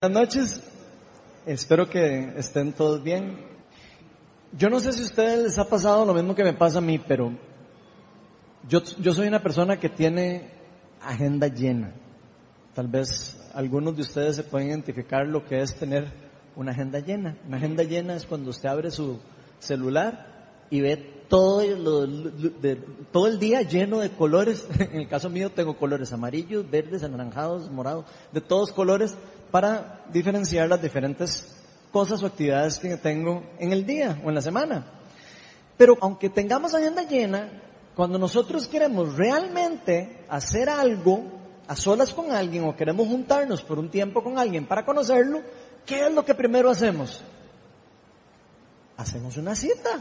Buenas 0.00 0.28
noches, 0.28 0.62
espero 1.44 1.90
que 1.90 2.32
estén 2.36 2.72
todos 2.72 3.02
bien. 3.02 3.36
Yo 4.56 4.70
no 4.70 4.78
sé 4.78 4.92
si 4.92 5.02
a 5.02 5.06
ustedes 5.06 5.42
les 5.42 5.58
ha 5.58 5.68
pasado 5.68 6.04
lo 6.04 6.14
mismo 6.14 6.36
que 6.36 6.44
me 6.44 6.52
pasa 6.52 6.78
a 6.78 6.80
mí, 6.80 7.00
pero 7.00 7.32
yo, 8.68 8.80
soy 9.12 9.26
una 9.26 9.42
persona 9.42 9.80
que 9.80 9.88
tiene 9.88 10.52
agenda 11.02 11.48
llena. 11.48 11.94
Tal 12.76 12.86
vez 12.86 13.50
algunos 13.52 13.96
de 13.96 14.02
ustedes 14.02 14.36
se 14.36 14.44
pueden 14.44 14.68
identificar 14.68 15.26
lo 15.26 15.44
que 15.44 15.62
es 15.62 15.74
tener 15.74 16.06
una 16.54 16.70
agenda 16.70 17.00
llena. 17.00 17.36
Una 17.48 17.56
agenda 17.56 17.82
llena 17.82 18.14
es 18.14 18.24
cuando 18.24 18.50
usted 18.50 18.68
abre 18.68 18.92
su 18.92 19.18
celular 19.58 20.66
y 20.70 20.80
ve 20.80 21.24
todo, 21.28 21.60
todo 23.10 23.26
el 23.26 23.40
día 23.40 23.62
lleno 23.62 23.98
de 23.98 24.10
colores. 24.10 24.64
En 24.78 25.00
el 25.00 25.08
caso 25.08 25.28
mío 25.28 25.50
tengo 25.50 25.76
colores 25.76 26.12
amarillos, 26.12 26.70
verdes, 26.70 27.02
anaranjados, 27.02 27.68
morados, 27.68 28.04
de 28.30 28.40
todos 28.40 28.70
colores 28.70 29.16
para 29.50 30.02
diferenciar 30.12 30.68
las 30.68 30.80
diferentes 30.80 31.54
cosas 31.90 32.22
o 32.22 32.26
actividades 32.26 32.78
que 32.78 32.96
tengo 32.96 33.42
en 33.58 33.72
el 33.72 33.86
día 33.86 34.20
o 34.24 34.28
en 34.28 34.34
la 34.34 34.42
semana. 34.42 34.84
Pero 35.76 35.96
aunque 36.00 36.28
tengamos 36.28 36.74
agenda 36.74 37.02
llena, 37.02 37.62
cuando 37.94 38.18
nosotros 38.18 38.68
queremos 38.68 39.16
realmente 39.16 40.24
hacer 40.28 40.68
algo 40.68 41.24
a 41.66 41.76
solas 41.76 42.12
con 42.14 42.32
alguien 42.32 42.64
o 42.64 42.76
queremos 42.76 43.06
juntarnos 43.08 43.62
por 43.62 43.78
un 43.78 43.90
tiempo 43.90 44.22
con 44.22 44.38
alguien 44.38 44.66
para 44.66 44.84
conocerlo, 44.84 45.42
¿qué 45.84 46.06
es 46.06 46.14
lo 46.14 46.24
que 46.24 46.34
primero 46.34 46.70
hacemos? 46.70 47.22
Hacemos 48.96 49.36
una 49.36 49.54
cita. 49.54 50.00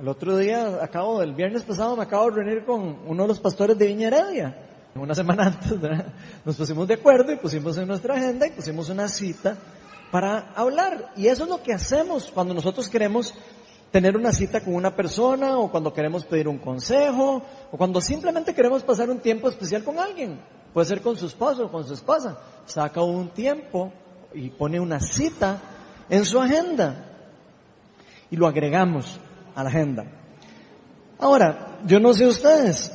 El 0.00 0.08
otro 0.08 0.36
día, 0.36 0.82
acabo, 0.82 1.20
el 1.22 1.34
viernes 1.34 1.62
pasado 1.62 1.96
me 1.96 2.04
acabo 2.04 2.30
de 2.30 2.36
reunir 2.36 2.64
con 2.64 3.00
uno 3.06 3.22
de 3.24 3.28
los 3.28 3.40
pastores 3.40 3.76
de 3.76 3.86
Viña 3.86 4.08
Heredia 4.08 4.69
una 4.94 5.14
semana 5.14 5.46
antes, 5.46 5.78
nos 6.44 6.56
pusimos 6.56 6.88
de 6.88 6.94
acuerdo 6.94 7.32
y 7.32 7.36
pusimos 7.36 7.76
en 7.78 7.88
nuestra 7.88 8.14
agenda 8.14 8.46
y 8.46 8.50
pusimos 8.50 8.88
una 8.88 9.08
cita 9.08 9.56
para 10.10 10.52
hablar. 10.54 11.12
Y 11.16 11.28
eso 11.28 11.44
es 11.44 11.48
lo 11.48 11.62
que 11.62 11.72
hacemos 11.72 12.30
cuando 12.32 12.54
nosotros 12.54 12.88
queremos 12.88 13.34
tener 13.90 14.16
una 14.16 14.32
cita 14.32 14.60
con 14.60 14.74
una 14.74 14.94
persona 14.94 15.58
o 15.58 15.70
cuando 15.70 15.92
queremos 15.92 16.24
pedir 16.24 16.48
un 16.48 16.58
consejo 16.58 17.42
o 17.70 17.76
cuando 17.76 18.00
simplemente 18.00 18.54
queremos 18.54 18.82
pasar 18.82 19.10
un 19.10 19.18
tiempo 19.18 19.48
especial 19.48 19.84
con 19.84 19.98
alguien. 19.98 20.40
Puede 20.72 20.86
ser 20.86 21.02
con 21.02 21.16
su 21.16 21.26
esposo 21.26 21.66
o 21.66 21.70
con 21.70 21.84
su 21.84 21.94
esposa. 21.94 22.38
Saca 22.66 23.02
un 23.02 23.30
tiempo 23.30 23.92
y 24.32 24.50
pone 24.50 24.78
una 24.78 25.00
cita 25.00 25.60
en 26.08 26.24
su 26.24 26.40
agenda 26.40 27.06
y 28.30 28.36
lo 28.36 28.46
agregamos 28.46 29.18
a 29.54 29.64
la 29.64 29.70
agenda. 29.70 30.04
Ahora, 31.18 31.78
yo 31.84 32.00
no 32.00 32.14
sé 32.14 32.26
ustedes, 32.26 32.92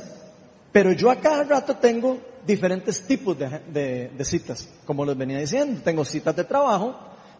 pero 0.76 0.92
yo 0.92 1.10
a 1.10 1.16
cada 1.16 1.42
rato 1.42 1.76
tengo 1.76 2.18
diferentes 2.46 3.00
tipos 3.06 3.34
de, 3.38 4.10
citas, 4.24 4.68
como 4.84 5.06
les 5.06 5.16
venía 5.16 5.38
diciendo. 5.38 5.80
Tengo 5.82 6.04
citas 6.04 6.36
de 6.36 6.44
trabajo, 6.44 6.94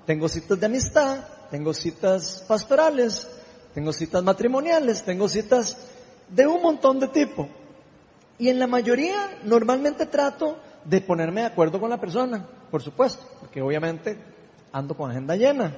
tengo 0.07 0.27
citas 0.27 0.59
de 0.59 0.65
amistad, 0.65 1.19
tengo 1.51 1.75
citas 1.75 2.43
pastorales, 2.49 3.29
tengo 3.75 3.93
citas 3.93 4.23
matrimoniales, 4.23 5.03
tengo 5.03 5.29
citas 5.29 5.77
de 6.31 6.47
un 6.47 6.63
montón 6.63 6.99
de 6.99 7.09
tipo. 7.09 7.47
Y 8.39 8.49
en 8.49 8.59
la 8.59 8.67
mayoría 8.67 9.39
normalmente 9.45 10.07
trato 10.07 10.57
de 10.87 11.03
ponerme 11.03 11.43
de 11.43 11.49
acuerdo 11.49 11.79
con 11.79 11.91
la 11.91 12.01
persona, 12.01 12.43
por 12.71 12.83
supuesto, 12.83 13.23
porque 13.41 13.61
obviamente 13.61 14.17
ando 14.73 14.97
con 14.97 15.11
agenda 15.11 15.37
llena. 15.37 15.77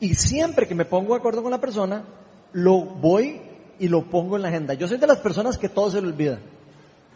Y 0.00 0.16
siempre 0.16 0.66
que 0.66 0.74
me 0.74 0.84
pongo 0.84 1.14
de 1.14 1.20
acuerdo 1.20 1.44
con 1.44 1.52
la 1.52 1.60
persona, 1.60 2.04
lo 2.50 2.80
voy 2.80 3.53
y 3.84 3.88
lo 3.88 4.02
pongo 4.02 4.36
en 4.36 4.42
la 4.42 4.48
agenda. 4.48 4.72
Yo 4.72 4.88
soy 4.88 4.96
de 4.96 5.06
las 5.06 5.18
personas 5.18 5.58
que 5.58 5.68
todo 5.68 5.90
se 5.90 6.00
le 6.00 6.08
olvida. 6.08 6.38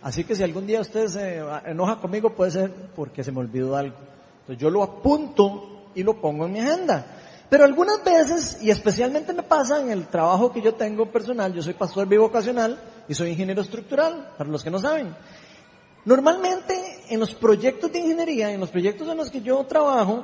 Así 0.02 0.22
que 0.24 0.36
si 0.36 0.42
algún 0.42 0.66
día 0.66 0.82
usted 0.82 1.08
se 1.08 1.38
enoja 1.64 1.96
conmigo 1.96 2.34
puede 2.34 2.50
ser 2.50 2.70
porque 2.94 3.24
se 3.24 3.32
me 3.32 3.38
olvidó 3.38 3.74
algo. 3.74 3.96
Entonces 4.40 4.60
yo 4.60 4.68
lo 4.68 4.82
apunto 4.82 5.86
y 5.94 6.02
lo 6.02 6.20
pongo 6.20 6.44
en 6.44 6.52
mi 6.52 6.60
agenda. 6.60 7.06
Pero 7.48 7.64
algunas 7.64 8.04
veces, 8.04 8.58
y 8.60 8.68
especialmente 8.68 9.32
me 9.32 9.44
pasa 9.44 9.80
en 9.80 9.90
el 9.90 10.08
trabajo 10.08 10.52
que 10.52 10.60
yo 10.60 10.74
tengo 10.74 11.10
personal, 11.10 11.54
yo 11.54 11.62
soy 11.62 11.72
pastor 11.72 12.06
bivocacional 12.06 12.78
y 13.08 13.14
soy 13.14 13.30
ingeniero 13.30 13.62
estructural, 13.62 14.34
para 14.36 14.50
los 14.50 14.62
que 14.62 14.70
no 14.70 14.78
saben. 14.78 15.16
Normalmente 16.04 17.04
en 17.08 17.18
los 17.18 17.32
proyectos 17.32 17.90
de 17.90 18.00
ingeniería, 18.00 18.52
en 18.52 18.60
los 18.60 18.68
proyectos 18.68 19.08
en 19.08 19.16
los 19.16 19.30
que 19.30 19.40
yo 19.40 19.64
trabajo, 19.64 20.22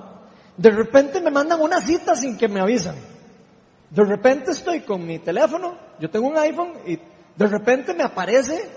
de 0.59 0.71
repente 0.71 1.23
me 1.23 1.31
mandan 1.31 1.63
una 1.63 1.81
cita 1.81 2.15
sin 2.15 2.37
que 2.37 2.49
me 2.49 2.61
avisan. 2.61 3.14
De 3.95 4.05
repente 4.05 4.51
estoy 4.51 4.81
con 4.81 5.07
mi 5.07 5.21
teléfono, 5.21 5.79
yo 6.01 6.11
tengo 6.11 6.27
un 6.27 6.37
iPhone 6.37 6.73
y 6.85 6.97
de 6.97 7.47
repente 7.47 7.95
me 7.95 8.03
aparece 8.03 8.69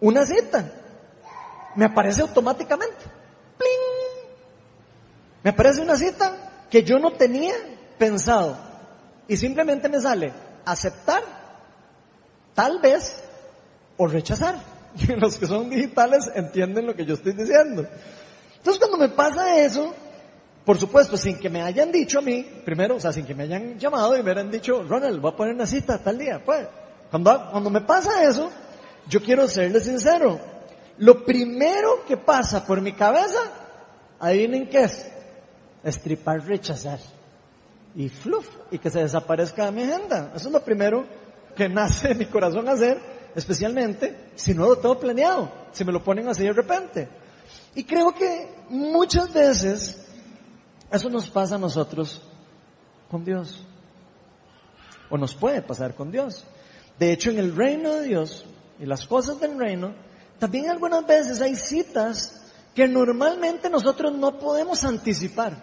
una 0.00 0.26
cita. 0.26 0.68
Me 1.76 1.84
aparece 1.84 2.22
automáticamente. 2.22 3.04
¡Pling! 3.56 4.34
Me 5.44 5.50
aparece 5.50 5.80
una 5.80 5.96
cita 5.96 6.66
que 6.68 6.82
yo 6.82 6.98
no 6.98 7.12
tenía 7.12 7.54
pensado. 7.98 8.58
Y 9.28 9.36
simplemente 9.36 9.88
me 9.88 10.00
sale 10.00 10.32
aceptar, 10.64 11.22
tal 12.52 12.80
vez, 12.80 13.22
o 13.96 14.08
rechazar. 14.08 14.56
Y 14.98 15.06
los 15.14 15.38
que 15.38 15.46
son 15.46 15.70
digitales 15.70 16.30
entienden 16.34 16.86
lo 16.86 16.96
que 16.96 17.06
yo 17.06 17.14
estoy 17.14 17.32
diciendo. 17.32 17.86
Entonces 18.56 18.78
cuando 18.80 18.98
me 18.98 19.08
pasa 19.08 19.56
eso, 19.58 19.94
por 20.64 20.78
supuesto, 20.78 21.16
sin 21.16 21.38
que 21.38 21.50
me 21.50 21.60
hayan 21.62 21.90
dicho 21.90 22.20
a 22.20 22.22
mí, 22.22 22.46
primero, 22.64 22.96
o 22.96 23.00
sea, 23.00 23.12
sin 23.12 23.26
que 23.26 23.34
me 23.34 23.44
hayan 23.44 23.78
llamado 23.78 24.16
y 24.16 24.22
me 24.22 24.30
hayan 24.30 24.50
dicho, 24.50 24.84
Ronald, 24.84 25.20
voy 25.20 25.32
a 25.32 25.36
poner 25.36 25.54
una 25.54 25.66
cita 25.66 25.98
tal 25.98 26.18
día. 26.18 26.40
Pues, 26.44 26.68
cuando, 27.10 27.50
cuando 27.50 27.68
me 27.68 27.80
pasa 27.80 28.24
eso, 28.24 28.48
yo 29.08 29.20
quiero 29.20 29.48
serle 29.48 29.80
sincero. 29.80 30.38
Lo 30.98 31.24
primero 31.24 32.04
que 32.06 32.16
pasa 32.16 32.64
por 32.64 32.80
mi 32.80 32.92
cabeza, 32.92 33.40
adivinen 34.20 34.68
qué 34.68 34.84
es. 34.84 35.10
Estripar, 35.82 36.46
rechazar. 36.46 37.00
Y 37.96 38.08
fluff, 38.08 38.48
y 38.70 38.78
que 38.78 38.88
se 38.88 39.00
desaparezca 39.00 39.66
de 39.66 39.72
mi 39.72 39.82
agenda. 39.82 40.32
Eso 40.34 40.46
es 40.46 40.52
lo 40.52 40.62
primero 40.62 41.04
que 41.56 41.68
nace 41.68 42.08
de 42.08 42.14
mi 42.14 42.26
corazón 42.26 42.68
hacer, 42.68 43.00
especialmente 43.34 44.30
si 44.36 44.54
no 44.54 44.68
lo 44.68 44.76
tengo 44.76 44.98
planeado, 44.98 45.50
si 45.72 45.84
me 45.84 45.92
lo 45.92 46.04
ponen 46.04 46.28
así 46.28 46.44
de 46.44 46.52
repente. 46.52 47.08
Y 47.74 47.82
creo 47.82 48.14
que 48.14 48.48
muchas 48.68 49.32
veces 49.32 50.02
eso 50.92 51.08
nos 51.08 51.28
pasa 51.30 51.56
a 51.56 51.58
nosotros 51.58 52.20
con 53.10 53.24
Dios. 53.24 53.64
O 55.10 55.18
nos 55.18 55.34
puede 55.34 55.62
pasar 55.62 55.94
con 55.94 56.10
Dios. 56.10 56.44
De 56.98 57.12
hecho, 57.12 57.30
en 57.30 57.38
el 57.38 57.56
reino 57.56 57.94
de 57.94 58.08
Dios 58.08 58.44
y 58.78 58.86
las 58.86 59.06
cosas 59.06 59.40
del 59.40 59.58
reino, 59.58 59.94
también 60.38 60.70
algunas 60.70 61.06
veces 61.06 61.40
hay 61.40 61.54
citas 61.56 62.42
que 62.74 62.88
normalmente 62.88 63.68
nosotros 63.68 64.14
no 64.14 64.38
podemos 64.38 64.84
anticipar 64.84 65.56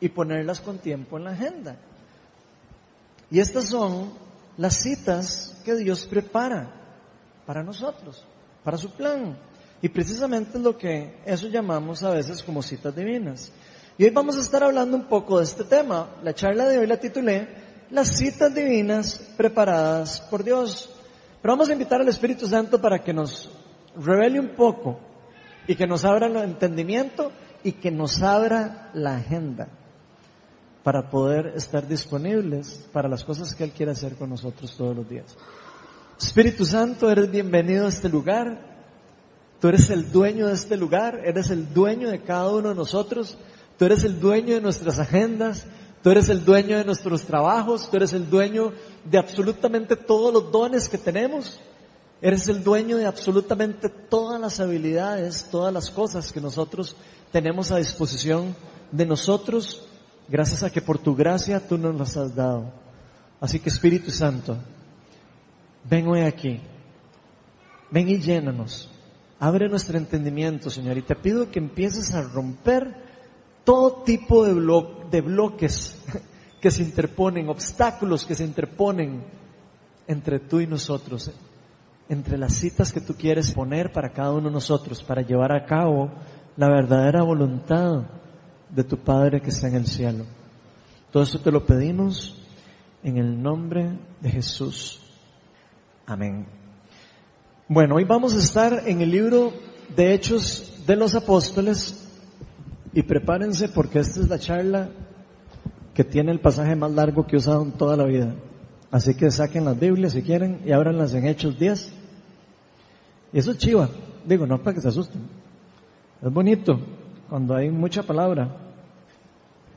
y 0.00 0.08
ponerlas 0.08 0.60
con 0.60 0.78
tiempo 0.78 1.16
en 1.16 1.24
la 1.24 1.30
agenda. 1.30 1.76
Y 3.30 3.40
estas 3.40 3.68
son 3.68 4.12
las 4.56 4.74
citas 4.74 5.60
que 5.64 5.74
Dios 5.76 6.06
prepara 6.06 6.70
para 7.46 7.62
nosotros, 7.62 8.24
para 8.64 8.76
su 8.76 8.90
plan. 8.90 9.36
Y 9.80 9.88
precisamente 9.88 10.58
lo 10.58 10.76
que 10.76 11.20
eso 11.24 11.48
llamamos 11.48 12.02
a 12.02 12.10
veces 12.10 12.42
como 12.42 12.62
citas 12.62 12.94
divinas. 12.94 13.52
Hoy 14.02 14.10
vamos 14.10 14.36
a 14.36 14.40
estar 14.40 14.64
hablando 14.64 14.96
un 14.96 15.04
poco 15.04 15.38
de 15.38 15.44
este 15.44 15.62
tema. 15.62 16.16
La 16.24 16.34
charla 16.34 16.66
de 16.66 16.76
hoy 16.76 16.88
la 16.88 16.96
titulé 16.96 17.46
Las 17.90 18.08
citas 18.08 18.52
divinas 18.52 19.20
preparadas 19.36 20.20
por 20.22 20.42
Dios. 20.42 20.90
Pero 21.40 21.52
vamos 21.52 21.68
a 21.68 21.72
invitar 21.72 22.00
al 22.00 22.08
Espíritu 22.08 22.48
Santo 22.48 22.80
para 22.80 22.98
que 22.98 23.12
nos 23.12 23.48
revele 23.94 24.40
un 24.40 24.56
poco 24.56 24.98
y 25.68 25.76
que 25.76 25.86
nos 25.86 26.04
abra 26.04 26.26
el 26.26 26.36
entendimiento 26.38 27.30
y 27.62 27.74
que 27.74 27.92
nos 27.92 28.20
abra 28.22 28.90
la 28.92 29.18
agenda 29.18 29.68
para 30.82 31.08
poder 31.08 31.52
estar 31.54 31.86
disponibles 31.86 32.84
para 32.92 33.08
las 33.08 33.22
cosas 33.22 33.54
que 33.54 33.62
Él 33.62 33.70
quiere 33.70 33.92
hacer 33.92 34.16
con 34.16 34.30
nosotros 34.30 34.76
todos 34.76 34.96
los 34.96 35.08
días. 35.08 35.36
Espíritu 36.20 36.64
Santo, 36.64 37.08
eres 37.08 37.30
bienvenido 37.30 37.86
a 37.86 37.90
este 37.90 38.08
lugar. 38.08 38.58
Tú 39.60 39.68
eres 39.68 39.90
el 39.90 40.10
dueño 40.10 40.48
de 40.48 40.54
este 40.54 40.76
lugar, 40.76 41.20
eres 41.24 41.50
el 41.50 41.72
dueño 41.72 42.10
de 42.10 42.20
cada 42.22 42.50
uno 42.50 42.70
de 42.70 42.74
nosotros. 42.74 43.38
Tú 43.78 43.84
eres 43.84 44.04
el 44.04 44.20
dueño 44.20 44.54
de 44.54 44.60
nuestras 44.60 44.98
agendas, 44.98 45.66
tú 46.02 46.10
eres 46.10 46.28
el 46.28 46.44
dueño 46.44 46.78
de 46.78 46.84
nuestros 46.84 47.22
trabajos, 47.24 47.90
tú 47.90 47.96
eres 47.96 48.12
el 48.12 48.28
dueño 48.28 48.72
de 49.04 49.18
absolutamente 49.18 49.96
todos 49.96 50.32
los 50.32 50.52
dones 50.52 50.88
que 50.88 50.98
tenemos. 50.98 51.60
Eres 52.20 52.46
el 52.48 52.62
dueño 52.62 52.98
de 52.98 53.06
absolutamente 53.06 53.88
todas 53.88 54.40
las 54.40 54.60
habilidades, 54.60 55.48
todas 55.50 55.72
las 55.74 55.90
cosas 55.90 56.32
que 56.32 56.40
nosotros 56.40 56.94
tenemos 57.32 57.72
a 57.72 57.78
disposición 57.78 58.54
de 58.92 59.06
nosotros, 59.06 59.84
gracias 60.28 60.62
a 60.62 60.70
que 60.70 60.82
por 60.82 60.98
tu 60.98 61.16
gracia 61.16 61.66
tú 61.66 61.78
nos 61.78 61.96
las 61.96 62.16
has 62.16 62.34
dado. 62.34 62.70
Así 63.40 63.58
que 63.58 63.70
Espíritu 63.70 64.12
Santo, 64.12 64.56
ven 65.88 66.06
hoy 66.06 66.20
aquí, 66.20 66.60
ven 67.90 68.08
y 68.08 68.20
llénanos, 68.20 68.88
abre 69.40 69.68
nuestro 69.68 69.98
entendimiento, 69.98 70.70
Señor, 70.70 70.98
y 70.98 71.02
te 71.02 71.16
pido 71.16 71.50
que 71.50 71.58
empieces 71.58 72.14
a 72.14 72.22
romper 72.22 72.94
todo 73.64 74.02
tipo 74.02 74.44
de, 74.44 74.54
de 75.10 75.20
bloques 75.20 75.98
que 76.60 76.70
se 76.70 76.82
interponen, 76.82 77.48
obstáculos 77.48 78.24
que 78.24 78.34
se 78.34 78.44
interponen 78.44 79.24
entre 80.06 80.38
tú 80.38 80.60
y 80.60 80.66
nosotros, 80.66 81.30
entre 82.08 82.38
las 82.38 82.54
citas 82.54 82.92
que 82.92 83.00
tú 83.00 83.14
quieres 83.14 83.52
poner 83.52 83.92
para 83.92 84.12
cada 84.12 84.32
uno 84.32 84.48
de 84.48 84.54
nosotros, 84.54 85.02
para 85.02 85.22
llevar 85.22 85.52
a 85.52 85.64
cabo 85.64 86.10
la 86.56 86.68
verdadera 86.68 87.22
voluntad 87.22 88.02
de 88.68 88.84
tu 88.84 88.98
Padre 88.98 89.40
que 89.40 89.50
está 89.50 89.68
en 89.68 89.76
el 89.76 89.86
cielo. 89.86 90.24
Todo 91.10 91.22
esto 91.22 91.40
te 91.40 91.50
lo 91.50 91.64
pedimos 91.64 92.38
en 93.02 93.18
el 93.18 93.42
nombre 93.42 93.98
de 94.20 94.30
Jesús. 94.30 95.00
Amén. 96.06 96.46
Bueno, 97.68 97.96
hoy 97.96 98.04
vamos 98.04 98.34
a 98.34 98.38
estar 98.38 98.82
en 98.86 99.00
el 99.00 99.10
libro 99.10 99.52
de 99.94 100.14
Hechos 100.14 100.84
de 100.86 100.96
los 100.96 101.14
Apóstoles 101.14 102.01
y 102.92 103.02
prepárense 103.02 103.68
porque 103.68 104.00
esta 104.00 104.20
es 104.20 104.28
la 104.28 104.38
charla 104.38 104.90
que 105.94 106.04
tiene 106.04 106.32
el 106.32 106.40
pasaje 106.40 106.76
más 106.76 106.92
largo 106.92 107.26
que 107.26 107.36
he 107.36 107.38
usado 107.38 107.62
en 107.62 107.72
toda 107.72 107.96
la 107.96 108.04
vida. 108.04 108.34
Así 108.90 109.14
que 109.14 109.30
saquen 109.30 109.64
las 109.64 109.78
Biblias 109.78 110.12
si 110.12 110.22
quieren 110.22 110.60
y 110.64 110.72
ábranlas 110.72 111.14
en 111.14 111.26
Hechos 111.26 111.58
10. 111.58 111.92
Y 113.32 113.38
eso 113.38 113.52
es 113.52 113.58
chiva. 113.58 113.88
Digo, 114.24 114.46
no 114.46 114.62
para 114.62 114.74
que 114.74 114.82
se 114.82 114.88
asusten. 114.88 115.22
Es 116.22 116.32
bonito 116.32 116.78
cuando 117.28 117.56
hay 117.56 117.70
mucha 117.70 118.02
palabra. 118.02 118.54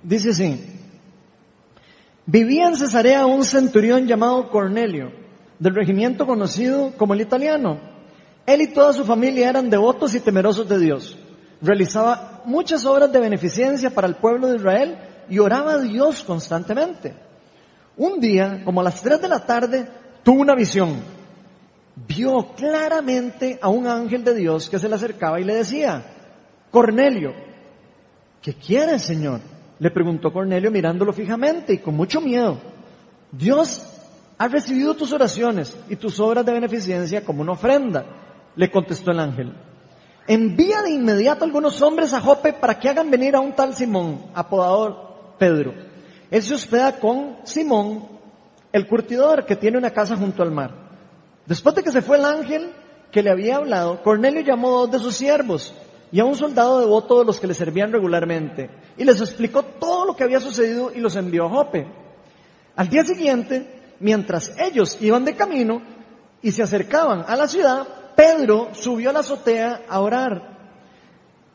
Dice 0.03 0.31
así. 0.31 0.61
Vivía 2.25 2.67
en 2.67 2.75
Cesarea 2.75 3.25
un 3.25 3.45
centurión 3.45 4.07
llamado 4.07 4.49
Cornelio, 4.49 5.11
del 5.59 5.75
regimiento 5.75 6.25
conocido 6.25 6.93
como 6.97 7.13
el 7.13 7.21
italiano. 7.21 7.79
Él 8.45 8.61
y 8.61 8.67
toda 8.67 8.93
su 8.93 9.05
familia 9.05 9.49
eran 9.49 9.69
devotos 9.69 10.13
y 10.15 10.19
temerosos 10.19 10.67
de 10.67 10.79
Dios. 10.79 11.17
Realizaba 11.61 12.34
muchas 12.45 12.85
obras 12.85 13.11
de 13.11 13.19
beneficencia 13.19 13.89
para 13.89 14.07
el 14.07 14.15
pueblo 14.15 14.47
de 14.47 14.57
Israel 14.57 14.97
y 15.29 15.39
oraba 15.39 15.73
a 15.73 15.79
Dios 15.79 16.23
constantemente. 16.23 17.13
Un 17.97 18.19
día, 18.19 18.61
como 18.63 18.81
a 18.81 18.83
las 18.83 19.01
3 19.01 19.21
de 19.21 19.27
la 19.27 19.45
tarde, 19.45 19.87
tuvo 20.23 20.41
una 20.41 20.55
visión. 20.55 21.01
Vio 22.07 22.53
claramente 22.55 23.57
a 23.61 23.69
un 23.69 23.87
ángel 23.87 24.23
de 24.23 24.35
Dios 24.35 24.69
que 24.69 24.79
se 24.79 24.89
le 24.89 24.95
acercaba 24.95 25.39
y 25.39 25.45
le 25.45 25.55
decía, 25.55 26.03
Cornelio, 26.71 27.33
¿qué 28.41 28.53
quieres, 28.53 29.03
Señor? 29.03 29.39
Le 29.79 29.91
preguntó 29.91 30.31
Cornelio 30.31 30.71
mirándolo 30.71 31.13
fijamente 31.13 31.73
y 31.73 31.77
con 31.77 31.95
mucho 31.95 32.19
miedo. 32.19 32.57
Dios 33.31 33.81
ha 34.37 34.47
recibido 34.47 34.93
tus 34.95 35.13
oraciones 35.13 35.77
y 35.89 35.95
tus 35.95 36.19
obras 36.19 36.45
de 36.45 36.53
beneficencia 36.53 37.23
como 37.23 37.41
una 37.41 37.53
ofrenda, 37.53 38.05
le 38.55 38.69
contestó 38.69 39.11
el 39.11 39.19
ángel. 39.19 39.53
Envía 40.27 40.81
de 40.81 40.91
inmediato 40.91 41.45
algunos 41.45 41.81
hombres 41.81 42.13
a 42.13 42.21
Jope 42.21 42.53
para 42.53 42.79
que 42.79 42.89
hagan 42.89 43.11
venir 43.11 43.35
a 43.35 43.39
un 43.39 43.53
tal 43.53 43.75
Simón, 43.75 44.25
apodado 44.33 45.35
Pedro. 45.37 45.73
Él 46.31 46.41
se 46.41 46.55
hospeda 46.55 46.99
con 46.99 47.37
Simón, 47.43 48.07
el 48.71 48.87
curtidor 48.87 49.45
que 49.45 49.55
tiene 49.55 49.77
una 49.77 49.91
casa 49.91 50.15
junto 50.15 50.41
al 50.41 50.51
mar. 50.51 50.71
Después 51.45 51.75
de 51.75 51.83
que 51.83 51.91
se 51.91 52.01
fue 52.01 52.17
el 52.17 52.25
ángel 52.25 52.71
que 53.11 53.21
le 53.21 53.29
había 53.29 53.57
hablado, 53.57 54.01
Cornelio 54.01 54.41
llamó 54.41 54.69
a 54.69 54.81
dos 54.81 54.91
de 54.91 54.99
sus 54.99 55.15
siervos 55.15 55.73
y 56.11 56.19
a 56.19 56.25
un 56.25 56.35
soldado 56.35 56.79
devoto 56.79 57.19
de 57.19 57.25
los 57.25 57.39
que 57.39 57.47
le 57.47 57.53
servían 57.53 57.91
regularmente 57.91 58.69
y 58.97 59.03
les 59.03 59.21
explicó 59.21 59.61
todo 59.63 60.05
lo 60.05 60.15
que 60.15 60.23
había 60.23 60.39
sucedido 60.39 60.91
y 60.93 61.01
los 61.01 61.15
envió 61.15 61.45
a 61.45 61.49
Jope. 61.49 61.87
Al 62.75 62.89
día 62.89 63.03
siguiente, 63.03 63.93
mientras 63.99 64.51
ellos 64.57 64.97
iban 65.01 65.23
de 65.23 65.35
camino 65.35 65.81
y 66.41 66.51
se 66.51 66.63
acercaban 66.63 67.25
a 67.27 67.35
la 67.35 67.47
ciudad, 67.47 67.87
Pedro 68.15 68.69
subió 68.73 69.09
a 69.09 69.13
la 69.13 69.19
azotea 69.19 69.81
a 69.87 69.99
orar. 69.99 70.55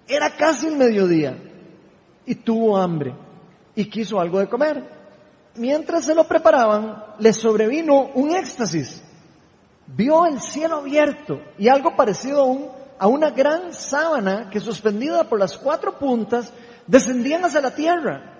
Era 0.07 0.37
casi 0.37 0.67
el 0.67 0.77
mediodía 0.77 1.37
y 2.27 2.35
tuvo 2.35 2.77
hambre 2.77 3.15
y 3.75 3.85
quiso 3.87 4.21
algo 4.21 4.39
de 4.39 4.49
comer. 4.49 4.85
Mientras 5.55 6.05
se 6.05 6.15
lo 6.15 6.25
preparaban, 6.25 7.05
le 7.19 7.33
sobrevino 7.33 8.11
un 8.15 8.35
éxtasis. 8.35 9.03
Vio 9.87 10.27
el 10.27 10.41
cielo 10.41 10.77
abierto 10.77 11.41
y 11.59 11.69
algo 11.69 11.97
parecido 11.97 12.45
a, 12.45 13.05
a 13.05 13.07
una 13.09 13.31
gran 13.31 13.73
sábana 13.73 14.51
que 14.51 14.61
suspendida 14.61 15.25
por 15.25 15.39
las 15.39 15.57
cuatro 15.57 15.99
puntas 15.99 16.53
descendían 16.87 17.45
hacia 17.45 17.61
la 17.61 17.75
tierra. 17.75 18.31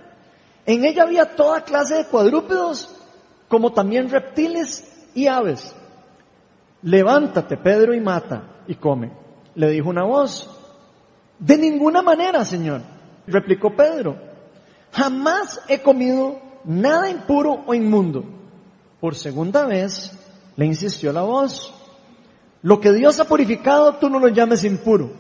En 0.67 0.85
ella 0.85 1.05
había 1.05 1.37
toda 1.37 1.65
clase 1.65 1.95
de 1.97 2.05
cuadrúpedos, 2.05 2.95
como 3.49 3.73
también 3.73 4.11
reptiles 4.11 4.85
y 5.15 5.27
aves. 5.27 5.75
Levántate, 6.83 7.57
Pedro, 7.57 7.95
y 7.95 8.01
mata 8.01 8.63
y 8.67 8.75
come. 8.75 9.11
Le 9.55 9.71
dijo 9.71 9.89
una 9.89 10.05
voz. 10.05 10.49
De 11.39 11.57
ninguna 11.57 12.03
manera, 12.03 12.45
Señor, 12.45 12.83
replicó 13.27 13.75
Pedro. 13.75 14.17
Jamás 14.93 15.61
he 15.69 15.81
comido 15.81 16.41
nada 16.65 17.11
impuro 17.11 17.63
o 17.67 17.75
inmundo. 17.75 18.25
Por 19.01 19.15
segunda 19.15 19.65
vez 19.67 20.13
le 20.57 20.67
insistió 20.67 21.13
la 21.13 21.23
voz. 21.23 21.75
Lo 22.63 22.81
que 22.81 22.93
Dios 22.93 23.19
ha 23.21 23.25
purificado, 23.25 23.97
tú 23.97 24.11
no 24.11 24.19
lo 24.19 24.29
llames 24.29 24.65
impuro. 24.65 25.11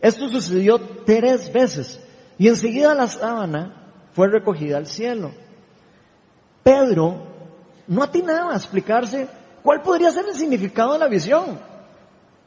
Esto 0.00 0.28
sucedió 0.28 0.80
tres 1.04 1.52
veces 1.52 2.00
y 2.38 2.48
enseguida 2.48 2.94
la 2.94 3.06
sábana 3.06 3.86
fue 4.12 4.28
recogida 4.28 4.76
al 4.76 4.86
cielo. 4.86 5.30
Pedro 6.62 7.18
no 7.86 8.02
atinaba 8.02 8.52
a 8.52 8.56
explicarse 8.56 9.28
¿Cuál 9.66 9.82
podría 9.82 10.12
ser 10.12 10.26
el 10.28 10.36
significado 10.36 10.92
de 10.92 11.00
la 11.00 11.08
visión? 11.08 11.58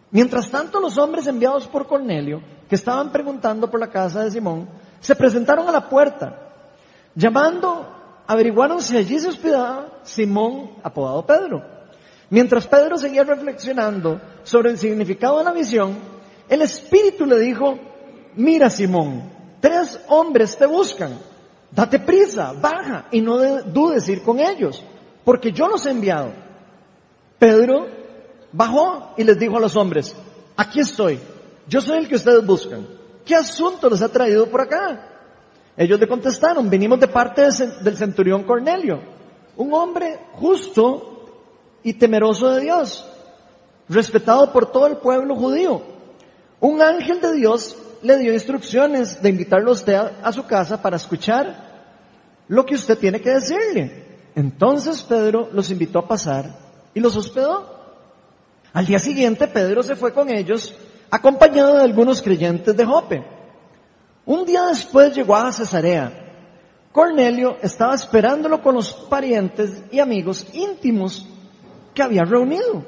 Mientras 0.09 0.49
tanto, 0.49 0.79
los 0.79 0.97
hombres 0.97 1.27
enviados 1.27 1.67
por 1.67 1.85
Cornelio, 1.85 2.41
que 2.69 2.75
estaban 2.75 3.11
preguntando 3.11 3.69
por 3.69 3.77
la 3.77 3.89
casa 3.89 4.23
de 4.23 4.31
Simón, 4.31 4.69
se 5.01 5.17
presentaron 5.17 5.67
a 5.67 5.73
la 5.73 5.89
puerta. 5.89 6.53
Llamando, 7.13 7.85
averiguaron 8.25 8.81
si 8.81 8.95
allí 8.95 9.19
se 9.19 9.27
hospedaba 9.27 9.99
Simón, 10.03 10.71
apodado 10.81 11.25
Pedro. 11.25 11.61
Mientras 12.29 12.65
Pedro 12.67 12.97
seguía 12.97 13.25
reflexionando 13.25 14.21
sobre 14.43 14.69
el 14.69 14.77
significado 14.77 15.39
de 15.39 15.43
la 15.43 15.51
visión, 15.51 15.97
el 16.47 16.61
Espíritu 16.61 17.25
le 17.25 17.37
dijo, 17.39 17.77
mira 18.37 18.69
Simón, 18.69 19.29
tres 19.59 19.99
hombres 20.07 20.57
te 20.57 20.67
buscan, 20.67 21.19
date 21.69 21.99
prisa, 21.99 22.53
baja 22.53 23.07
y 23.11 23.19
no 23.19 23.39
dudes 23.63 24.07
ir 24.07 24.23
con 24.23 24.39
ellos, 24.39 24.81
porque 25.25 25.51
yo 25.51 25.67
los 25.67 25.85
he 25.85 25.91
enviado. 25.91 26.47
Pedro 27.39 27.87
bajó 28.51 29.13
y 29.17 29.23
les 29.23 29.39
dijo 29.39 29.57
a 29.57 29.61
los 29.61 29.75
hombres, 29.75 30.15
aquí 30.57 30.81
estoy, 30.81 31.19
yo 31.67 31.81
soy 31.81 31.99
el 31.99 32.07
que 32.07 32.15
ustedes 32.15 32.45
buscan. 32.45 32.85
¿Qué 33.25 33.35
asunto 33.35 33.89
les 33.89 34.01
ha 34.01 34.09
traído 34.09 34.47
por 34.47 34.61
acá? 34.61 35.07
Ellos 35.77 35.99
le 35.99 36.07
contestaron, 36.07 36.69
venimos 36.69 36.99
de 36.99 37.07
parte 37.07 37.43
del 37.81 37.95
centurión 37.95 38.43
Cornelio, 38.43 38.99
un 39.55 39.73
hombre 39.73 40.19
justo 40.33 41.29
y 41.83 41.93
temeroso 41.93 42.49
de 42.51 42.61
Dios, 42.61 43.07
respetado 43.87 44.51
por 44.51 44.71
todo 44.71 44.87
el 44.87 44.97
pueblo 44.97 45.35
judío. 45.35 45.81
Un 46.59 46.81
ángel 46.81 47.21
de 47.21 47.33
Dios 47.33 47.77
le 48.01 48.17
dio 48.17 48.33
instrucciones 48.33 49.21
de 49.21 49.29
invitarlo 49.29 49.69
a 49.69 49.73
usted 49.73 49.95
a, 49.95 50.31
su 50.33 50.45
casa 50.45 50.81
para 50.81 50.97
escuchar 50.97 51.69
lo 52.47 52.65
que 52.65 52.75
usted 52.75 52.97
tiene 52.97 53.21
que 53.21 53.29
decirle. 53.29 54.05
Entonces 54.35 55.01
Pedro 55.03 55.49
los 55.53 55.71
invitó 55.71 55.99
a 55.99 56.07
pasar 56.07 56.68
y 56.99 57.01
los 57.01 57.15
hospedó. 57.15 57.65
Al 58.73 58.85
día 58.85 58.99
siguiente 58.99 59.47
Pedro 59.47 59.81
se 59.83 59.95
fue 59.95 60.13
con 60.13 60.29
ellos 60.29 60.75
acompañado 61.09 61.77
de 61.77 61.83
algunos 61.83 62.21
creyentes 62.21 62.75
de 62.75 62.85
Jope. 62.85 63.23
Un 64.25 64.45
día 64.45 64.65
después 64.65 65.15
llegó 65.15 65.37
a 65.37 65.49
Cesarea. 65.53 66.11
Cornelio 66.91 67.57
estaba 67.61 67.95
esperándolo 67.95 68.61
con 68.61 68.75
los 68.75 68.91
parientes 68.91 69.81
y 69.91 69.99
amigos 69.99 70.45
íntimos 70.51 71.25
que 71.93 72.03
había 72.03 72.25
reunido. 72.25 72.83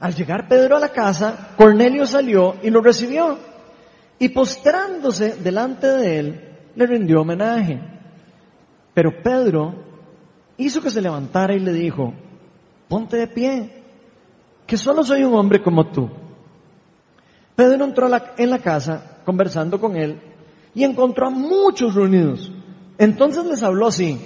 Al 0.00 0.16
llegar 0.16 0.48
Pedro 0.48 0.76
a 0.76 0.80
la 0.80 0.88
casa, 0.88 1.50
Cornelio 1.56 2.06
salió 2.06 2.56
y 2.60 2.70
lo 2.70 2.80
recibió 2.80 3.38
y 4.18 4.30
postrándose 4.30 5.36
delante 5.36 5.86
de 5.86 6.18
él, 6.18 6.58
le 6.74 6.86
rindió 6.86 7.20
homenaje. 7.20 7.80
Pero 8.92 9.22
Pedro 9.22 9.76
hizo 10.56 10.82
que 10.82 10.90
se 10.90 11.00
levantara 11.00 11.54
y 11.54 11.60
le 11.60 11.72
dijo, 11.72 12.14
ponte 12.88 13.16
de 13.16 13.26
pie, 13.26 13.82
que 14.66 14.76
solo 14.76 15.04
soy 15.04 15.24
un 15.24 15.34
hombre 15.34 15.62
como 15.62 15.86
tú. 15.86 16.10
Pedro 17.54 17.84
entró 17.84 18.08
en 18.36 18.50
la 18.50 18.58
casa 18.58 19.20
conversando 19.24 19.80
con 19.80 19.96
él 19.96 20.20
y 20.74 20.84
encontró 20.84 21.28
a 21.28 21.30
muchos 21.30 21.94
reunidos. 21.94 22.50
Entonces 22.98 23.44
les 23.44 23.62
habló 23.62 23.88
así. 23.88 24.20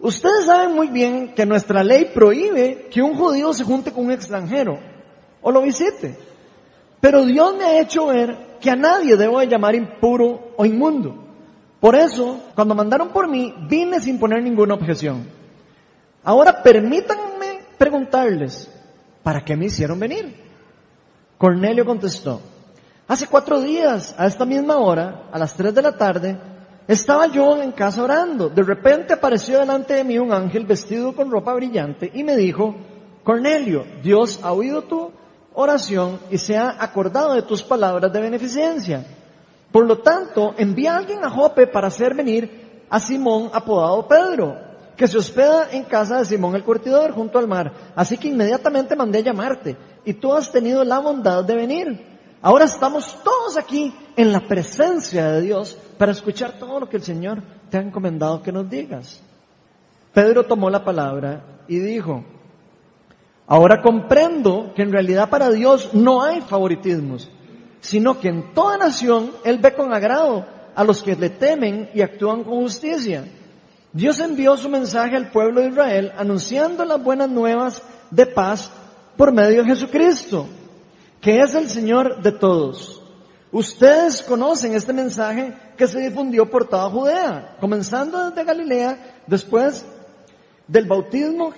Ustedes 0.00 0.46
saben 0.46 0.74
muy 0.74 0.88
bien 0.88 1.34
que 1.34 1.46
nuestra 1.46 1.84
ley 1.84 2.10
prohíbe 2.12 2.88
que 2.90 3.02
un 3.02 3.14
judío 3.14 3.52
se 3.52 3.64
junte 3.64 3.92
con 3.92 4.06
un 4.06 4.12
extranjero 4.12 4.78
o 5.40 5.50
lo 5.52 5.62
visite. 5.62 6.16
Pero 7.00 7.24
Dios 7.24 7.56
me 7.56 7.64
ha 7.64 7.80
hecho 7.80 8.06
ver 8.06 8.58
que 8.60 8.70
a 8.70 8.76
nadie 8.76 9.16
debo 9.16 9.40
de 9.40 9.46
llamar 9.46 9.74
impuro 9.74 10.52
o 10.56 10.64
inmundo. 10.64 11.16
Por 11.80 11.96
eso, 11.96 12.40
cuando 12.54 12.74
mandaron 12.74 13.08
por 13.08 13.28
mí, 13.28 13.54
vine 13.68 14.00
sin 14.00 14.18
poner 14.18 14.42
ninguna 14.42 14.74
objeción. 14.74 15.26
Ahora 16.24 16.62
permítanme 16.62 17.31
preguntarles, 17.82 18.70
¿para 19.24 19.44
qué 19.44 19.56
me 19.56 19.64
hicieron 19.64 19.98
venir? 19.98 20.36
Cornelio 21.36 21.84
contestó, 21.84 22.40
hace 23.08 23.26
cuatro 23.26 23.60
días, 23.60 24.14
a 24.16 24.26
esta 24.28 24.44
misma 24.44 24.76
hora, 24.76 25.24
a 25.32 25.36
las 25.36 25.54
tres 25.54 25.74
de 25.74 25.82
la 25.82 25.96
tarde, 25.96 26.38
estaba 26.86 27.26
yo 27.26 27.60
en 27.60 27.72
casa 27.72 28.04
orando. 28.04 28.48
De 28.48 28.62
repente 28.62 29.14
apareció 29.14 29.58
delante 29.58 29.94
de 29.94 30.04
mí 30.04 30.16
un 30.16 30.32
ángel 30.32 30.64
vestido 30.64 31.12
con 31.12 31.28
ropa 31.28 31.54
brillante 31.54 32.08
y 32.14 32.22
me 32.22 32.36
dijo, 32.36 32.76
Cornelio, 33.24 33.84
Dios 34.00 34.38
ha 34.44 34.52
oído 34.52 34.82
tu 34.82 35.10
oración 35.52 36.20
y 36.30 36.38
se 36.38 36.56
ha 36.56 36.76
acordado 36.78 37.34
de 37.34 37.42
tus 37.42 37.64
palabras 37.64 38.12
de 38.12 38.20
beneficencia. 38.20 39.04
Por 39.72 39.86
lo 39.86 39.98
tanto, 39.98 40.54
envía 40.56 40.94
a 40.94 40.98
alguien 40.98 41.24
a 41.24 41.30
Jope 41.30 41.66
para 41.66 41.88
hacer 41.88 42.14
venir 42.14 42.84
a 42.88 43.00
Simón 43.00 43.50
apodado 43.52 44.06
Pedro, 44.06 44.71
que 44.96 45.08
se 45.08 45.18
hospeda 45.18 45.68
en 45.72 45.84
casa 45.84 46.18
de 46.18 46.24
Simón 46.24 46.54
el 46.54 46.64
curtidor 46.64 47.12
junto 47.12 47.38
al 47.38 47.48
mar. 47.48 47.72
Así 47.96 48.18
que 48.18 48.28
inmediatamente 48.28 48.96
mandé 48.96 49.18
a 49.18 49.22
llamarte 49.22 49.76
y 50.04 50.14
tú 50.14 50.32
has 50.32 50.50
tenido 50.50 50.84
la 50.84 50.98
bondad 50.98 51.44
de 51.44 51.54
venir. 51.56 52.06
Ahora 52.40 52.64
estamos 52.64 53.18
todos 53.22 53.56
aquí 53.56 53.94
en 54.16 54.32
la 54.32 54.40
presencia 54.40 55.30
de 55.32 55.42
Dios 55.42 55.76
para 55.96 56.12
escuchar 56.12 56.58
todo 56.58 56.80
lo 56.80 56.88
que 56.88 56.96
el 56.96 57.02
Señor 57.02 57.42
te 57.70 57.78
ha 57.78 57.80
encomendado 57.80 58.42
que 58.42 58.52
nos 58.52 58.68
digas. 58.68 59.20
Pedro 60.12 60.44
tomó 60.44 60.68
la 60.68 60.84
palabra 60.84 61.44
y 61.68 61.78
dijo, 61.78 62.24
ahora 63.46 63.80
comprendo 63.80 64.72
que 64.74 64.82
en 64.82 64.92
realidad 64.92 65.30
para 65.30 65.50
Dios 65.50 65.94
no 65.94 66.22
hay 66.22 66.40
favoritismos 66.40 67.30
sino 67.82 68.20
que 68.20 68.28
en 68.28 68.54
toda 68.54 68.78
nación 68.78 69.32
Él 69.44 69.58
ve 69.58 69.74
con 69.74 69.92
agrado 69.92 70.46
a 70.74 70.84
los 70.84 71.02
que 71.02 71.16
le 71.16 71.28
temen 71.28 71.90
y 71.92 72.00
actúan 72.00 72.44
con 72.44 72.62
justicia. 72.62 73.24
Dios 73.92 74.20
envió 74.20 74.56
su 74.56 74.68
mensaje 74.68 75.16
al 75.16 75.30
pueblo 75.30 75.60
de 75.60 75.68
Israel 75.68 76.12
anunciando 76.16 76.84
las 76.84 77.02
buenas 77.02 77.28
nuevas 77.28 77.82
de 78.10 78.26
paz 78.26 78.70
por 79.16 79.32
medio 79.32 79.62
de 79.62 79.68
Jesucristo, 79.68 80.46
que 81.20 81.40
es 81.40 81.54
el 81.54 81.68
Señor 81.68 82.22
de 82.22 82.32
todos. 82.32 83.02
Ustedes 83.50 84.22
conocen 84.22 84.74
este 84.74 84.94
mensaje 84.94 85.52
que 85.76 85.86
se 85.86 86.00
difundió 86.00 86.48
por 86.50 86.66
toda 86.66 86.88
Judea, 86.88 87.56
comenzando 87.60 88.30
desde 88.30 88.44
Galilea, 88.44 89.20
después 89.26 89.84
del 90.66 90.86
bautismo 90.86 91.52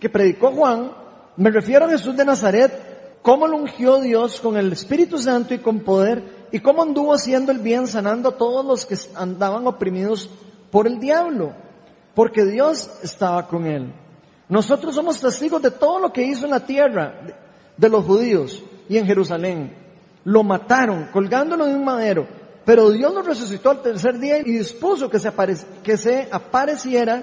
que 0.00 0.08
predicó 0.08 0.52
Juan, 0.52 0.90
me 1.36 1.50
refiero 1.50 1.84
a 1.84 1.90
Jesús 1.90 2.16
de 2.16 2.24
Nazaret, 2.24 3.18
cómo 3.20 3.46
lo 3.46 3.58
ungió 3.58 4.00
Dios 4.00 4.40
con 4.40 4.56
el 4.56 4.72
Espíritu 4.72 5.18
Santo 5.18 5.52
y 5.52 5.58
con 5.58 5.80
poder, 5.80 6.46
y 6.50 6.60
cómo 6.60 6.82
anduvo 6.82 7.12
haciendo 7.12 7.52
el 7.52 7.58
bien, 7.58 7.86
sanando 7.86 8.30
a 8.30 8.36
todos 8.38 8.64
los 8.64 8.86
que 8.86 8.96
andaban 9.14 9.66
oprimidos 9.66 10.30
por 10.70 10.86
el 10.86 10.98
diablo, 10.98 11.52
porque 12.14 12.44
Dios 12.44 12.90
estaba 13.02 13.46
con 13.46 13.66
él. 13.66 13.92
Nosotros 14.48 14.94
somos 14.94 15.20
testigos 15.20 15.62
de 15.62 15.70
todo 15.70 15.98
lo 15.98 16.12
que 16.12 16.22
hizo 16.22 16.44
en 16.44 16.50
la 16.50 16.64
tierra 16.64 17.14
de 17.76 17.88
los 17.88 18.04
judíos 18.04 18.62
y 18.88 18.98
en 18.98 19.06
Jerusalén. 19.06 19.74
Lo 20.24 20.42
mataron 20.42 21.08
colgándolo 21.12 21.66
de 21.66 21.74
un 21.74 21.84
madero, 21.84 22.26
pero 22.64 22.90
Dios 22.90 23.12
lo 23.12 23.22
resucitó 23.22 23.70
al 23.70 23.82
tercer 23.82 24.18
día 24.18 24.38
y 24.38 24.44
dispuso 24.44 25.10
que 25.10 25.18
se, 25.18 25.32
que 25.82 25.96
se 25.96 26.28
apareciera 26.30 27.22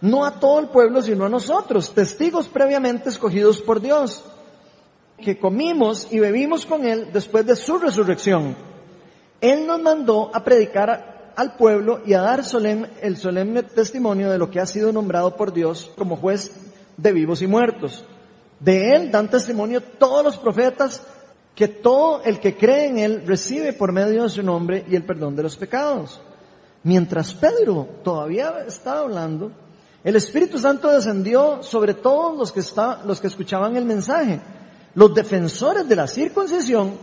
no 0.00 0.24
a 0.24 0.38
todo 0.38 0.60
el 0.60 0.68
pueblo, 0.68 1.02
sino 1.02 1.26
a 1.26 1.28
nosotros, 1.28 1.92
testigos 1.92 2.48
previamente 2.48 3.08
escogidos 3.08 3.60
por 3.60 3.80
Dios 3.80 4.24
que 5.18 5.38
comimos 5.38 6.08
y 6.10 6.18
bebimos 6.18 6.64
con 6.64 6.84
Él 6.86 7.10
después 7.12 7.46
de 7.46 7.56
su 7.56 7.78
resurrección. 7.78 8.56
Él 9.40 9.66
nos 9.66 9.80
mandó 9.80 10.30
a 10.34 10.42
predicar 10.42 11.19
al 11.36 11.54
pueblo 11.54 12.00
y 12.04 12.14
a 12.14 12.20
dar 12.20 12.42
el 13.00 13.16
solemne 13.16 13.62
testimonio 13.62 14.30
de 14.30 14.38
lo 14.38 14.50
que 14.50 14.60
ha 14.60 14.66
sido 14.66 14.92
nombrado 14.92 15.36
por 15.36 15.52
Dios 15.52 15.90
como 15.96 16.16
juez 16.16 16.52
de 16.96 17.12
vivos 17.12 17.42
y 17.42 17.46
muertos. 17.46 18.04
De 18.58 18.94
Él 18.94 19.10
dan 19.10 19.28
testimonio 19.28 19.82
todos 19.82 20.24
los 20.24 20.36
profetas 20.36 21.02
que 21.54 21.68
todo 21.68 22.22
el 22.22 22.40
que 22.40 22.56
cree 22.56 22.86
en 22.86 22.98
Él 22.98 23.22
recibe 23.26 23.72
por 23.72 23.92
medio 23.92 24.22
de 24.22 24.28
su 24.28 24.42
nombre 24.42 24.84
y 24.88 24.96
el 24.96 25.04
perdón 25.04 25.36
de 25.36 25.42
los 25.42 25.56
pecados. 25.56 26.20
Mientras 26.82 27.34
Pedro 27.34 27.86
todavía 28.02 28.64
estaba 28.66 29.00
hablando, 29.00 29.52
el 30.02 30.16
Espíritu 30.16 30.58
Santo 30.58 30.88
descendió 30.88 31.62
sobre 31.62 31.94
todos 31.94 32.38
los 32.38 32.52
que, 32.52 32.62
los 33.04 33.20
que 33.20 33.26
escuchaban 33.26 33.76
el 33.76 33.84
mensaje. 33.84 34.40
Los 34.94 35.14
defensores 35.14 35.86
de 35.88 35.96
la 35.96 36.06
circuncisión 36.06 36.94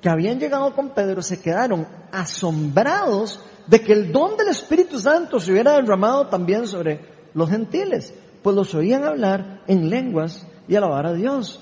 que 0.00 0.08
habían 0.08 0.38
llegado 0.38 0.74
con 0.74 0.90
Pedro 0.90 1.20
se 1.20 1.40
quedaron 1.40 1.86
asombrados 2.12 3.40
de 3.66 3.80
que 3.80 3.92
el 3.92 4.12
don 4.12 4.36
del 4.36 4.48
Espíritu 4.48 4.98
Santo 4.98 5.40
se 5.40 5.52
hubiera 5.52 5.72
derramado 5.72 6.28
también 6.28 6.66
sobre 6.66 7.00
los 7.34 7.50
gentiles, 7.50 8.14
pues 8.42 8.54
los 8.54 8.74
oían 8.74 9.04
hablar 9.04 9.62
en 9.66 9.90
lenguas 9.90 10.46
y 10.68 10.76
alabar 10.76 11.06
a 11.06 11.12
Dios. 11.12 11.60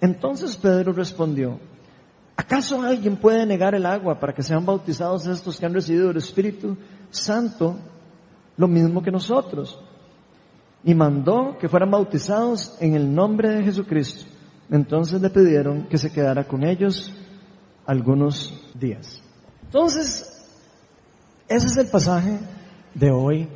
Entonces 0.00 0.56
Pedro 0.56 0.92
respondió, 0.92 1.60
¿acaso 2.36 2.82
alguien 2.82 3.16
puede 3.16 3.46
negar 3.46 3.74
el 3.74 3.86
agua 3.86 4.18
para 4.18 4.32
que 4.32 4.42
sean 4.42 4.64
bautizados 4.64 5.26
estos 5.26 5.60
que 5.60 5.66
han 5.66 5.74
recibido 5.74 6.10
el 6.10 6.16
Espíritu 6.16 6.76
Santo 7.10 7.76
lo 8.56 8.66
mismo 8.66 9.02
que 9.02 9.10
nosotros? 9.10 9.78
Y 10.84 10.94
mandó 10.94 11.56
que 11.60 11.68
fueran 11.68 11.90
bautizados 11.90 12.76
en 12.80 12.96
el 12.96 13.14
nombre 13.14 13.50
de 13.50 13.62
Jesucristo. 13.62 14.24
Entonces 14.70 15.20
le 15.20 15.30
pidieron 15.30 15.86
que 15.86 15.98
se 15.98 16.10
quedara 16.10 16.48
con 16.48 16.64
ellos 16.64 17.12
algunos 17.86 18.52
días. 18.74 19.22
Entonces, 19.64 20.31
ese 21.52 21.66
es 21.66 21.76
el 21.76 21.86
pasaje 21.86 22.38
de 22.94 23.10
hoy. 23.10 23.48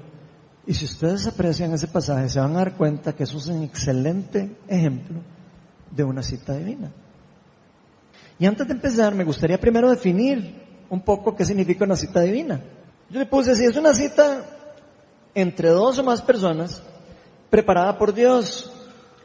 Y 0.66 0.74
si 0.74 0.84
ustedes 0.84 1.26
aprecian 1.26 1.72
ese 1.72 1.88
pasaje, 1.88 2.28
se 2.28 2.40
van 2.40 2.52
a 2.56 2.58
dar 2.58 2.76
cuenta 2.76 3.14
que 3.14 3.22
eso 3.22 3.38
es 3.38 3.46
un 3.46 3.62
excelente 3.62 4.56
ejemplo 4.68 5.20
de 5.90 6.04
una 6.04 6.22
cita 6.22 6.54
divina. 6.54 6.90
Y 8.38 8.46
antes 8.46 8.66
de 8.66 8.74
empezar, 8.74 9.14
me 9.14 9.24
gustaría 9.24 9.58
primero 9.58 9.88
definir 9.88 10.64
un 10.90 11.00
poco 11.00 11.34
qué 11.34 11.44
significa 11.44 11.84
una 11.84 11.96
cita 11.96 12.20
divina. 12.20 12.60
Yo 13.08 13.20
le 13.20 13.26
puse, 13.26 13.54
si 13.54 13.64
es 13.64 13.76
una 13.76 13.94
cita 13.94 14.44
entre 15.34 15.68
dos 15.70 15.98
o 15.98 16.04
más 16.04 16.20
personas, 16.22 16.82
preparada 17.50 17.96
por 17.96 18.12
Dios, 18.12 18.72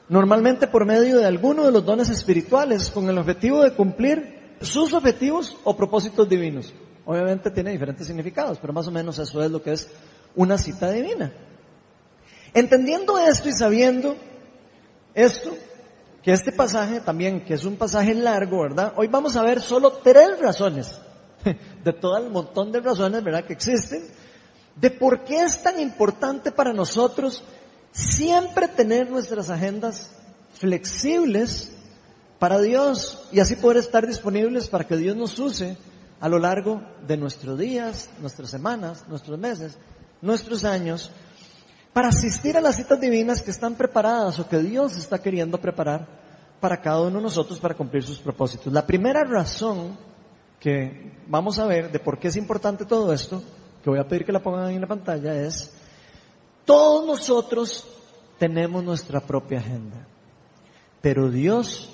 normalmente 0.07 0.67
por 0.67 0.85
medio 0.85 1.17
de 1.17 1.25
alguno 1.25 1.65
de 1.65 1.71
los 1.71 1.85
dones 1.85 2.09
espirituales, 2.09 2.91
con 2.91 3.09
el 3.09 3.17
objetivo 3.17 3.63
de 3.63 3.73
cumplir 3.73 4.55
sus 4.61 4.93
objetivos 4.93 5.57
o 5.63 5.75
propósitos 5.75 6.29
divinos. 6.29 6.73
Obviamente 7.05 7.49
tiene 7.51 7.71
diferentes 7.71 8.05
significados, 8.05 8.59
pero 8.59 8.73
más 8.73 8.87
o 8.87 8.91
menos 8.91 9.17
eso 9.17 9.43
es 9.43 9.51
lo 9.51 9.61
que 9.61 9.73
es 9.73 9.87
una 10.35 10.57
cita 10.57 10.91
divina. 10.91 11.31
Entendiendo 12.53 13.17
esto 13.17 13.49
y 13.49 13.53
sabiendo 13.53 14.15
esto, 15.13 15.55
que 16.21 16.31
este 16.31 16.51
pasaje 16.51 16.99
también, 16.99 17.43
que 17.43 17.55
es 17.55 17.65
un 17.65 17.75
pasaje 17.75 18.13
largo, 18.13 18.61
¿verdad? 18.61 18.93
Hoy 18.95 19.07
vamos 19.07 19.35
a 19.35 19.43
ver 19.43 19.61
solo 19.61 19.93
tres 20.03 20.39
razones, 20.39 20.99
de 21.83 21.93
todo 21.93 22.17
el 22.17 22.29
montón 22.29 22.71
de 22.71 22.81
razones, 22.81 23.23
¿verdad?, 23.23 23.45
que 23.45 23.53
existen, 23.53 24.03
de 24.75 24.91
por 24.91 25.23
qué 25.23 25.43
es 25.43 25.63
tan 25.63 25.79
importante 25.79 26.51
para 26.51 26.73
nosotros 26.73 27.43
siempre 27.91 28.67
tener 28.67 29.09
nuestras 29.09 29.49
agendas 29.49 30.11
flexibles 30.53 31.71
para 32.39 32.59
Dios 32.59 33.27
y 33.31 33.39
así 33.39 33.55
poder 33.55 33.77
estar 33.77 34.07
disponibles 34.07 34.67
para 34.67 34.85
que 34.87 34.97
Dios 34.97 35.15
nos 35.15 35.37
use 35.39 35.77
a 36.21 36.29
lo 36.29 36.37
largo 36.37 36.81
de 37.05 37.17
nuestros 37.17 37.57
días, 37.57 38.09
nuestras 38.19 38.51
semanas, 38.51 39.05
nuestros 39.09 39.39
meses, 39.39 39.77
nuestros 40.21 40.63
años, 40.63 41.11
para 41.93 42.09
asistir 42.09 42.55
a 42.55 42.61
las 42.61 42.75
citas 42.75 43.01
divinas 43.01 43.41
que 43.41 43.49
están 43.49 43.73
preparadas 43.73 44.37
o 44.39 44.47
que 44.47 44.59
Dios 44.59 44.95
está 44.95 45.19
queriendo 45.19 45.59
preparar 45.59 46.07
para 46.59 46.79
cada 46.79 47.01
uno 47.01 47.17
de 47.17 47.23
nosotros 47.23 47.59
para 47.59 47.73
cumplir 47.73 48.03
sus 48.03 48.19
propósitos. 48.19 48.71
La 48.71 48.85
primera 48.85 49.23
razón 49.23 49.97
que 50.59 51.11
vamos 51.27 51.57
a 51.57 51.65
ver 51.65 51.91
de 51.91 51.99
por 51.99 52.19
qué 52.19 52.27
es 52.27 52.37
importante 52.37 52.85
todo 52.85 53.11
esto, 53.11 53.41
que 53.83 53.89
voy 53.89 53.99
a 53.99 54.07
pedir 54.07 54.23
que 54.23 54.31
la 54.31 54.43
pongan 54.43 54.65
ahí 54.65 54.75
en 54.75 54.81
la 54.81 54.87
pantalla, 54.87 55.33
es 55.33 55.73
todos 56.65 57.03
nosotros 57.05 57.87
tenemos 58.37 58.83
nuestra 58.83 59.19
propia 59.21 59.57
agenda, 59.57 60.05
pero 61.01 61.31
Dios 61.31 61.91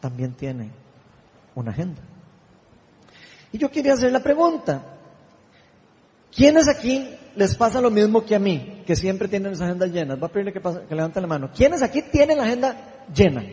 también 0.00 0.32
tiene 0.32 0.70
una 1.54 1.72
agenda. 1.72 2.00
Y 3.54 3.58
yo 3.58 3.70
quería 3.70 3.92
hacer 3.92 4.10
la 4.10 4.18
pregunta, 4.18 4.82
¿quiénes 6.34 6.66
aquí 6.66 7.08
les 7.36 7.54
pasa 7.54 7.80
lo 7.80 7.88
mismo 7.88 8.24
que 8.24 8.34
a 8.34 8.40
mí, 8.40 8.82
que 8.84 8.96
siempre 8.96 9.28
tienen 9.28 9.52
esa 9.52 9.66
agenda 9.66 9.86
llena? 9.86 10.16
Voy 10.16 10.28
a 10.28 10.32
pedirle 10.32 10.52
que 10.52 10.92
levanten 10.92 11.22
la 11.22 11.28
mano. 11.28 11.50
¿Quiénes 11.54 11.80
aquí 11.80 12.02
tienen 12.02 12.38
la 12.38 12.42
agenda 12.42 13.04
llena? 13.14 13.44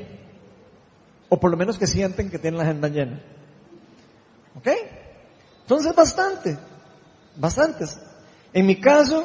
O 1.29 1.39
por 1.39 1.51
lo 1.51 1.55
menos 1.55 1.77
que 1.77 1.85
sienten 1.85 2.31
que 2.31 2.39
tienen 2.39 2.57
la 2.57 2.63
agenda 2.63 2.87
llena. 2.87 3.21
¿Ok? 4.55 4.69
Entonces 5.61 5.93
bastante, 5.93 6.57
bastantes. 7.35 8.01
En 8.53 8.65
mi 8.65 8.77
caso, 8.77 9.23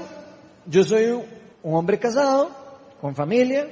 yo 0.66 0.84
soy 0.84 1.06
un 1.06 1.74
hombre 1.74 1.98
casado, 1.98 2.50
con 3.00 3.16
familia, 3.16 3.66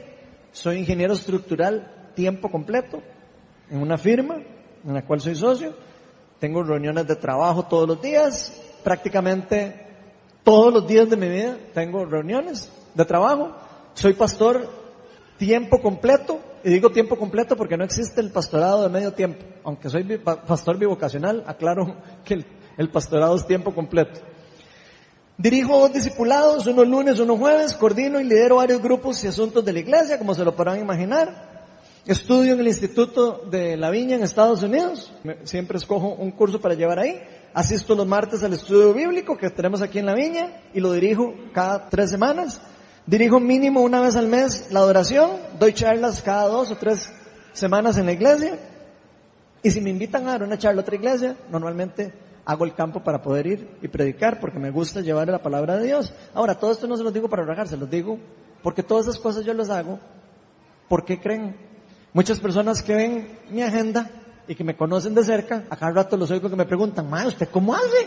soy 0.52 0.78
ingeniero 0.78 1.12
estructural 1.12 2.12
tiempo 2.14 2.50
completo 2.50 3.02
en 3.68 3.82
una 3.82 3.99
firma 3.99 4.37
en 4.87 4.94
la 4.94 5.04
cual 5.04 5.20
soy 5.20 5.34
socio, 5.34 5.84
tengo 6.44 6.62
reuniones 6.62 7.06
de 7.06 7.16
trabajo 7.16 7.62
todos 7.62 7.88
los 7.88 8.02
días, 8.02 8.52
prácticamente 8.82 9.80
todos 10.42 10.74
los 10.74 10.86
días 10.86 11.08
de 11.08 11.16
mi 11.16 11.26
vida 11.26 11.56
tengo 11.72 12.04
reuniones 12.04 12.70
de 12.92 13.02
trabajo, 13.06 13.52
soy 13.94 14.12
pastor 14.12 14.68
tiempo 15.38 15.80
completo, 15.80 16.38
y 16.62 16.68
digo 16.68 16.90
tiempo 16.90 17.16
completo 17.16 17.56
porque 17.56 17.78
no 17.78 17.84
existe 17.84 18.20
el 18.20 18.30
pastorado 18.30 18.82
de 18.82 18.90
medio 18.90 19.14
tiempo, 19.14 19.42
aunque 19.64 19.88
soy 19.88 20.04
pastor 20.18 20.76
bivocacional, 20.76 21.44
aclaro 21.46 21.96
que 22.26 22.44
el 22.76 22.90
pastorado 22.90 23.36
es 23.36 23.46
tiempo 23.46 23.74
completo. 23.74 24.20
Dirijo 25.38 25.78
dos 25.78 25.94
discipulados, 25.94 26.66
unos 26.66 26.86
lunes, 26.86 27.20
unos 27.20 27.38
jueves, 27.38 27.72
coordino 27.72 28.20
y 28.20 28.24
lidero 28.24 28.56
varios 28.56 28.82
grupos 28.82 29.24
y 29.24 29.28
asuntos 29.28 29.64
de 29.64 29.72
la 29.72 29.78
iglesia, 29.78 30.18
como 30.18 30.34
se 30.34 30.44
lo 30.44 30.54
podrán 30.54 30.78
imaginar. 30.78 31.43
Estudio 32.06 32.52
en 32.52 32.61
el 32.61 32.66
Instituto 32.66 33.46
de 33.50 33.78
la 33.78 33.88
Viña 33.88 34.16
en 34.16 34.23
Estados 34.23 34.62
Unidos. 34.62 35.11
Siempre 35.44 35.78
escojo 35.78 36.08
un 36.08 36.32
curso 36.32 36.61
para 36.61 36.75
llevar 36.75 36.99
ahí. 36.99 37.18
Asisto 37.54 37.94
los 37.94 38.06
martes 38.06 38.42
al 38.42 38.52
estudio 38.52 38.92
bíblico 38.92 39.38
que 39.38 39.49
tenemos 39.49 39.80
aquí 39.80 40.00
en 40.00 40.06
la 40.06 40.14
Viña 40.14 40.64
y 40.75 40.80
lo 40.80 40.92
dirijo 40.92 41.34
cada 41.54 41.88
tres 41.88 42.11
semanas. 42.11 42.61
Dirijo 43.06 43.40
mínimo 43.40 43.80
una 43.80 44.02
vez 44.02 44.16
al 44.16 44.26
mes 44.26 44.68
la 44.70 44.80
adoración. 44.80 45.30
Doy 45.58 45.73
charlas 45.73 46.20
cada 46.20 46.46
dos 46.49 46.70
o 46.70 46.76
tres 46.76 47.11
semanas 47.54 47.96
en 47.96 48.04
la 48.04 48.12
iglesia. 48.12 48.58
Y 49.62 49.70
si 49.70 49.80
me 49.80 49.88
invitan 49.88 50.28
a 50.28 50.32
dar 50.32 50.42
una 50.42 50.58
charla 50.58 50.82
a 50.82 50.82
otra 50.82 50.96
iglesia, 50.96 51.38
normalmente 51.50 52.12
hago 52.44 52.66
el 52.66 52.75
campo 52.75 53.02
para 53.02 53.23
poder 53.23 53.46
ir 53.46 53.78
y 53.80 53.88
predicar 53.88 54.40
porque 54.40 54.58
me 54.58 54.70
gusta 54.70 55.00
llevar 55.00 55.28
la 55.28 55.42
palabra 55.42 55.78
de 55.78 55.87
Dios. 55.87 56.12
Ahora, 56.34 56.58
todo 56.58 56.70
esto 56.70 56.87
no 56.87 56.99
se 56.99 57.02
los 57.02 57.14
digo 57.14 57.30
para 57.30 57.46
rajar, 57.46 57.66
se 57.66 57.78
los 57.78 57.88
digo 57.88 58.18
porque 58.62 58.82
todas 58.82 59.06
esas 59.06 59.18
cosas 59.18 59.42
yo 59.46 59.54
las 59.54 59.70
hago. 59.70 59.99
¿Por 60.87 61.06
qué 61.06 61.18
creen? 61.18 61.73
Muchas 62.14 62.38
personas 62.38 62.80
que 62.80 62.94
ven 62.94 63.38
mi 63.50 63.61
agenda 63.61 64.09
y 64.47 64.54
que 64.54 64.62
me 64.62 64.76
conocen 64.76 65.16
de 65.16 65.25
cerca, 65.25 65.64
a 65.68 65.76
cada 65.76 65.90
rato 65.90 66.16
los 66.16 66.30
oigo 66.30 66.49
que 66.49 66.54
me 66.54 66.64
preguntan, 66.64 67.11
ma, 67.11 67.26
¿usted 67.26 67.49
cómo 67.50 67.75
hace 67.75 68.06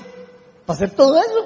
para 0.66 0.78
hacer 0.78 0.92
todo 0.92 1.20
eso? 1.20 1.46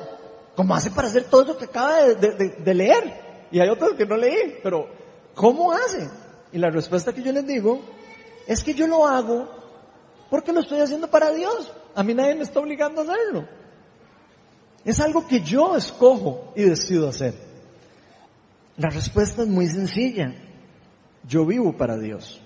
¿Cómo 0.56 0.76
hace 0.76 0.92
para 0.92 1.08
hacer 1.08 1.24
todo 1.24 1.42
eso 1.42 1.58
que 1.58 1.66
acaba 1.66 2.04
de, 2.04 2.74
leer? 2.76 3.48
Y 3.52 3.60
hay 3.60 3.68
otros 3.68 3.94
que 3.94 4.06
no 4.06 4.16
leí, 4.16 4.60
pero 4.62 4.88
¿cómo 5.34 5.72
hace? 5.72 6.08
Y 6.52 6.60
la 6.60 6.70
respuesta 6.70 7.12
que 7.14 7.24
yo 7.24 7.32
les 7.32 7.48
digo 7.48 7.82
es 8.46 8.64
que 8.64 8.76
yo 8.76 8.86
lo 8.86 9.08
hago 9.08 9.50
porque 10.30 10.54
lo 10.54 10.60
estoy 10.60 10.82
haciendo 10.82 11.10
para 11.10 11.32
Dios. 11.32 11.74
A 11.96 12.04
mí 12.04 12.14
nadie 12.14 12.36
me 12.36 12.44
está 12.44 12.60
obligando 12.60 13.02
a 13.02 13.06
hacerlo. 13.06 13.48
Es 14.86 15.00
algo 15.00 15.28
que 15.28 15.42
yo 15.42 15.76
escojo 15.76 16.54
y 16.56 16.62
decido 16.62 17.10
hacer. 17.10 17.34
La 18.78 18.92
respuesta 18.92 19.42
es 19.42 19.48
muy 19.48 19.66
sencilla. 19.68 20.36
Yo 21.28 21.44
vivo 21.46 21.76
para 21.76 21.98
Dios. 21.98 22.41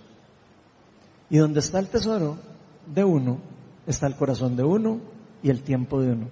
Y 1.29 1.37
donde 1.37 1.59
está 1.59 1.79
el 1.79 1.87
tesoro 1.87 2.37
de 2.85 3.03
uno, 3.03 3.39
está 3.87 4.07
el 4.07 4.15
corazón 4.15 4.55
de 4.55 4.63
uno 4.63 4.99
y 5.41 5.49
el 5.49 5.61
tiempo 5.63 6.01
de 6.01 6.11
uno. 6.11 6.29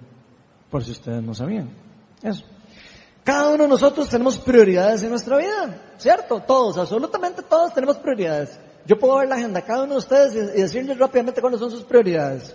Por 0.70 0.84
si 0.84 0.92
ustedes 0.92 1.22
no 1.22 1.34
sabían. 1.34 1.70
Eso. 2.22 2.44
Cada 3.24 3.48
uno 3.48 3.62
de 3.62 3.68
nosotros 3.70 4.08
tenemos 4.08 4.38
prioridades 4.38 5.02
en 5.02 5.10
nuestra 5.10 5.38
vida, 5.38 5.94
¿cierto? 5.96 6.40
Todos, 6.40 6.76
absolutamente 6.76 7.42
todos 7.42 7.72
tenemos 7.72 7.96
prioridades. 7.96 8.58
Yo 8.86 8.98
puedo 8.98 9.16
ver 9.16 9.28
la 9.28 9.36
agenda 9.36 9.62
cada 9.62 9.84
uno 9.84 9.92
de 9.92 9.98
ustedes 9.98 10.34
y 10.34 10.60
decirles 10.60 10.98
rápidamente 10.98 11.40
cuáles 11.40 11.58
son 11.58 11.70
sus 11.70 11.84
prioridades. 11.84 12.54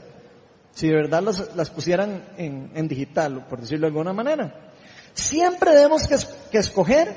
Si 0.71 0.87
de 0.87 0.93
verdad 0.93 1.23
las, 1.23 1.69
pusieran 1.71 2.23
en, 2.37 2.87
digital, 2.87 3.47
por 3.47 3.61
decirlo 3.61 3.87
de 3.87 3.91
alguna 3.91 4.13
manera. 4.13 4.71
Siempre 5.13 5.71
debemos 5.71 6.07
que, 6.07 6.15
que 6.51 6.59
escoger 6.59 7.15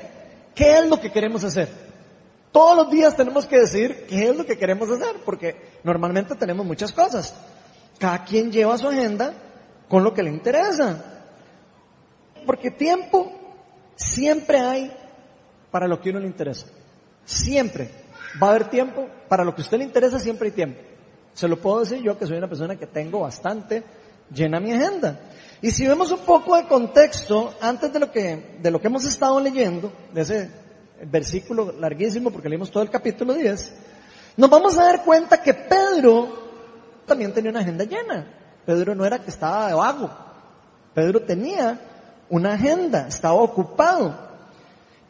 qué 0.55 0.79
es 0.79 0.89
lo 0.89 0.99
que 0.99 1.11
queremos 1.11 1.43
hacer. 1.43 1.69
Todos 2.53 2.77
los 2.77 2.91
días 2.91 3.15
tenemos 3.15 3.47
que 3.47 3.59
decir 3.59 4.05
qué 4.07 4.29
es 4.29 4.37
lo 4.37 4.45
que 4.45 4.59
queremos 4.59 4.87
hacer, 4.91 5.15
porque 5.25 5.79
normalmente 5.83 6.35
tenemos 6.35 6.63
muchas 6.63 6.93
cosas. 6.93 7.33
Cada 7.97 8.23
quien 8.23 8.51
lleva 8.51 8.77
su 8.77 8.87
agenda 8.87 9.33
con 9.89 10.03
lo 10.03 10.13
que 10.13 10.21
le 10.21 10.29
interesa. 10.29 11.03
Porque 12.45 12.69
tiempo 12.69 13.31
siempre 13.95 14.59
hay 14.59 14.95
para 15.71 15.87
lo 15.87 15.99
que 15.99 16.11
uno 16.11 16.19
le 16.19 16.27
interesa. 16.27 16.67
Siempre. 17.25 17.89
Va 18.41 18.47
a 18.47 18.49
haber 18.51 18.69
tiempo 18.69 19.07
para 19.27 19.43
lo 19.43 19.55
que 19.55 19.61
a 19.61 19.65
usted 19.65 19.79
le 19.79 19.85
interesa, 19.85 20.19
siempre 20.19 20.49
hay 20.49 20.53
tiempo. 20.53 20.79
Se 21.33 21.47
lo 21.47 21.59
puedo 21.59 21.79
decir 21.79 22.03
yo 22.03 22.19
que 22.19 22.27
soy 22.27 22.37
una 22.37 22.47
persona 22.47 22.75
que 22.75 22.85
tengo 22.85 23.21
bastante 23.21 23.83
llena 24.31 24.59
mi 24.59 24.73
agenda. 24.73 25.19
Y 25.59 25.71
si 25.71 25.87
vemos 25.87 26.11
un 26.11 26.19
poco 26.19 26.55
de 26.55 26.67
contexto 26.67 27.55
antes 27.61 27.91
de 27.91 27.99
lo 27.99 28.11
que, 28.11 28.57
de 28.61 28.69
lo 28.69 28.79
que 28.79 28.87
hemos 28.87 29.05
estado 29.05 29.39
leyendo, 29.39 29.91
de 30.13 30.21
ese 30.21 30.62
versículo 31.05 31.73
larguísimo 31.79 32.31
porque 32.31 32.49
leímos 32.49 32.71
todo 32.71 32.83
el 32.83 32.89
capítulo 32.89 33.33
10, 33.33 33.73
nos 34.37 34.49
vamos 34.49 34.77
a 34.77 34.85
dar 34.85 35.03
cuenta 35.03 35.41
que 35.41 35.53
Pedro 35.53 36.43
también 37.05 37.33
tenía 37.33 37.51
una 37.51 37.59
agenda 37.59 37.83
llena. 37.83 38.27
Pedro 38.65 38.95
no 38.95 39.05
era 39.05 39.19
que 39.19 39.29
estaba 39.29 39.73
vago. 39.75 40.09
Pedro 40.93 41.21
tenía 41.21 41.79
una 42.29 42.53
agenda, 42.53 43.07
estaba 43.07 43.35
ocupado. 43.35 44.17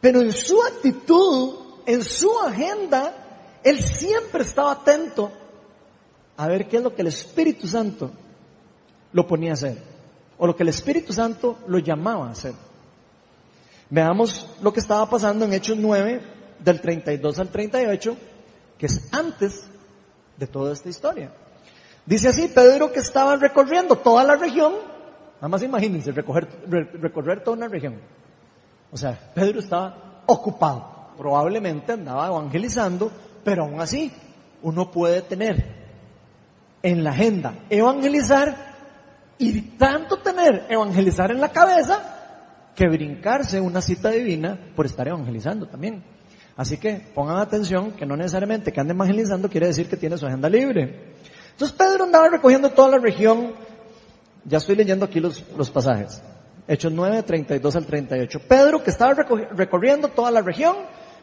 Pero 0.00 0.20
en 0.20 0.32
su 0.32 0.62
actitud, 0.62 1.54
en 1.86 2.02
su 2.02 2.30
agenda, 2.40 3.12
él 3.62 3.78
siempre 3.80 4.42
estaba 4.42 4.72
atento 4.72 5.30
a 6.36 6.48
ver 6.48 6.68
qué 6.68 6.78
es 6.78 6.82
lo 6.82 6.94
que 6.94 7.02
el 7.02 7.08
Espíritu 7.08 7.66
Santo 7.66 8.10
lo 9.12 9.26
ponía 9.26 9.52
a 9.52 9.54
hacer. 9.54 9.78
O 10.36 10.46
lo 10.46 10.56
que 10.56 10.64
el 10.64 10.68
Espíritu 10.68 11.12
Santo 11.12 11.58
lo 11.68 11.78
llamaba 11.78 12.28
a 12.28 12.32
hacer. 12.32 12.54
Veamos 13.90 14.46
lo 14.62 14.72
que 14.72 14.80
estaba 14.80 15.08
pasando 15.08 15.44
en 15.44 15.52
Hechos 15.52 15.76
9, 15.76 16.20
del 16.58 16.80
32 16.80 17.38
al 17.38 17.48
38, 17.48 18.16
que 18.78 18.86
es 18.86 19.08
antes 19.12 19.68
de 20.36 20.46
toda 20.46 20.72
esta 20.72 20.88
historia. 20.88 21.30
Dice 22.06 22.28
así, 22.28 22.48
Pedro 22.48 22.92
que 22.92 23.00
estaba 23.00 23.36
recorriendo 23.36 23.96
toda 23.96 24.24
la 24.24 24.36
región, 24.36 24.72
nada 25.36 25.48
más 25.48 25.62
imagínense, 25.62 26.12
recorrer, 26.12 26.48
recorrer 27.00 27.42
toda 27.42 27.56
una 27.56 27.68
región. 27.68 28.00
O 28.90 28.96
sea, 28.96 29.32
Pedro 29.34 29.60
estaba 29.60 30.22
ocupado, 30.26 31.10
probablemente 31.16 31.92
andaba 31.92 32.28
evangelizando, 32.28 33.10
pero 33.42 33.64
aún 33.64 33.80
así 33.80 34.12
uno 34.62 34.90
puede 34.90 35.22
tener 35.22 35.84
en 36.82 37.04
la 37.04 37.10
agenda 37.10 37.64
evangelizar 37.70 38.74
y 39.38 39.60
tanto 39.76 40.18
tener 40.18 40.66
evangelizar 40.68 41.30
en 41.30 41.40
la 41.40 41.50
cabeza 41.50 42.13
que 42.74 42.88
brincarse 42.88 43.60
una 43.60 43.80
cita 43.80 44.10
divina 44.10 44.58
por 44.74 44.86
estar 44.86 45.06
evangelizando 45.06 45.66
también. 45.66 46.02
Así 46.56 46.78
que 46.78 47.00
pongan 47.14 47.38
atención 47.38 47.92
que 47.92 48.06
no 48.06 48.16
necesariamente 48.16 48.72
que 48.72 48.80
ande 48.80 48.94
evangelizando 48.94 49.48
quiere 49.48 49.68
decir 49.68 49.88
que 49.88 49.96
tiene 49.96 50.18
su 50.18 50.26
agenda 50.26 50.48
libre. 50.48 51.14
Entonces 51.52 51.76
Pedro 51.76 52.04
andaba 52.04 52.28
recogiendo 52.28 52.70
toda 52.70 52.90
la 52.90 52.98
región, 52.98 53.54
ya 54.44 54.58
estoy 54.58 54.76
leyendo 54.76 55.04
aquí 55.04 55.20
los, 55.20 55.44
los 55.56 55.70
pasajes, 55.70 56.22
Hechos 56.66 56.92
9, 56.92 57.22
32 57.22 57.76
al 57.76 57.86
38. 57.86 58.40
Pedro, 58.48 58.82
que 58.82 58.90
estaba 58.90 59.14
recorriendo 59.14 60.08
toda 60.08 60.30
la 60.30 60.40
región, 60.40 60.76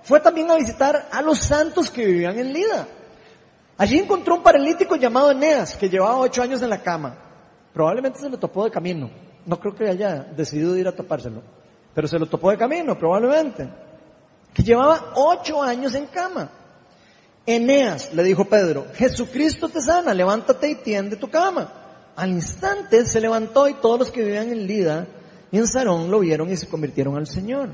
fue 0.04 0.20
también 0.20 0.50
a 0.52 0.56
visitar 0.56 1.10
a 1.12 1.22
los 1.22 1.40
santos 1.40 1.90
que 1.90 2.06
vivían 2.06 2.38
en 2.38 2.54
Lida. 2.54 2.88
Allí 3.78 3.98
encontró 3.98 4.36
un 4.36 4.44
paralítico 4.44 4.96
llamado 4.96 5.32
Eneas, 5.32 5.76
que 5.76 5.90
llevaba 5.90 6.18
ocho 6.18 6.44
años 6.44 6.62
en 6.62 6.70
la 6.70 6.82
cama. 6.82 7.18
Probablemente 7.74 8.20
se 8.20 8.30
lo 8.30 8.38
topó 8.38 8.66
de 8.66 8.72
camino 8.72 9.10
no 9.46 9.60
creo 9.60 9.76
que 9.76 9.90
haya 9.90 10.24
decidido 10.36 10.78
ir 10.78 10.88
a 10.88 10.96
topárselo, 10.96 11.42
pero 11.94 12.08
se 12.08 12.20
lo 12.20 12.26
topó 12.26 12.52
de 12.52 12.58
camino 12.58 12.98
probablemente, 12.98 13.70
que 14.54 14.64
llevaba 14.64 15.14
ocho 15.16 15.62
años 15.62 15.94
en 15.96 16.06
cama. 16.08 16.50
Eneas, 17.46 18.14
le 18.14 18.24
dijo 18.24 18.46
Pedro, 18.46 18.86
Jesucristo 18.94 19.68
te 19.70 19.82
sana, 19.82 20.14
levántate 20.14 20.70
y 20.70 20.76
tiende 20.76 21.16
tu 21.16 21.30
cama. 21.30 21.72
Al 22.16 22.30
instante 22.30 23.06
se 23.06 23.20
levantó 23.20 23.68
y 23.68 23.74
todos 23.76 24.00
los 24.00 24.12
que 24.12 24.24
vivían 24.24 24.52
en 24.52 24.68
Lida 24.68 25.08
y 25.52 25.58
en 25.58 25.68
Sarón 25.68 26.12
lo 26.12 26.20
vieron 26.20 26.52
y 26.52 26.58
se 26.58 26.68
convirtieron 26.68 27.18
al 27.18 27.28
Señor. 27.28 27.70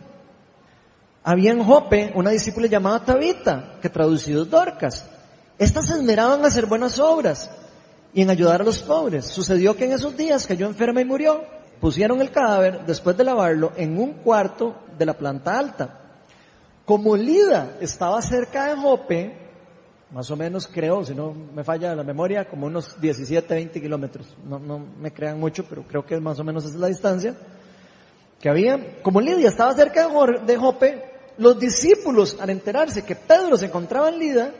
Había 1.23 1.51
en 1.51 1.63
Jope 1.63 2.13
una 2.15 2.30
discípula 2.30 2.67
llamada 2.67 3.03
Tabita, 3.03 3.77
que 3.82 3.89
traducido 3.89 4.43
es 4.43 4.49
Dorcas. 4.49 5.06
Estas 5.60 5.88
se 5.88 5.93
esmeraban 5.93 6.43
a 6.43 6.47
hacer 6.47 6.67
buenas 6.67 6.99
obras 6.99 7.49
y 8.13 8.21
en 8.21 8.30
ayudar 8.30 8.62
a 8.62 8.63
los 8.63 8.80
pobres. 8.80 9.25
Sucedió 9.25 9.75
que 9.75 9.86
en 9.86 9.91
esos 9.91 10.15
días 10.15 10.47
cayó 10.47 10.67
enferma 10.67 11.01
y 11.01 11.06
murió 11.06 11.43
pusieron 11.80 12.22
el 12.22 12.32
cadáver, 12.32 12.86
después 12.86 13.16
de 13.18 13.24
lavarlo, 13.24 13.72
en 13.76 14.00
un 14.00 14.13
cuarto 14.13 14.76
de 14.98 15.06
la 15.06 15.13
planta 15.13 15.58
alta. 15.58 16.00
Como 16.86 17.16
Lida 17.16 17.78
estaba 17.82 18.22
cerca 18.22 18.68
de 18.68 18.76
Jope, 18.76 19.48
más 20.12 20.32
o 20.32 20.38
menos 20.38 20.68
creo, 20.68 21.04
si 21.04 21.13
no 21.13 21.34
me 21.34 21.63
falla 21.63 21.94
la 21.94 22.04
memoria, 22.04 22.48
como 22.48 22.68
unos 22.68 23.00
17, 23.00 23.54
20 23.54 23.82
kilómetros. 23.82 24.38
No, 24.48 24.58
no 24.58 24.80
me 24.80 25.12
crean 25.12 25.40
mucho, 25.40 25.66
pero 25.66 25.84
creo 25.84 26.06
que 26.06 26.20
más 26.20 26.40
o 26.40 26.44
menos 26.44 26.66
es 26.66 26.76
la 26.76 26.88
distancia 26.88 27.36
que 28.40 28.50
había. 28.50 29.02
Como 29.02 29.20
Lidia 29.20 29.50
estaba 29.50 29.74
cerca 29.74 30.08
de 30.46 30.58
Jope, 30.58 31.04
los 31.38 31.60
discípulos, 31.60 32.38
al 32.40 32.50
enterarse 32.50 33.04
que 33.04 33.16
Pedro 33.16 33.58
se 33.58 33.66
encontraba 33.66 34.10
en 34.10 34.20
Lida, 34.20 34.52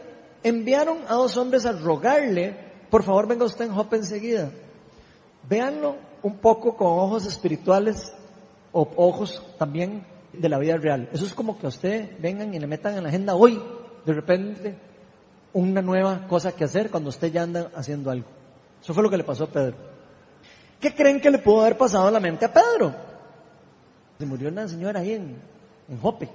enviaron 0.44 0.98
a 1.08 1.14
dos 1.14 1.38
hombres 1.38 1.66
a 1.66 1.72
rogarle, 1.72 2.56
por 2.90 3.04
favor 3.04 3.28
venga 3.28 3.46
usted 3.46 3.66
en 3.66 3.74
Jope 3.74 3.96
enseguida. 3.96 4.52
Véanlo 5.48 5.96
un 6.24 6.38
poco 6.38 6.76
con 6.76 6.88
ojos 6.88 7.26
espirituales 7.26 8.14
o 8.72 8.88
ojos 8.96 9.44
también 9.58 10.06
de 10.34 10.50
la 10.50 10.60
vida 10.60 10.78
real. 10.78 11.10
Eso 11.12 11.26
es 11.26 11.34
como 11.34 11.58
que 11.58 11.66
a 11.66 11.70
usted 11.70 12.12
vengan 12.20 12.54
y 12.54 12.60
le 12.60 12.68
metan 12.68 12.96
en 12.96 13.04
la 13.04 13.10
agenda 13.10 13.36
hoy, 13.36 13.62
de 14.06 14.14
repente, 14.14 14.78
una 15.54 15.82
nueva 15.82 16.28
cosa 16.28 16.52
que 16.52 16.64
hacer 16.64 16.90
cuando 16.92 17.10
usted 17.10 17.32
ya 17.32 17.44
anda 17.44 17.72
haciendo 17.76 18.12
algo. 18.12 18.28
Eso 18.82 18.94
fue 18.94 19.04
lo 19.04 19.10
que 19.10 19.18
le 19.18 19.24
pasó 19.24 19.46
a 19.46 19.48
Pedro. 19.48 19.76
¿Qué 20.80 20.94
creen 20.94 21.20
que 21.20 21.32
le 21.32 21.40
pudo 21.40 21.62
haber 21.62 21.78
pasado 21.78 22.08
a 22.08 22.12
la 22.12 22.20
mente 22.20 22.46
a 22.46 22.54
Pedro? 22.54 22.94
Se 24.20 24.26
murió 24.26 24.50
una 24.50 24.68
señora 24.68 25.00
ahí 25.00 25.14
en, 25.14 25.42
en 25.90 26.00
Jope. 26.00 26.30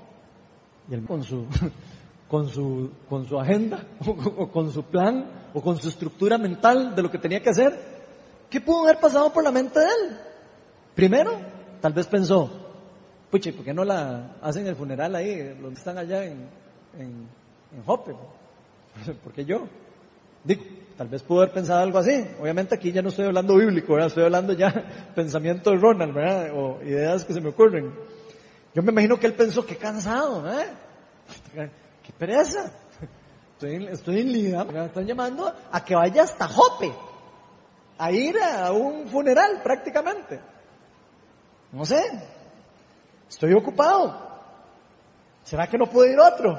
Y 0.90 0.95
él 0.95 1.05
con 1.05 1.23
su, 1.23 1.47
con 2.29 2.49
su, 2.49 2.90
con 3.09 3.27
su 3.27 3.38
agenda, 3.38 3.85
o 4.07 4.49
con 4.49 4.73
su 4.73 4.83
plan, 4.85 5.27
o 5.55 5.61
con 5.61 5.77
su 5.79 5.88
estructura 5.88 6.38
mental 6.38 6.95
de 6.95 7.03
lo 7.03 7.11
que 7.11 7.18
tenía 7.18 7.40
que 7.40 7.51
hacer, 7.51 7.91
¿Qué 8.53 8.61
pudo 8.61 8.83
haber 8.83 9.01
pasado 9.01 9.33
por 9.33 9.43
la 9.43 9.51
mente 9.51 9.81
de 9.81 9.87
él? 9.87 10.19
Primero, 10.95 11.41
tal 11.81 11.95
vez 11.95 12.07
pensó, 12.07 12.51
puche, 13.31 13.51
¿por 13.55 13.65
qué 13.65 13.73
no 13.73 13.83
la 13.83 14.37
hacen 14.43 14.67
el 14.67 14.77
funeral 14.77 15.17
ahí, 15.17 15.57
donde 15.59 15.79
están 15.79 15.97
allá 15.97 16.23
en, 16.27 16.51
en, 16.99 17.29
Jope? 17.87 18.15
¿Por 19.25 19.33
qué 19.33 19.47
yo? 19.47 19.67
Digo, 20.45 20.65
tal 20.99 21.09
vez 21.09 21.23
pudo 21.23 21.41
haber 21.41 21.55
pensado 21.55 21.81
algo 21.81 21.97
así. 21.97 22.27
Obviamente 22.38 22.75
aquí 22.75 22.93
ya 22.93 23.01
no 23.01 23.09
estoy 23.09 23.25
hablando 23.25 23.57
bíblico, 23.57 23.95
¿verdad? 23.95 24.09
Estoy 24.09 24.25
hablando 24.25 24.53
ya 24.53 24.71
pensamiento 25.15 25.71
de 25.71 25.79
Ronald, 25.79 26.12
¿verdad? 26.12 26.51
O 26.55 26.83
ideas 26.83 27.25
que 27.25 27.33
se 27.33 27.41
me 27.41 27.49
ocurren. 27.49 27.91
Yo 28.75 28.83
me 28.83 28.93
imagino 28.93 29.19
que 29.19 29.29
él 29.29 29.33
pensó, 29.33 29.65
qué 29.65 29.77
cansado, 29.77 30.47
¿eh? 30.53 30.67
Qué 32.03 32.12
pereza. 32.19 32.71
Estoy, 33.53 33.87
estoy 33.87 34.21
en 34.21 34.33
Lida, 34.33 34.65
me 34.65 34.85
están 34.85 35.07
llamando 35.07 35.51
a 35.71 35.85
que 35.85 35.95
vaya 35.95 36.25
hasta 36.25 36.49
Jope, 36.49 36.93
a 38.03 38.11
ir 38.11 38.37
a 38.37 38.73
un 38.73 39.07
funeral 39.07 39.61
prácticamente. 39.62 40.41
No 41.71 41.85
sé, 41.85 42.03
estoy 43.29 43.53
ocupado. 43.55 44.31
¿Será 45.45 45.69
que 45.69 45.79
no 45.79 45.87
puedo 45.87 46.11
ir 46.11 46.19
otro? 46.19 46.59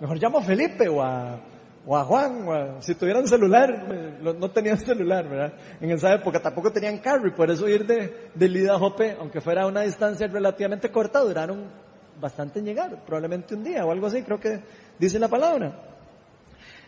Mejor 0.00 0.18
llamo 0.18 0.38
a 0.38 0.42
Felipe 0.42 0.88
o 0.88 1.00
a, 1.00 1.38
o 1.86 1.96
a 1.96 2.04
Juan, 2.04 2.48
o 2.48 2.82
si 2.82 2.96
tuvieran 2.96 3.28
celular, 3.28 3.86
no 4.20 4.50
tenían 4.50 4.78
celular, 4.80 5.28
¿verdad? 5.28 5.52
En 5.80 5.92
esa 5.92 6.12
época 6.12 6.42
tampoco 6.42 6.72
tenían 6.72 6.98
carro 6.98 7.28
y 7.28 7.32
por 7.32 7.48
eso 7.52 7.68
ir 7.68 7.86
de, 7.86 8.30
de 8.34 8.48
Lida 8.48 8.74
a 8.74 8.80
aunque 9.20 9.40
fuera 9.40 9.68
una 9.68 9.82
distancia 9.82 10.26
relativamente 10.26 10.90
corta, 10.90 11.20
duraron 11.20 11.70
bastante 12.20 12.58
en 12.58 12.64
llegar, 12.64 13.04
probablemente 13.06 13.54
un 13.54 13.62
día 13.62 13.86
o 13.86 13.92
algo 13.92 14.08
así, 14.08 14.22
creo 14.22 14.40
que 14.40 14.60
dice 14.98 15.20
la 15.20 15.28
palabra. 15.28 15.72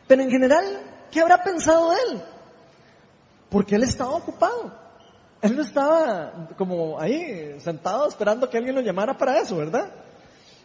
Pero 0.09 0.23
en 0.23 0.31
general, 0.31 0.65
¿qué 1.09 1.21
habrá 1.21 1.41
pensado 1.45 1.93
él? 1.93 2.21
Porque 3.53 3.77
él 3.77 3.83
estaba 3.83 4.12
ocupado. 4.12 4.73
Él 5.43 5.55
no 5.55 5.62
estaba 5.62 6.49
como 6.57 6.99
ahí 6.99 7.61
sentado 7.61 8.09
esperando 8.09 8.49
que 8.49 8.57
alguien 8.57 8.75
lo 8.75 8.81
llamara 8.81 9.19
para 9.19 9.38
eso, 9.38 9.57
¿verdad? 9.57 9.91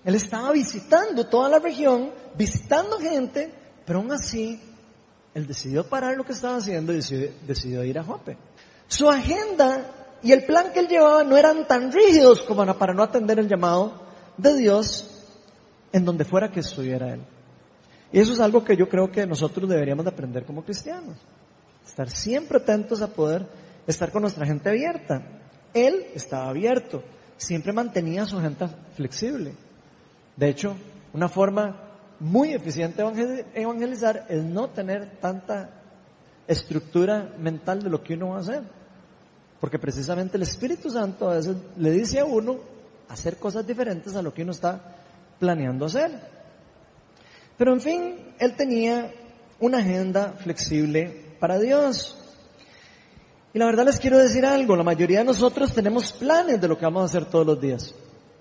Él 0.06 0.16
estaba 0.16 0.52
visitando 0.54 1.26
toda 1.26 1.50
la 1.50 1.60
región, 1.60 2.12
visitando 2.38 2.98
gente, 2.98 3.52
pero 3.86 4.00
aún 4.00 4.12
así, 4.14 4.62
él 5.34 5.46
decidió 5.48 5.86
parar 5.90 6.16
lo 6.16 6.24
que 6.24 6.32
estaba 6.32 6.58
haciendo 6.58 6.94
y 6.94 7.02
decidió, 7.46 7.84
ir 7.84 8.00
a 8.00 8.04
Jope. 8.04 8.38
Su 8.88 9.10
agenda 9.10 10.18
y 10.24 10.32
el 10.32 10.46
plan 10.46 10.72
que 10.72 10.80
él 10.80 10.88
llevaba 10.88 11.24
no 11.24 11.36
eran 11.36 11.68
tan 11.68 11.92
rígidos 11.92 12.42
como 12.44 12.66
para 12.78 12.94
no 12.94 13.04
atender 13.04 13.40
el 13.40 13.50
llamado 13.50 13.94
de 14.38 14.56
Dios 14.56 15.26
en 15.92 16.06
donde 16.06 16.24
fuera 16.24 16.52
que 16.52 16.62
estuviera 16.62 17.14
él. 17.14 17.22
Y 18.14 18.20
eso 18.20 18.32
es 18.32 18.40
algo 18.40 18.64
que 18.64 18.78
yo 18.78 18.88
creo 18.88 19.12
que 19.12 19.26
nosotros 19.26 19.68
deberíamos 19.68 20.06
de 20.06 20.12
aprender 20.12 20.46
como 20.46 20.64
cristianos. 20.64 21.18
Estar 21.88 22.10
siempre 22.10 22.58
atentos 22.58 23.02
a 23.02 23.08
poder 23.08 23.48
estar 23.88 24.12
con 24.12 24.22
nuestra 24.22 24.46
gente 24.46 24.70
abierta. 24.70 25.24
Él 25.74 26.08
estaba 26.14 26.50
abierto, 26.50 27.02
siempre 27.38 27.72
mantenía 27.72 28.26
su 28.26 28.38
agenda 28.38 28.70
flexible. 28.94 29.54
De 30.36 30.50
hecho, 30.50 30.76
una 31.14 31.30
forma 31.30 31.88
muy 32.20 32.54
eficiente 32.54 33.02
de 33.02 33.46
evangelizar 33.54 34.26
es 34.28 34.44
no 34.44 34.70
tener 34.70 35.18
tanta 35.22 35.70
estructura 36.46 37.34
mental 37.40 37.82
de 37.82 37.90
lo 37.90 38.04
que 38.04 38.16
uno 38.16 38.30
va 38.30 38.38
a 38.38 38.42
hacer. 38.42 38.64
Porque 39.62 39.80
precisamente 39.80 40.36
el 40.36 40.44
Espíritu 40.44 40.90
Santo 40.90 41.30
a 41.30 41.36
veces 41.36 41.56
le 41.78 41.92
dice 41.92 42.20
a 42.20 42.26
uno 42.26 42.60
hacer 43.08 43.38
cosas 43.38 43.66
diferentes 43.66 44.14
a 44.16 44.22
lo 44.22 44.34
que 44.34 44.44
uno 44.44 44.52
está 44.52 44.98
planeando 45.40 45.86
hacer. 45.86 46.12
Pero 47.58 47.74
en 47.74 47.82
fin, 47.82 48.16
él 48.40 48.56
tenía 48.56 49.12
una 49.60 49.80
agenda 49.80 50.34
flexible 50.34 51.27
para 51.38 51.60
Dios. 51.60 52.16
Y 53.54 53.60
la 53.60 53.66
verdad 53.66 53.86
les 53.86 54.00
quiero 54.00 54.18
decir 54.18 54.46
algo, 54.46 54.76
la 54.76 54.84
mayoría 54.84 55.20
de 55.20 55.26
nosotros 55.26 55.74
tenemos 55.74 56.12
planes 56.12 56.60
de 56.62 56.68
lo 56.68 56.78
que 56.78 56.86
vamos 56.86 57.02
a 57.02 57.06
hacer 57.06 57.26
todos 57.26 57.46
los 57.46 57.60
días. 57.60 57.94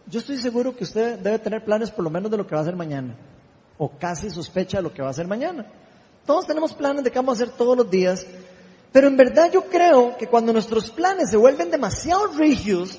Yo 0.07 0.21
estoy 0.21 0.37
seguro 0.37 0.77
que 0.77 0.85
usted 0.85 1.19
debe 1.19 1.39
tener 1.39 1.65
planes 1.65 1.91
por 1.91 2.05
lo 2.05 2.11
menos 2.11 2.31
de 2.31 2.37
lo 2.37 2.47
que 2.47 2.55
va 2.55 2.61
a 2.61 2.63
hacer 2.63 2.77
mañana, 2.77 3.17
o 3.79 3.91
casi 3.99 4.31
sospecha 4.31 4.79
de 4.79 4.83
lo 4.83 4.93
que 4.93 5.03
va 5.03 5.09
a 5.09 5.11
hacer 5.13 5.27
mañana. 5.27 5.67
Todos 6.27 6.47
tenemos 6.47 6.75
planes 6.75 7.05
de 7.05 7.11
qué 7.11 7.19
vamos 7.19 7.41
a 7.41 7.43
hacer 7.45 7.57
todos 7.57 7.77
los 7.77 7.91
días, 7.91 8.27
pero 8.93 9.09
en 9.09 9.17
verdad 9.17 9.51
yo 9.51 9.65
creo 9.65 10.17
que 10.17 10.27
cuando 10.27 10.53
nuestros 10.53 10.91
planes 10.91 11.31
se 11.31 11.37
vuelven 11.37 11.71
demasiado 11.71 12.27
rígidos, 12.29 12.99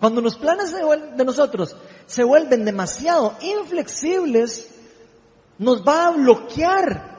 cuando 0.00 0.20
los 0.20 0.36
planes 0.36 0.72
de 0.72 1.24
nosotros 1.24 1.76
se 2.06 2.22
vuelven 2.22 2.64
demasiado 2.64 3.34
inflexibles, 3.40 4.68
nos 5.58 5.86
va 5.86 6.06
a 6.06 6.10
bloquear 6.12 7.17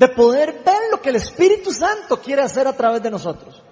de 0.00 0.08
poder 0.08 0.62
ver 0.64 0.80
lo 0.90 1.02
que 1.02 1.10
el 1.10 1.16
Espíritu 1.16 1.72
Santo 1.72 2.18
quiere 2.22 2.40
hacer 2.40 2.66
a 2.66 2.72
través 2.72 3.02
de 3.02 3.10
nosotros. 3.10 3.62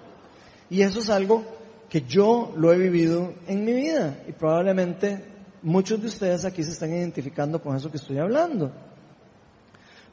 Y 0.69 0.83
eso 0.83 0.99
es 0.99 1.09
algo 1.09 1.43
que 1.89 2.03
yo 2.03 2.53
lo 2.55 2.71
he 2.71 2.77
vivido 2.77 3.33
en 3.47 3.65
mi 3.65 3.73
vida 3.73 4.19
y 4.27 4.31
probablemente 4.31 5.25
muchos 5.63 5.99
de 5.99 6.05
ustedes 6.05 6.45
aquí 6.45 6.63
se 6.63 6.69
están 6.69 6.93
identificando 6.93 7.59
con 7.59 7.75
eso 7.75 7.89
que 7.89 7.97
estoy 7.97 8.19
hablando. 8.19 8.71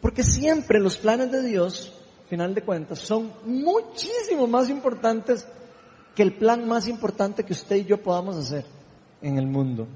Porque 0.00 0.22
siempre 0.22 0.80
los 0.80 0.96
planes 0.96 1.30
de 1.30 1.42
Dios, 1.42 1.92
final 2.30 2.54
de 2.54 2.62
cuentas, 2.62 2.98
son 2.98 3.30
muchísimo 3.44 4.46
más 4.46 4.70
importantes 4.70 5.46
que 6.14 6.22
el 6.22 6.32
plan 6.32 6.66
más 6.66 6.88
importante 6.88 7.44
que 7.44 7.52
usted 7.52 7.76
y 7.76 7.84
yo 7.84 8.02
podamos 8.02 8.36
hacer 8.36 8.64
en 9.20 9.36
el 9.36 9.46
mundo. 9.46 9.86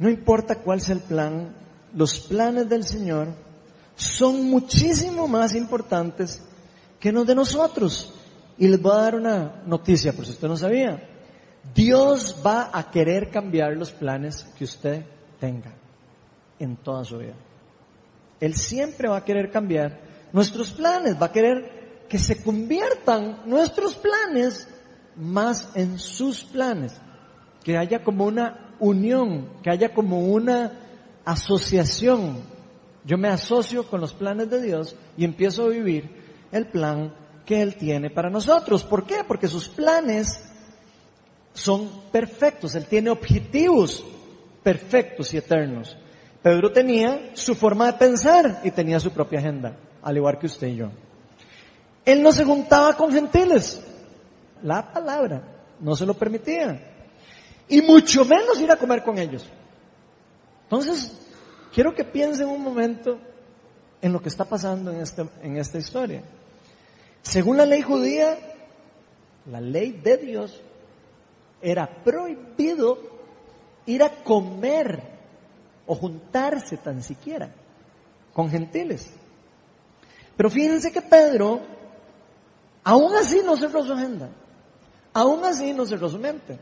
No 0.00 0.10
importa 0.10 0.56
cuál 0.56 0.80
sea 0.80 0.96
el 0.96 1.02
plan, 1.02 1.54
los 1.94 2.18
planes 2.18 2.68
del 2.68 2.82
Señor 2.82 3.28
son 4.00 4.48
muchísimo 4.48 5.28
más 5.28 5.54
importantes 5.54 6.42
que 6.98 7.12
los 7.12 7.26
de 7.26 7.34
nosotros. 7.34 8.14
Y 8.56 8.68
les 8.68 8.80
voy 8.80 8.92
a 8.92 9.02
dar 9.02 9.14
una 9.14 9.62
noticia, 9.66 10.12
por 10.12 10.24
si 10.24 10.32
usted 10.32 10.48
no 10.48 10.56
sabía. 10.56 11.06
Dios 11.74 12.36
va 12.44 12.70
a 12.72 12.90
querer 12.90 13.30
cambiar 13.30 13.76
los 13.76 13.92
planes 13.92 14.44
que 14.56 14.64
usted 14.64 15.04
tenga 15.38 15.72
en 16.58 16.76
toda 16.76 17.04
su 17.04 17.18
vida. 17.18 17.34
Él 18.40 18.54
siempre 18.54 19.08
va 19.08 19.18
a 19.18 19.24
querer 19.24 19.50
cambiar 19.50 20.00
nuestros 20.32 20.70
planes, 20.70 21.20
va 21.20 21.26
a 21.26 21.32
querer 21.32 22.06
que 22.08 22.18
se 22.18 22.42
conviertan 22.42 23.42
nuestros 23.44 23.96
planes 23.96 24.66
más 25.16 25.70
en 25.74 25.98
sus 25.98 26.44
planes, 26.44 26.94
que 27.62 27.76
haya 27.76 28.02
como 28.02 28.24
una 28.24 28.74
unión, 28.80 29.48
que 29.62 29.70
haya 29.70 29.92
como 29.92 30.20
una 30.20 30.72
asociación. 31.24 32.59
Yo 33.04 33.18
me 33.18 33.28
asocio 33.28 33.86
con 33.86 34.00
los 34.00 34.12
planes 34.12 34.50
de 34.50 34.60
Dios 34.60 34.96
y 35.16 35.24
empiezo 35.24 35.64
a 35.64 35.68
vivir 35.68 36.10
el 36.52 36.66
plan 36.66 37.14
que 37.46 37.62
Él 37.62 37.76
tiene 37.76 38.10
para 38.10 38.30
nosotros. 38.30 38.84
¿Por 38.84 39.04
qué? 39.04 39.24
Porque 39.26 39.48
sus 39.48 39.68
planes 39.68 40.42
son 41.54 41.90
perfectos. 42.12 42.74
Él 42.74 42.86
tiene 42.86 43.10
objetivos 43.10 44.04
perfectos 44.62 45.32
y 45.32 45.38
eternos. 45.38 45.96
Pedro 46.42 46.72
tenía 46.72 47.30
su 47.34 47.54
forma 47.54 47.86
de 47.86 47.98
pensar 47.98 48.60
y 48.64 48.70
tenía 48.70 49.00
su 49.00 49.10
propia 49.10 49.40
agenda, 49.40 49.76
al 50.02 50.16
igual 50.16 50.38
que 50.38 50.46
usted 50.46 50.68
y 50.68 50.76
yo. 50.76 50.90
Él 52.04 52.22
no 52.22 52.32
se 52.32 52.44
juntaba 52.44 52.96
con 52.96 53.12
gentiles 53.12 53.82
la 54.62 54.92
palabra 54.92 55.42
no 55.80 55.96
se 55.96 56.06
lo 56.06 56.14
permitía. 56.14 56.86
Y 57.68 57.82
mucho 57.82 58.24
menos 58.24 58.60
ir 58.60 58.70
a 58.70 58.76
comer 58.76 59.02
con 59.02 59.18
ellos. 59.18 59.46
Entonces, 60.64 61.29
quiero 61.72 61.94
que 61.94 62.04
piensen 62.04 62.48
un 62.48 62.62
momento 62.62 63.18
en 64.02 64.12
lo 64.12 64.20
que 64.20 64.28
está 64.28 64.44
pasando 64.44 64.90
en, 64.90 65.00
este, 65.00 65.26
en 65.42 65.56
esta 65.56 65.78
historia. 65.78 66.22
Según 67.22 67.56
la 67.56 67.66
ley 67.66 67.82
judía, 67.82 68.38
la 69.46 69.60
ley 69.60 69.92
de 69.92 70.16
Dios, 70.16 70.60
era 71.62 71.86
prohibido 72.02 72.98
ir 73.86 74.02
a 74.02 74.10
comer 74.22 75.02
o 75.86 75.94
juntarse 75.94 76.76
tan 76.76 77.02
siquiera 77.02 77.50
con 78.32 78.50
gentiles. 78.50 79.10
Pero 80.36 80.48
fíjense 80.48 80.90
que 80.90 81.02
Pedro, 81.02 81.60
aún 82.84 83.14
así 83.14 83.42
no 83.44 83.56
cerró 83.56 83.84
su 83.84 83.92
agenda. 83.92 84.30
Aún 85.12 85.44
así 85.44 85.72
no 85.72 85.84
cerró 85.84 86.08
su 86.08 86.18
mente. 86.18 86.58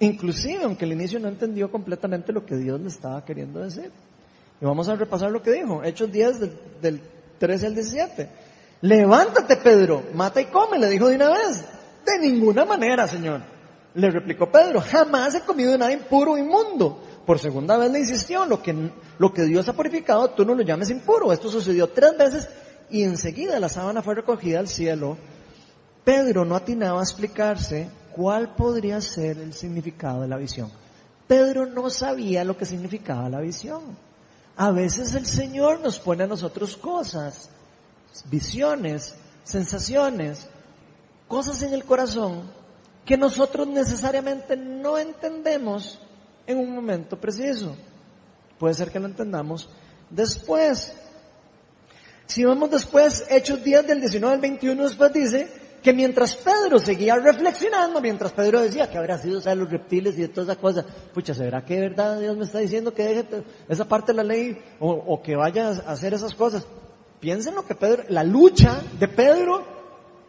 Inclusive, 0.00 0.64
aunque 0.64 0.84
al 0.84 0.92
inicio 0.92 1.20
no 1.20 1.28
entendió 1.28 1.70
completamente 1.70 2.32
lo 2.32 2.44
que 2.44 2.56
Dios 2.56 2.80
le 2.80 2.88
estaba 2.88 3.24
queriendo 3.24 3.60
decir. 3.60 3.90
Y 4.60 4.64
vamos 4.64 4.88
a 4.88 4.96
repasar 4.96 5.30
lo 5.30 5.42
que 5.42 5.52
dijo. 5.52 5.84
Hechos 5.84 6.10
10 6.10 6.40
del, 6.40 6.58
del 6.80 7.00
13 7.38 7.66
al 7.66 7.74
17. 7.74 8.28
Levántate, 8.82 9.56
Pedro, 9.56 10.02
mata 10.14 10.40
y 10.40 10.46
come, 10.46 10.78
le 10.78 10.88
dijo 10.88 11.08
de 11.08 11.16
una 11.16 11.30
vez. 11.30 11.64
De 12.04 12.18
ninguna 12.18 12.64
manera, 12.64 13.06
Señor. 13.06 13.42
Le 13.94 14.10
replicó 14.10 14.50
Pedro, 14.50 14.80
jamás 14.80 15.34
he 15.34 15.40
comido 15.42 15.76
nada 15.76 15.92
impuro 15.92 16.32
o 16.32 16.38
inmundo. 16.38 16.98
Por 17.26 17.38
segunda 17.38 17.76
vez 17.76 17.90
le 17.90 17.98
insistió, 17.98 18.46
lo 18.46 18.62
que, 18.62 18.74
lo 19.18 19.32
que 19.34 19.42
Dios 19.42 19.68
ha 19.68 19.74
purificado, 19.74 20.30
tú 20.30 20.44
no 20.44 20.54
lo 20.54 20.62
llames 20.62 20.90
impuro. 20.90 21.32
Esto 21.32 21.48
sucedió 21.48 21.88
tres 21.88 22.16
veces 22.16 22.48
y 22.88 23.02
enseguida 23.02 23.60
la 23.60 23.68
sábana 23.68 24.02
fue 24.02 24.14
recogida 24.14 24.58
al 24.58 24.68
cielo 24.68 25.16
Pedro 26.04 26.44
no 26.44 26.56
atinaba 26.56 27.00
a 27.00 27.02
explicarse 27.02 27.88
cuál 28.20 28.54
podría 28.54 29.00
ser 29.00 29.38
el 29.38 29.54
significado 29.54 30.20
de 30.20 30.28
la 30.28 30.36
visión. 30.36 30.70
Pedro 31.26 31.64
no 31.64 31.88
sabía 31.88 32.44
lo 32.44 32.54
que 32.54 32.66
significaba 32.66 33.30
la 33.30 33.40
visión. 33.40 33.96
A 34.58 34.70
veces 34.72 35.14
el 35.14 35.24
Señor 35.24 35.80
nos 35.80 35.98
pone 35.98 36.24
a 36.24 36.26
nosotros 36.26 36.76
cosas, 36.76 37.48
visiones, 38.26 39.14
sensaciones, 39.42 40.46
cosas 41.28 41.62
en 41.62 41.72
el 41.72 41.82
corazón 41.84 42.42
que 43.06 43.16
nosotros 43.16 43.66
necesariamente 43.66 44.54
no 44.54 44.98
entendemos 44.98 45.98
en 46.46 46.58
un 46.58 46.74
momento 46.74 47.18
preciso. 47.18 47.74
Puede 48.58 48.74
ser 48.74 48.90
que 48.90 49.00
lo 49.00 49.06
entendamos 49.06 49.70
después. 50.10 50.92
Si 52.26 52.44
vamos 52.44 52.70
después, 52.70 53.24
Hechos 53.30 53.64
10 53.64 53.86
del 53.86 54.00
19 54.00 54.34
al 54.34 54.40
21, 54.42 54.82
después 54.82 55.10
dice 55.10 55.59
que 55.82 55.92
mientras 55.92 56.36
Pedro 56.36 56.78
seguía 56.78 57.16
reflexionando, 57.16 58.00
mientras 58.00 58.32
Pedro 58.32 58.60
decía 58.60 58.90
que 58.90 58.98
habrá 58.98 59.18
sido 59.18 59.40
o 59.40 59.54
los 59.54 59.70
reptiles 59.70 60.18
y 60.18 60.22
de 60.22 60.28
todas 60.28 60.50
esas 60.50 60.58
cosas, 60.58 60.84
pucha, 61.14 61.34
¿será 61.34 61.64
que 61.64 61.74
de 61.74 61.80
verdad 61.80 62.20
Dios 62.20 62.36
me 62.36 62.44
está 62.44 62.58
diciendo 62.58 62.92
que 62.92 63.04
deje 63.04 63.24
esa 63.68 63.86
parte 63.86 64.12
de 64.12 64.16
la 64.16 64.24
ley 64.24 64.58
o, 64.78 65.22
que 65.22 65.36
vaya 65.36 65.68
a 65.68 65.92
hacer 65.92 66.12
esas 66.14 66.34
cosas? 66.34 66.66
Piensen 67.18 67.54
lo 67.54 67.66
que 67.66 67.74
Pedro, 67.74 68.04
la 68.08 68.24
lucha 68.24 68.80
de 68.98 69.08
Pedro 69.08 69.64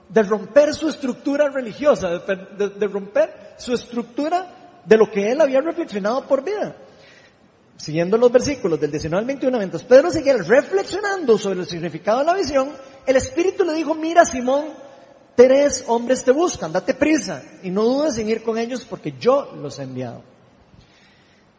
de 0.07 0.23
romper 0.23 0.73
su 0.73 0.89
estructura 0.89 1.49
religiosa, 1.49 2.09
de, 2.09 2.87
romper 2.87 3.53
su 3.57 3.73
estructura 3.73 4.81
de 4.85 4.97
lo 4.97 5.09
que 5.09 5.31
él 5.31 5.39
había 5.39 5.61
reflexionado 5.61 6.25
por 6.27 6.43
vida. 6.43 6.75
Siguiendo 7.77 8.17
los 8.17 8.31
versículos 8.31 8.79
del 8.79 8.91
19 8.91 9.19
al 9.19 9.25
21, 9.25 9.57
mientras 9.57 9.83
Pedro 9.83 10.11
seguía 10.11 10.37
reflexionando 10.37 11.37
sobre 11.37 11.61
el 11.61 11.65
significado 11.65 12.19
de 12.19 12.25
la 12.25 12.33
visión, 12.35 12.69
el 13.05 13.15
Espíritu 13.15 13.63
le 13.63 13.73
dijo, 13.73 13.95
mira 13.95 14.25
Simón, 14.25 14.65
tres 15.41 15.84
hombres 15.88 16.23
te 16.23 16.30
buscan, 16.30 16.71
date 16.71 16.93
prisa 16.93 17.41
y 17.63 17.71
no 17.71 17.84
dudes 17.84 18.15
en 18.19 18.30
ir 18.30 18.43
con 18.43 18.60
ellos 18.60 18.86
porque 18.88 19.15
yo 19.19 19.51
los 19.56 19.80
he 19.80 19.84
enviado. 19.84 20.21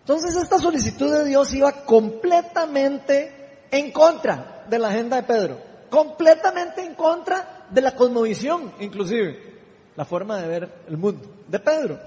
Entonces 0.02 0.36
esta 0.36 0.60
solicitud 0.60 1.12
de 1.12 1.24
Dios 1.24 1.52
iba 1.52 1.72
completamente 1.84 3.66
en 3.72 3.90
contra 3.90 4.64
de 4.68 4.78
la 4.78 4.86
agenda 4.86 5.16
de 5.16 5.24
Pedro, 5.24 5.58
completamente 5.90 6.84
en 6.84 6.94
contra 6.94 7.66
de 7.70 7.80
la 7.80 7.96
cosmovisión, 7.96 8.72
inclusive, 8.78 9.58
la 9.96 10.04
forma 10.04 10.40
de 10.40 10.46
ver 10.46 10.72
el 10.86 10.96
mundo, 10.96 11.28
de 11.48 11.58
Pedro. 11.58 11.98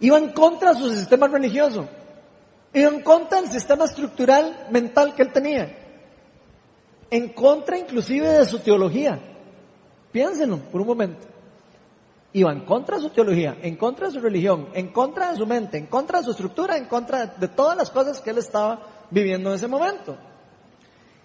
Iba 0.00 0.18
en 0.18 0.32
contra 0.32 0.74
de 0.74 0.80
su 0.80 0.90
sistema 0.94 1.28
religioso, 1.28 1.88
iba 2.74 2.90
en 2.90 3.00
contra 3.00 3.40
del 3.40 3.50
sistema 3.50 3.86
estructural 3.86 4.66
mental 4.70 5.14
que 5.14 5.22
él 5.22 5.32
tenía, 5.32 5.78
en 7.10 7.30
contra 7.30 7.78
inclusive 7.78 8.28
de 8.28 8.44
su 8.44 8.58
teología. 8.58 9.31
Piénsenlo 10.12 10.58
por 10.58 10.82
un 10.82 10.86
momento. 10.86 11.26
Iba 12.34 12.52
en 12.52 12.60
contra 12.60 12.96
de 12.96 13.02
su 13.02 13.10
teología, 13.10 13.58
en 13.60 13.76
contra 13.76 14.06
de 14.06 14.14
su 14.14 14.20
religión, 14.20 14.68
en 14.74 14.88
contra 14.88 15.32
de 15.32 15.36
su 15.36 15.46
mente, 15.46 15.78
en 15.78 15.86
contra 15.86 16.18
de 16.18 16.24
su 16.24 16.30
estructura, 16.30 16.76
en 16.76 16.86
contra 16.86 17.26
de 17.26 17.48
todas 17.48 17.76
las 17.76 17.90
cosas 17.90 18.20
que 18.20 18.30
él 18.30 18.38
estaba 18.38 19.06
viviendo 19.10 19.50
en 19.50 19.56
ese 19.56 19.68
momento. 19.68 20.16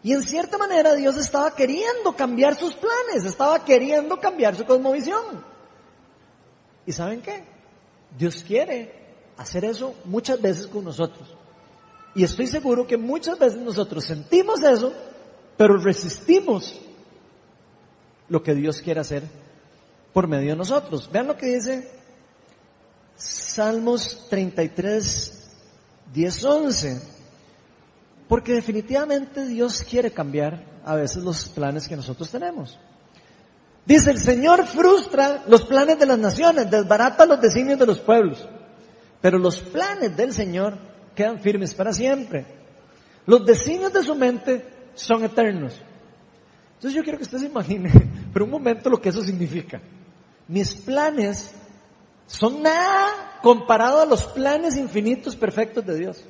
Y 0.04 0.14
en 0.14 0.22
cierta 0.22 0.58
manera 0.58 0.94
Dios 0.96 1.18
estaba 1.18 1.54
queriendo 1.56 2.14
cambiar 2.16 2.56
sus 2.56 2.74
planes, 2.74 3.26
estaba 3.26 3.64
queriendo 3.64 4.20
cambiar 4.20 4.56
su 4.56 4.66
cosmovisión. 4.66 5.44
¿Y 6.86 6.92
saben 6.92 7.22
qué? 7.22 7.44
Dios 8.18 8.44
quiere 8.46 8.94
hacer 9.38 9.66
eso 9.66 9.94
muchas 10.06 10.42
veces 10.42 10.68
con 10.68 10.84
nosotros. 10.84 11.36
Y 12.16 12.24
estoy 12.24 12.48
seguro 12.48 12.88
que 12.88 12.98
muchas 12.98 13.38
veces 13.38 13.60
nosotros 13.60 14.06
sentimos 14.06 14.64
eso, 14.64 14.92
pero 15.56 15.78
resistimos 15.78 16.80
lo 18.30 18.44
que 18.44 18.54
Dios 18.54 18.82
quiere 18.82 19.00
hacer 19.00 19.24
por 20.14 20.28
medio 20.28 20.52
de 20.52 20.56
nosotros. 20.56 21.10
Vean 21.12 21.28
lo 21.28 21.38
que 21.38 21.48
dice 21.48 21.92
Salmos 23.16 24.28
33, 24.30 25.52
10, 26.14 26.44
11. 26.44 27.02
Porque 28.28 28.54
definitivamente 28.54 29.46
Dios 29.46 29.84
quiere 29.90 30.12
cambiar 30.12 30.64
a 30.86 30.96
veces 30.96 31.24
los 31.24 31.48
planes 31.50 31.88
que 31.88 31.96
nosotros 31.96 32.30
tenemos. 32.30 32.78
Dice, 33.86 34.12
el 34.12 34.20
Señor 34.20 34.66
frustra 34.68 35.44
los 35.48 35.64
planes 35.64 35.98
de 35.98 36.06
las 36.06 36.20
naciones, 36.20 36.70
desbarata 36.70 37.26
los 37.26 37.40
designios 37.40 37.80
de 37.80 37.86
los 37.86 38.00
pueblos, 38.00 38.46
pero 39.22 39.38
los 39.38 39.60
planes 39.60 40.16
del 40.18 40.34
Señor 40.34 40.78
quedan 41.16 41.40
firmes 41.40 41.74
para 41.74 41.94
siempre. 41.94 42.46
Los 43.26 43.46
designios 43.46 43.94
de 43.94 44.04
su 44.04 44.14
mente 44.14 44.66
son 44.94 45.24
eternos. 45.24 45.82
Entonces 46.78 46.96
yo 46.96 47.04
quiero 47.04 47.18
que 47.18 47.24
usted 47.24 47.40
se 47.40 47.48
imagine 47.48 47.92
por 48.34 48.44
un 48.44 48.52
momento 48.52 48.90
lo 48.90 49.02
que 49.02 49.10
eso 49.10 49.24
significa. 49.24 49.82
Mis 50.48 50.76
planes 50.76 51.52
son 52.28 52.62
nada 52.62 53.40
comparado 53.42 54.02
a 54.02 54.06
los 54.06 54.26
planes 54.26 54.78
infinitos 54.78 55.36
perfectos 55.36 55.86
de 55.86 55.98
Dios 55.98 56.24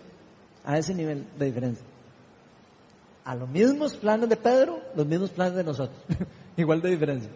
a 0.63 0.77
ese 0.77 0.93
nivel 0.93 1.27
de 1.37 1.45
diferencia. 1.45 1.85
A 3.25 3.35
los 3.35 3.49
mismos 3.49 3.95
planes 3.95 4.29
de 4.29 4.37
Pedro, 4.37 4.81
los 4.95 5.05
mismos 5.05 5.31
planes 5.31 5.55
de 5.55 5.63
nosotros. 5.65 5.97
Igual 6.57 6.81
de 6.81 6.91
diferencia. 6.91 7.29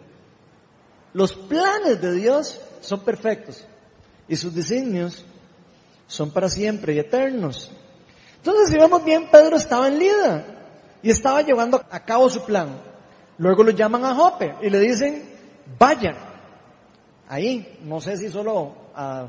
Los 1.12 1.34
planes 1.34 2.00
de 2.00 2.14
Dios 2.14 2.60
son 2.80 3.00
perfectos 3.00 3.62
y 4.26 4.36
sus 4.36 4.54
designios 4.54 5.26
son 6.06 6.30
para 6.30 6.48
siempre 6.48 6.94
y 6.94 6.98
eternos. 6.98 7.70
Entonces, 8.36 8.70
si 8.70 8.78
vemos 8.78 9.04
bien, 9.04 9.28
Pedro 9.30 9.56
estaba 9.56 9.88
en 9.88 9.98
Lida 9.98 10.44
y 11.02 11.10
estaba 11.10 11.42
llevando 11.42 11.84
a 11.90 12.00
cabo 12.00 12.30
su 12.30 12.42
plan. 12.44 12.91
Luego 13.38 13.62
lo 13.62 13.70
llaman 13.70 14.04
a 14.04 14.14
Jope 14.14 14.54
y 14.62 14.70
le 14.70 14.78
dicen, 14.78 15.22
vayan. 15.78 16.16
Ahí, 17.28 17.78
no 17.84 18.00
sé 18.00 18.16
si 18.16 18.28
solo 18.28 18.74
a 18.94 19.26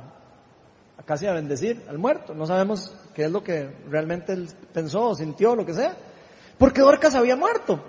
casi 1.06 1.28
a 1.28 1.34
bendecir 1.34 1.84
al 1.90 1.98
muerto. 1.98 2.34
No 2.34 2.46
sabemos 2.46 2.96
qué 3.14 3.26
es 3.26 3.32
lo 3.32 3.44
que 3.44 3.70
realmente 3.90 4.34
él 4.34 4.50
pensó 4.74 5.16
sintió, 5.16 5.56
lo 5.56 5.66
que 5.66 5.74
sea. 5.74 5.96
Porque 6.58 6.82
Dorcas 6.82 7.16
había 7.16 7.36
muerto. 7.36 7.80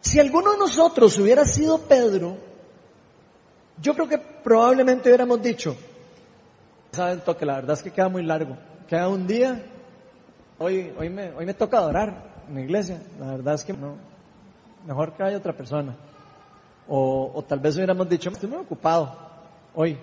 Si 0.00 0.18
alguno 0.18 0.52
de 0.52 0.58
nosotros 0.58 1.18
hubiera 1.18 1.44
sido 1.44 1.78
Pedro, 1.78 2.36
yo 3.80 3.94
creo 3.94 4.08
que 4.08 4.18
probablemente 4.18 5.08
hubiéramos 5.08 5.42
dicho, 5.42 5.76
saben 6.90 7.20
toque, 7.20 7.44
la 7.44 7.56
verdad 7.56 7.74
es 7.74 7.82
que 7.82 7.90
queda 7.90 8.08
muy 8.08 8.24
largo. 8.24 8.56
Queda 8.88 9.08
un 9.08 9.26
día, 9.26 9.62
hoy, 10.58 10.92
hoy, 10.98 11.10
me, 11.10 11.30
hoy 11.32 11.46
me 11.46 11.54
toca 11.54 11.78
adorar 11.78 12.44
en 12.48 12.54
la 12.54 12.60
iglesia, 12.62 13.00
la 13.18 13.32
verdad 13.32 13.54
es 13.54 13.64
que 13.64 13.72
no, 13.72 13.96
mejor 14.86 15.12
que 15.12 15.22
haya 15.22 15.36
otra 15.36 15.52
persona. 15.52 15.96
O, 16.88 17.30
o 17.34 17.42
tal 17.42 17.60
vez 17.60 17.76
hubiéramos 17.76 18.08
dicho, 18.08 18.30
estoy 18.30 18.48
muy 18.48 18.58
ocupado 18.58 19.16
hoy, 19.74 19.96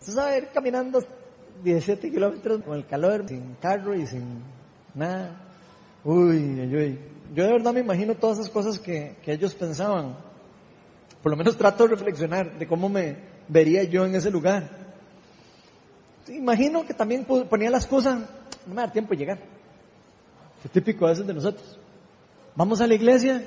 Usted 0.00 0.12
sabe 0.12 0.38
ir 0.38 0.48
caminando 0.52 1.02
17 1.64 2.10
kilómetros 2.10 2.62
con 2.62 2.76
el 2.76 2.86
calor, 2.86 3.26
sin 3.26 3.56
carro 3.60 3.94
y 3.94 4.06
sin 4.06 4.42
nada. 4.94 5.36
Uy, 6.04 6.60
uy, 6.60 6.98
Yo 7.34 7.44
de 7.44 7.52
verdad 7.52 7.72
me 7.72 7.80
imagino 7.80 8.14
todas 8.14 8.38
esas 8.38 8.50
cosas 8.50 8.78
que, 8.78 9.16
que 9.22 9.32
ellos 9.32 9.54
pensaban. 9.54 10.16
Por 11.22 11.32
lo 11.32 11.36
menos 11.36 11.56
trato 11.56 11.84
de 11.84 11.96
reflexionar 11.96 12.58
de 12.58 12.66
cómo 12.66 12.88
me 12.88 13.16
vería 13.48 13.82
yo 13.84 14.04
en 14.04 14.14
ese 14.14 14.30
lugar. 14.30 14.68
Imagino 16.28 16.86
que 16.86 16.94
también 16.94 17.24
ponía 17.24 17.70
las 17.70 17.86
cosas, 17.86 18.20
no 18.66 18.74
me 18.74 18.82
da 18.82 18.92
tiempo 18.92 19.10
de 19.10 19.16
llegar. 19.16 19.38
Qué 20.62 20.68
típico 20.68 21.06
a 21.06 21.10
veces 21.10 21.26
de 21.26 21.34
nosotros. 21.34 21.78
Vamos 22.54 22.80
a 22.80 22.86
la 22.86 22.94
iglesia 22.94 23.42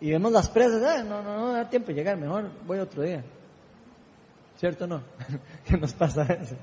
y 0.00 0.10
vemos 0.10 0.32
las 0.32 0.48
presas, 0.48 0.82
ah, 0.82 1.02
no, 1.02 1.22
no, 1.22 1.36
no 1.36 1.52
da 1.52 1.68
tiempo 1.68 1.88
de 1.88 1.94
llegar, 1.94 2.16
mejor 2.16 2.50
voy 2.66 2.78
otro 2.78 3.02
día. 3.02 3.22
¿Cierto 4.58 4.84
o 4.84 4.88
no? 4.88 5.02
¿Qué 5.64 5.76
nos 5.76 5.92
pasa 5.92 6.22
eso? 6.24 6.56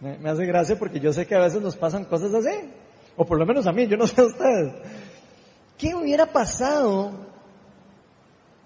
Me, 0.00 0.18
me, 0.18 0.30
hace 0.30 0.46
gracia 0.46 0.78
porque 0.78 1.00
yo 1.00 1.12
sé 1.12 1.26
que 1.26 1.34
a 1.34 1.40
veces 1.40 1.60
nos 1.60 1.76
pasan 1.76 2.04
cosas 2.04 2.32
así. 2.34 2.70
O 3.16 3.24
por 3.24 3.38
lo 3.38 3.46
menos 3.46 3.66
a 3.66 3.72
mí, 3.72 3.86
yo 3.86 3.96
no 3.96 4.06
sé 4.06 4.20
a 4.20 4.24
ustedes. 4.24 4.72
¿Qué 5.76 5.94
hubiera 5.94 6.26
pasado 6.26 7.12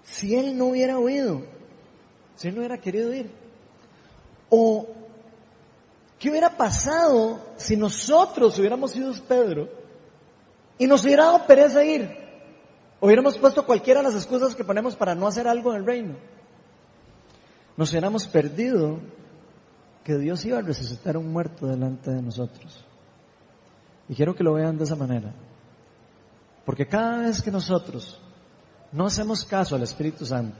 si 0.03 0.35
él 0.35 0.57
no 0.57 0.67
hubiera 0.67 0.97
oído? 0.97 1.43
Si 2.35 2.47
él 2.47 2.55
no 2.55 2.59
hubiera 2.59 2.77
querido 2.77 3.13
ir. 3.13 3.31
O 4.49 4.87
¿qué 6.19 6.29
hubiera 6.29 6.57
pasado 6.57 7.39
si 7.57 7.75
nosotros 7.77 8.57
hubiéramos 8.57 8.91
sido 8.91 9.13
Pedro 9.27 9.69
y 10.77 10.87
nos 10.87 11.03
hubiera 11.03 11.25
dado 11.25 11.45
pereza 11.45 11.83
ir? 11.83 12.24
Hubiéramos 12.99 13.37
puesto 13.37 13.65
cualquiera 13.65 14.01
de 14.01 14.07
las 14.07 14.15
excusas 14.15 14.55
que 14.55 14.63
ponemos 14.63 14.95
para 14.95 15.15
no 15.15 15.27
hacer 15.27 15.47
algo 15.47 15.71
en 15.71 15.77
el 15.77 15.85
reino 15.85 16.15
nos 17.77 17.91
hubiéramos 17.91 18.27
perdido 18.27 18.99
que 20.03 20.17
Dios 20.17 20.45
iba 20.45 20.59
a 20.59 20.61
resucitar 20.61 21.15
a 21.15 21.19
un 21.19 21.31
muerto 21.31 21.67
delante 21.67 22.11
de 22.11 22.21
nosotros. 22.21 22.85
Y 24.07 24.15
quiero 24.15 24.35
que 24.35 24.43
lo 24.43 24.53
vean 24.53 24.77
de 24.77 24.83
esa 24.83 24.95
manera. 24.95 25.33
Porque 26.63 26.87
cada 26.87 27.21
vez 27.21 27.41
que 27.41 27.51
nosotros 27.51 28.21
no 28.91 29.05
hacemos 29.05 29.43
caso 29.43 29.75
al 29.75 29.83
Espíritu 29.83 30.25
Santo, 30.25 30.57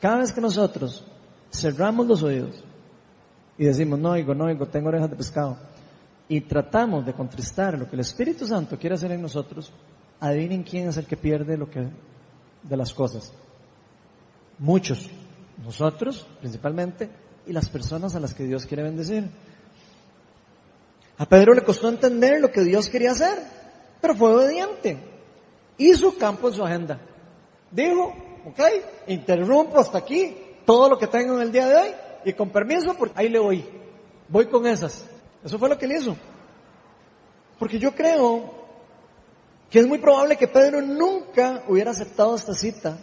cada 0.00 0.18
vez 0.18 0.32
que 0.32 0.40
nosotros 0.40 1.04
cerramos 1.52 2.06
los 2.06 2.22
oídos 2.22 2.62
y 3.56 3.64
decimos, 3.64 3.98
no 3.98 4.10
oigo, 4.10 4.34
no 4.34 4.44
oigo, 4.44 4.66
tengo 4.66 4.88
orejas 4.88 5.10
de 5.10 5.16
pescado, 5.16 5.56
y 6.28 6.40
tratamos 6.40 7.06
de 7.06 7.14
contristar 7.14 7.78
lo 7.78 7.88
que 7.88 7.94
el 7.94 8.00
Espíritu 8.00 8.46
Santo 8.46 8.76
quiere 8.76 8.96
hacer 8.96 9.12
en 9.12 9.22
nosotros, 9.22 9.72
adivinen 10.24 10.62
quién 10.62 10.88
es 10.88 10.96
el 10.96 11.06
que 11.06 11.16
pierde 11.16 11.56
lo 11.56 11.70
que 11.70 11.86
de 12.62 12.76
las 12.76 12.92
cosas. 12.94 13.32
Muchos. 14.58 15.10
Nosotros, 15.62 16.26
principalmente, 16.40 17.10
y 17.46 17.52
las 17.52 17.68
personas 17.68 18.14
a 18.14 18.20
las 18.20 18.34
que 18.34 18.44
Dios 18.44 18.66
quiere 18.66 18.82
bendecir. 18.82 19.28
A 21.18 21.26
Pedro 21.26 21.54
le 21.54 21.62
costó 21.62 21.88
entender 21.88 22.40
lo 22.40 22.50
que 22.50 22.62
Dios 22.62 22.88
quería 22.88 23.12
hacer, 23.12 23.38
pero 24.00 24.16
fue 24.16 24.34
obediente. 24.34 24.98
Hizo 25.78 26.16
campo 26.16 26.48
en 26.48 26.54
su 26.54 26.64
agenda. 26.64 27.00
Dijo, 27.70 28.14
ok, 28.46 28.60
interrumpo 29.08 29.78
hasta 29.78 29.98
aquí 29.98 30.36
todo 30.64 30.88
lo 30.88 30.98
que 30.98 31.06
tengo 31.06 31.36
en 31.36 31.42
el 31.42 31.52
día 31.52 31.68
de 31.68 31.76
hoy 31.76 31.88
y 32.24 32.32
con 32.32 32.50
permiso, 32.50 32.94
porque 32.94 33.18
ahí 33.18 33.28
le 33.28 33.38
voy. 33.38 33.64
Voy 34.28 34.46
con 34.46 34.66
esas. 34.66 35.04
Eso 35.44 35.58
fue 35.58 35.68
lo 35.68 35.78
que 35.78 35.84
él 35.84 35.92
hizo. 35.92 36.16
Porque 37.58 37.78
yo 37.78 37.94
creo 37.94 38.63
que 39.74 39.80
es 39.80 39.88
muy 39.88 39.98
probable 39.98 40.36
que 40.36 40.46
Pedro 40.46 40.80
nunca 40.82 41.64
hubiera 41.66 41.90
aceptado 41.90 42.36
esta 42.36 42.54
cita 42.54 42.96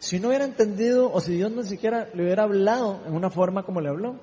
si 0.00 0.18
no 0.18 0.26
hubiera 0.26 0.44
entendido 0.44 1.12
o 1.12 1.20
si 1.20 1.36
Dios 1.36 1.52
no 1.52 1.62
siquiera 1.62 2.08
le 2.12 2.24
hubiera 2.24 2.42
hablado 2.42 3.02
en 3.06 3.14
una 3.14 3.30
forma 3.30 3.62
como 3.62 3.80
le 3.80 3.88
habló. 3.88 4.16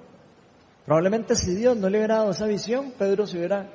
Probablemente 0.86 1.38
si 1.38 1.56
Dios 1.56 1.78
no 1.78 1.90
le 1.90 2.00
hubiera 2.00 2.18
dado 2.18 2.32
esa 2.32 2.48
visión, 2.48 2.92
Pedro 3.00 3.26
se 3.26 3.38
hubiera, 3.38 3.66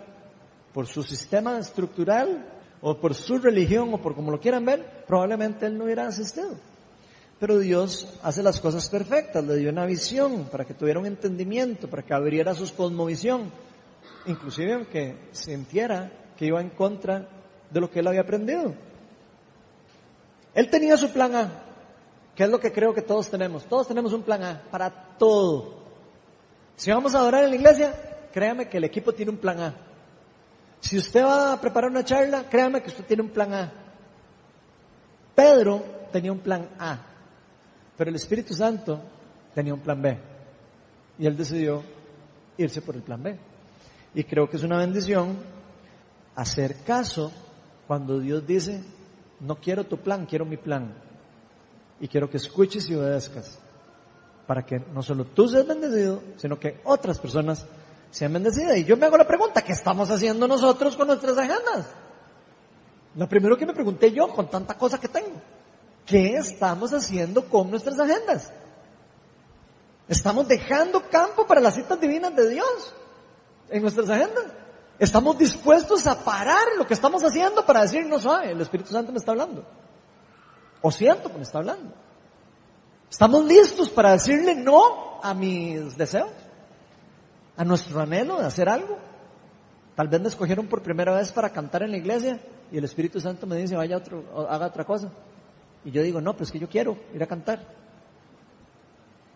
por 0.75 0.87
su 0.87 1.03
sistema 1.03 1.59
estructural 1.59 2.47
o 2.83 3.01
por 3.01 3.15
su 3.15 3.39
religión 3.39 3.95
o 3.95 4.03
por 4.03 4.15
como 4.15 4.31
lo 4.31 4.39
quieran 4.39 4.67
ver, 4.67 5.05
probablemente 5.07 5.65
él 5.65 5.79
no 5.79 5.85
hubiera 5.85 6.09
asistido. 6.09 6.59
Pero 7.41 7.59
Dios 7.59 8.19
hace 8.23 8.43
las 8.43 8.61
cosas 8.61 8.87
perfectas, 8.91 9.43
le 9.43 9.57
dio 9.57 9.71
una 9.71 9.87
visión 9.87 10.45
para 10.53 10.67
que 10.67 10.75
tuviera 10.75 11.01
un 11.01 11.07
entendimiento, 11.07 11.89
para 11.89 12.03
que 12.03 12.13
abriera 12.13 12.55
su 12.55 12.71
cosmovisión, 12.77 13.51
inclusive 14.27 14.75
aunque 14.75 15.17
sintiera 15.33 16.13
que 16.37 16.45
iba 16.45 16.61
en 16.61 16.69
contra 16.69 17.31
de 17.71 17.81
lo 17.81 17.91
que 17.91 18.01
él 18.01 18.07
había 18.07 18.23
aprendido. 18.23 18.75
Él 20.55 20.71
tenía 20.71 20.97
su 20.97 21.13
plan 21.13 21.35
A, 21.35 21.51
que 22.35 22.45
es 22.45 22.51
lo 22.51 22.59
que 22.59 22.73
creo 22.73 22.95
que 22.95 23.03
todos 23.03 23.29
tenemos. 23.29 23.65
Todos 23.65 23.89
tenemos 23.89 24.13
un 24.13 24.23
plan 24.23 24.43
A 24.43 24.63
para 24.71 24.91
todo. 25.19 25.83
Si 26.77 26.91
vamos 26.91 27.15
a 27.15 27.19
adorar 27.19 27.45
en 27.45 27.51
la 27.51 27.57
iglesia, 27.57 27.95
créame 28.33 28.69
que 28.69 28.79
el 28.79 28.85
equipo 28.85 29.13
tiene 29.13 29.33
un 29.33 29.39
plan 29.39 29.61
A. 29.61 29.75
Si 30.81 30.97
usted 30.97 31.25
va 31.25 31.53
a 31.53 31.61
preparar 31.61 31.91
una 31.91 32.05
charla, 32.05 32.49
créame 32.49 32.83
que 32.83 32.89
usted 32.89 33.05
tiene 33.05 33.23
un 33.23 33.31
plan 33.31 33.53
A. 33.53 33.73
Pedro 35.35 35.83
tenía 36.13 36.33
un 36.33 36.39
plan 36.39 36.69
A, 36.79 36.99
pero 37.97 38.09
el 38.09 38.17
Espíritu 38.17 38.55
Santo 38.55 39.01
tenía 39.55 39.75
un 39.75 39.81
plan 39.81 40.01
B. 40.01 40.19
Y 41.19 41.27
él 41.27 41.37
decidió 41.37 41.83
irse 42.57 42.81
por 42.83 42.95
el 42.95 43.03
plan 43.03 43.23
B. 43.23 43.39
Y 44.15 44.25
creo 44.25 44.49
que 44.49 44.57
es 44.57 44.63
una 44.63 44.79
bendición 44.79 45.37
hacer 46.35 46.77
caso 46.85 47.33
cuando 47.87 48.19
Dios 48.19 48.47
dice, 48.47 48.83
no 49.41 49.57
quiero 49.57 49.85
tu 49.85 49.99
plan, 49.99 50.27
quiero 50.27 50.45
mi 50.45 50.57
plan. 50.57 50.95
Y 52.01 52.09
quiero 52.09 52.29
que 52.29 52.37
escuches 52.37 52.89
y 52.91 52.95
obedezcas. 52.95 53.59
Para 54.47 54.65
que 54.65 54.79
no 54.93 55.03
solo 55.03 55.25
tú 55.25 55.49
seas 55.49 55.67
bendecido, 55.67 56.23
sino 56.37 56.59
que 56.59 56.81
otras 56.85 57.19
personas 57.19 57.67
sean 58.11 58.33
bendecidas. 58.33 58.77
Y 58.79 58.85
yo 58.85 58.97
me 58.97 59.07
hago 59.07 59.17
la 59.17 59.27
pregunta, 59.27 59.63
¿qué 59.63 59.73
estamos 59.73 60.11
haciendo 60.11 60.47
nosotros 60.47 60.97
con 60.97 61.09
nuestras 61.09 61.37
agendas? 61.39 61.87
Lo 63.17 63.29
primero 63.29 63.57
que 63.57 63.67
me 63.67 63.73
pregunté 63.73 64.13
yo 64.13 64.29
con 64.29 64.49
tanta 64.51 64.75
cosa 64.75 65.01
que 65.01 65.09
tengo, 65.09 65.41
¿qué 66.05 66.35
estamos 66.35 66.93
haciendo 66.93 67.49
con 67.49 67.71
nuestras 67.71 67.99
agendas? 67.99 68.53
¿Estamos 70.09 70.47
dejando 70.47 71.03
campo 71.11 71.47
para 71.47 71.61
las 71.61 71.75
citas 71.75 72.01
divinas 72.01 72.37
de 72.37 72.51
Dios 72.51 72.95
en 73.71 73.83
nuestras 73.83 74.09
agendas? 74.11 74.45
¿Estamos 74.99 75.37
dispuestos 75.37 76.07
a 76.07 76.25
parar 76.25 76.69
lo 76.79 76.87
que 76.87 76.95
estamos 76.95 77.23
haciendo 77.23 77.67
para 77.67 77.83
decir, 77.83 78.07
no 78.07 78.19
sabe, 78.19 78.53
el 78.53 78.61
Espíritu 78.61 78.91
Santo 78.93 79.13
me 79.13 79.19
está 79.19 79.33
hablando? 79.33 79.65
O 80.81 80.91
siento 80.91 81.31
que 81.31 81.37
me 81.37 81.43
está 81.43 81.59
hablando. 81.59 81.93
¿Estamos 83.11 83.45
listos 83.45 83.91
para 83.91 84.13
decirle 84.13 84.55
no 84.55 85.21
a 85.23 85.35
mis 85.35 85.97
deseos? 85.97 86.31
¿A 87.57 87.65
nuestro 87.65 88.01
anhelo 88.01 88.39
de 88.39 88.47
hacer 88.47 88.69
algo? 88.69 88.99
Tal 89.95 90.09
vez 90.09 90.21
me 90.21 90.29
escogieron 90.29 90.67
por 90.67 90.83
primera 90.83 91.15
vez 91.15 91.33
para 91.33 91.51
cantar 91.51 91.83
en 91.83 91.91
la 91.91 91.97
iglesia 91.97 92.41
y 92.71 92.79
el 92.79 92.85
Espíritu 92.85 93.21
Santo 93.21 93.47
me 93.47 93.57
dice, 93.57 93.77
vaya 93.77 93.97
otro, 93.97 94.47
haga 94.49 94.67
otra 94.67 94.85
cosa. 94.85 95.11
Y 95.85 95.91
yo 95.91 96.03
digo, 96.03 96.21
no, 96.21 96.37
pues 96.37 96.51
que 96.51 96.59
yo 96.59 96.69
quiero 96.69 96.97
ir 97.15 97.23
a 97.23 97.27
cantar. 97.27 97.61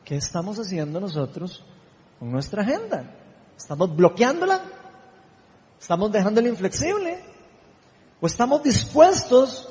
¿Qué 0.05 0.17
estamos 0.17 0.59
haciendo 0.59 1.01
nosotros 1.01 1.65
con 2.19 2.31
nuestra 2.33 2.63
agenda? 2.63 3.05
¿Estamos 3.57 3.95
bloqueándola? 3.95 4.61
¿Estamos 5.81 6.13
dejándola 6.13 6.49
inflexible? 6.49 7.19
¿O 8.21 8.27
estamos 8.27 8.63
dispuestos 8.63 9.69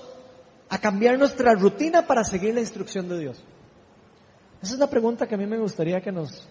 a 0.67 0.79
cambiar 0.79 1.19
nuestra 1.19 1.53
rutina 1.53 2.07
para 2.07 2.23
seguir 2.23 2.55
la 2.55 2.61
instrucción 2.61 3.07
de 3.07 3.19
Dios? 3.19 3.43
Esa 4.61 4.73
es 4.73 4.79
la 4.79 4.89
pregunta 4.89 5.27
que 5.27 5.35
a 5.35 5.37
mí 5.37 5.45
me 5.45 5.59
gustaría 5.59 6.01
que 6.01 6.11
nos, 6.11 6.47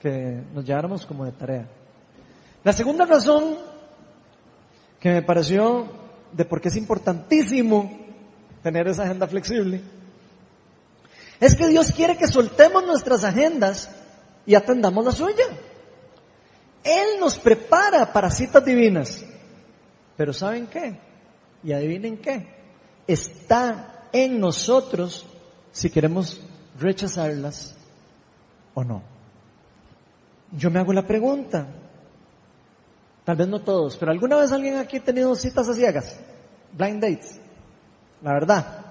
que 0.00 0.42
nos 0.52 0.64
lleváramos 0.64 1.06
como 1.06 1.24
de 1.24 1.32
tarea. 1.32 1.66
La 2.62 2.72
segunda 2.72 3.06
razón 3.06 3.56
que 5.00 5.12
me 5.12 5.22
pareció 5.22 5.88
de 6.32 6.44
por 6.44 6.60
qué 6.60 6.68
es 6.68 6.76
importantísimo 6.76 7.90
tener 8.62 8.86
esa 8.86 9.04
agenda 9.04 9.26
flexible 9.26 9.80
es 11.40 11.54
que 11.54 11.68
Dios 11.68 11.92
quiere 11.92 12.18
que 12.18 12.26
soltemos 12.26 12.84
nuestras 12.84 13.24
agendas 13.24 13.90
y 14.44 14.54
atendamos 14.54 15.04
la 15.04 15.12
suya. 15.12 15.46
Él 16.88 17.20
nos 17.20 17.38
prepara 17.38 18.10
para 18.12 18.30
citas 18.30 18.64
divinas. 18.64 19.22
Pero 20.16 20.32
¿saben 20.32 20.66
qué? 20.66 20.98
Y 21.62 21.72
adivinen 21.72 22.16
qué. 22.16 22.48
Está 23.06 24.06
en 24.10 24.40
nosotros 24.40 25.26
si 25.70 25.90
queremos 25.90 26.40
rechazarlas 26.78 27.76
o 28.72 28.84
no. 28.84 29.02
Yo 30.52 30.70
me 30.70 30.80
hago 30.80 30.94
la 30.94 31.06
pregunta. 31.06 31.66
Tal 33.24 33.36
vez 33.36 33.48
no 33.48 33.60
todos, 33.60 33.98
pero 33.98 34.10
¿alguna 34.10 34.36
vez 34.36 34.50
alguien 34.50 34.76
aquí 34.76 34.96
ha 34.96 35.04
tenido 35.04 35.34
citas 35.34 35.68
a 35.68 35.74
ciegas? 35.74 36.18
Blind 36.72 37.02
dates. 37.02 37.38
La 38.22 38.32
verdad. 38.32 38.86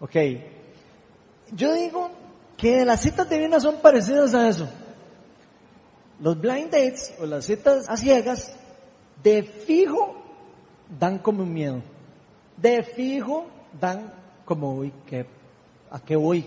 Ok. 0.00 0.16
Yo 1.52 1.72
digo 1.72 2.10
que 2.58 2.84
las 2.84 3.00
citas 3.00 3.30
divinas 3.30 3.62
son 3.62 3.76
parecidas 3.76 4.34
a 4.34 4.46
eso. 4.46 4.68
Los 6.20 6.40
blind 6.40 6.70
dates 6.70 7.14
o 7.20 7.26
las 7.26 7.44
citas 7.44 7.88
a 7.88 7.96
ciegas 7.96 8.54
de 9.22 9.42
fijo 9.42 10.14
dan 10.98 11.18
como 11.18 11.44
miedo. 11.44 11.82
De 12.56 12.82
fijo 12.82 13.46
dan 13.80 14.12
como, 14.44 14.74
uy, 14.74 14.92
¿qué, 15.06 15.26
¿a 15.90 16.00
qué 16.00 16.16
voy? 16.16 16.46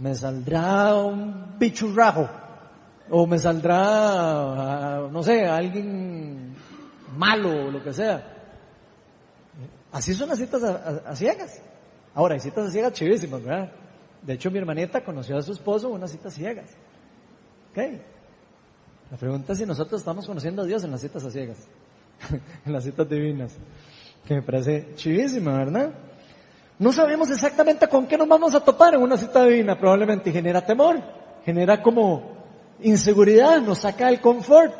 Me 0.00 0.14
saldrá 0.14 0.94
un 0.94 1.58
bichurrajo 1.58 2.28
o 3.10 3.26
me 3.26 3.38
saldrá, 3.38 5.08
no 5.10 5.22
sé, 5.22 5.44
alguien 5.46 6.54
malo 7.16 7.66
o 7.66 7.70
lo 7.70 7.82
que 7.82 7.92
sea. 7.92 8.34
Así 9.92 10.14
son 10.14 10.28
las 10.28 10.38
citas 10.38 10.62
a, 10.64 11.14
ciegas. 11.14 11.62
Ahora, 12.14 12.34
hay 12.34 12.40
citas 12.40 12.66
a 12.66 12.70
ciegas 12.70 12.92
chivísimas, 12.92 13.42
¿verdad? 13.44 13.70
De 14.22 14.32
hecho, 14.32 14.50
mi 14.50 14.58
hermanita 14.58 15.04
conoció 15.04 15.36
a 15.36 15.42
su 15.42 15.52
esposo 15.52 15.88
en 15.88 15.94
unas 15.94 16.10
citas 16.10 16.34
ciegas. 16.34 16.70
La 17.76 19.16
pregunta 19.18 19.52
es 19.52 19.58
si 19.58 19.66
nosotros 19.66 20.00
estamos 20.00 20.26
conociendo 20.26 20.62
a 20.62 20.64
Dios 20.64 20.84
en 20.84 20.90
las 20.90 21.00
citas 21.00 21.24
a 21.24 21.30
ciegas, 21.30 21.58
en 22.66 22.72
las 22.72 22.84
citas 22.84 23.08
divinas, 23.08 23.56
que 24.26 24.34
me 24.34 24.42
parece 24.42 24.94
chivísima, 24.94 25.58
¿verdad? 25.58 25.90
No 26.78 26.92
sabemos 26.92 27.30
exactamente 27.30 27.88
con 27.88 28.06
qué 28.06 28.16
nos 28.16 28.28
vamos 28.28 28.54
a 28.54 28.60
topar 28.60 28.94
en 28.94 29.02
una 29.02 29.16
cita 29.16 29.44
divina, 29.44 29.78
probablemente 29.78 30.32
genera 30.32 30.64
temor, 30.64 31.00
genera 31.44 31.82
como 31.82 32.32
inseguridad, 32.80 33.60
nos 33.60 33.78
saca 33.78 34.06
del 34.06 34.20
confort. 34.20 34.74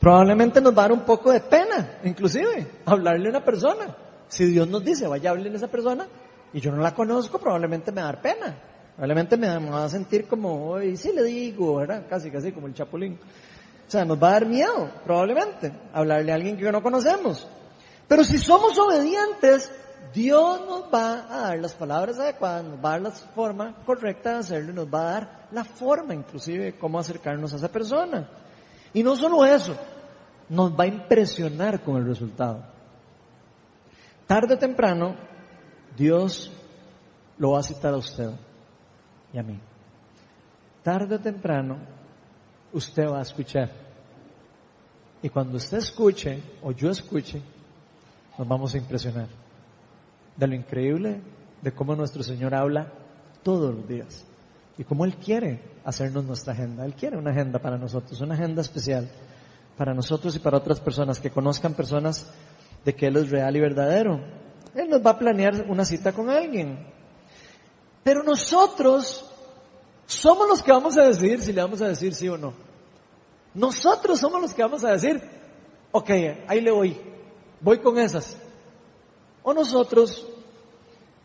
Probablemente 0.00 0.60
nos 0.60 0.76
va 0.76 0.84
a 0.84 0.88
dar 0.88 0.92
un 0.92 1.04
poco 1.04 1.30
de 1.30 1.40
pena, 1.40 1.98
inclusive, 2.04 2.66
hablarle 2.86 3.28
a 3.28 3.30
una 3.30 3.44
persona. 3.44 3.96
Si 4.28 4.46
Dios 4.46 4.66
nos 4.66 4.84
dice, 4.84 5.06
vaya 5.06 5.30
a 5.30 5.32
hablarle 5.32 5.52
a 5.52 5.56
esa 5.56 5.68
persona, 5.68 6.06
y 6.52 6.60
yo 6.60 6.72
no 6.72 6.82
la 6.82 6.94
conozco, 6.94 7.38
probablemente 7.38 7.92
me 7.92 8.00
va 8.00 8.08
a 8.08 8.12
dar 8.12 8.22
pena. 8.22 8.56
Probablemente 8.96 9.36
me 9.36 9.48
va 9.70 9.84
a 9.84 9.88
sentir 9.88 10.26
como, 10.26 10.68
hoy 10.68 10.96
sí 10.96 11.12
le 11.12 11.22
digo, 11.24 11.76
¿verdad? 11.76 12.04
Casi, 12.08 12.30
casi 12.30 12.52
como 12.52 12.66
el 12.66 12.74
chapulín. 12.74 13.18
O 13.86 13.90
sea, 13.90 14.04
nos 14.04 14.22
va 14.22 14.28
a 14.28 14.32
dar 14.32 14.46
miedo, 14.46 14.90
probablemente, 15.04 15.72
hablarle 15.92 16.32
a 16.32 16.34
alguien 16.34 16.56
que 16.56 16.70
no 16.70 16.82
conocemos. 16.82 17.48
Pero 18.06 18.22
si 18.24 18.38
somos 18.38 18.78
obedientes, 18.78 19.72
Dios 20.12 20.60
nos 20.66 20.84
va 20.92 21.26
a 21.28 21.48
dar 21.48 21.58
las 21.58 21.74
palabras 21.74 22.18
adecuadas, 22.18 22.64
nos 22.64 22.76
va 22.76 22.90
a 22.90 22.92
dar 22.92 23.02
la 23.02 23.10
forma 23.10 23.74
correcta 23.86 24.34
de 24.34 24.38
hacerlo, 24.38 24.72
nos 24.72 24.86
va 24.86 25.00
a 25.00 25.12
dar 25.12 25.48
la 25.50 25.64
forma 25.64 26.14
inclusive 26.14 26.76
cómo 26.78 26.98
acercarnos 26.98 27.52
a 27.54 27.56
esa 27.56 27.68
persona. 27.68 28.28
Y 28.92 29.02
no 29.02 29.16
solo 29.16 29.44
eso, 29.44 29.74
nos 30.50 30.78
va 30.78 30.84
a 30.84 30.88
impresionar 30.88 31.80
con 31.80 31.96
el 31.96 32.06
resultado. 32.06 32.62
Tarde 34.26 34.54
o 34.54 34.58
temprano, 34.58 35.16
Dios 35.96 36.50
lo 37.38 37.52
va 37.52 37.60
a 37.60 37.62
citar 37.62 37.94
a 37.94 37.96
usted 37.96 38.30
y 39.32 39.38
a 39.38 39.42
mí. 39.42 39.58
Tarde 40.82 41.16
o 41.16 41.20
temprano, 41.20 41.76
usted 42.72 43.08
va 43.08 43.20
a 43.20 43.22
escuchar. 43.22 43.70
Y 45.22 45.28
cuando 45.28 45.56
usted 45.56 45.78
escuche, 45.78 46.42
o 46.62 46.72
yo 46.72 46.90
escuche, 46.90 47.40
nos 48.38 48.48
vamos 48.48 48.74
a 48.74 48.78
impresionar 48.78 49.28
de 50.36 50.46
lo 50.46 50.54
increíble 50.54 51.20
de 51.60 51.72
cómo 51.72 51.94
nuestro 51.94 52.22
Señor 52.22 52.54
habla 52.54 52.92
todos 53.42 53.74
los 53.74 53.86
días 53.86 54.24
y 54.78 54.84
cómo 54.84 55.04
Él 55.04 55.16
quiere 55.16 55.60
hacernos 55.84 56.24
nuestra 56.24 56.52
agenda. 56.52 56.84
Él 56.84 56.94
quiere 56.94 57.16
una 57.16 57.30
agenda 57.30 57.58
para 57.58 57.78
nosotros, 57.78 58.20
una 58.20 58.34
agenda 58.34 58.62
especial 58.62 59.08
para 59.76 59.94
nosotros 59.94 60.34
y 60.36 60.38
para 60.38 60.58
otras 60.58 60.80
personas 60.80 61.20
que 61.20 61.30
conozcan 61.30 61.74
personas 61.74 62.30
de 62.84 62.94
que 62.94 63.06
Él 63.06 63.16
es 63.16 63.30
real 63.30 63.54
y 63.56 63.60
verdadero. 63.60 64.20
Él 64.74 64.88
nos 64.88 65.04
va 65.04 65.10
a 65.10 65.18
planear 65.18 65.66
una 65.68 65.84
cita 65.84 66.12
con 66.12 66.30
alguien. 66.30 66.91
Pero 68.02 68.22
nosotros 68.22 69.24
somos 70.06 70.48
los 70.48 70.62
que 70.62 70.72
vamos 70.72 70.96
a 70.98 71.04
decidir 71.04 71.40
si 71.40 71.52
le 71.52 71.62
vamos 71.62 71.80
a 71.82 71.88
decir 71.88 72.14
sí 72.14 72.28
o 72.28 72.36
no. 72.36 72.52
Nosotros 73.54 74.18
somos 74.18 74.40
los 74.40 74.54
que 74.54 74.62
vamos 74.62 74.84
a 74.84 74.92
decir, 74.92 75.20
ok, 75.92 76.10
ahí 76.46 76.60
le 76.60 76.70
voy, 76.70 76.96
voy 77.60 77.78
con 77.78 77.98
esas. 77.98 78.36
O 79.42 79.52
nosotros 79.52 80.26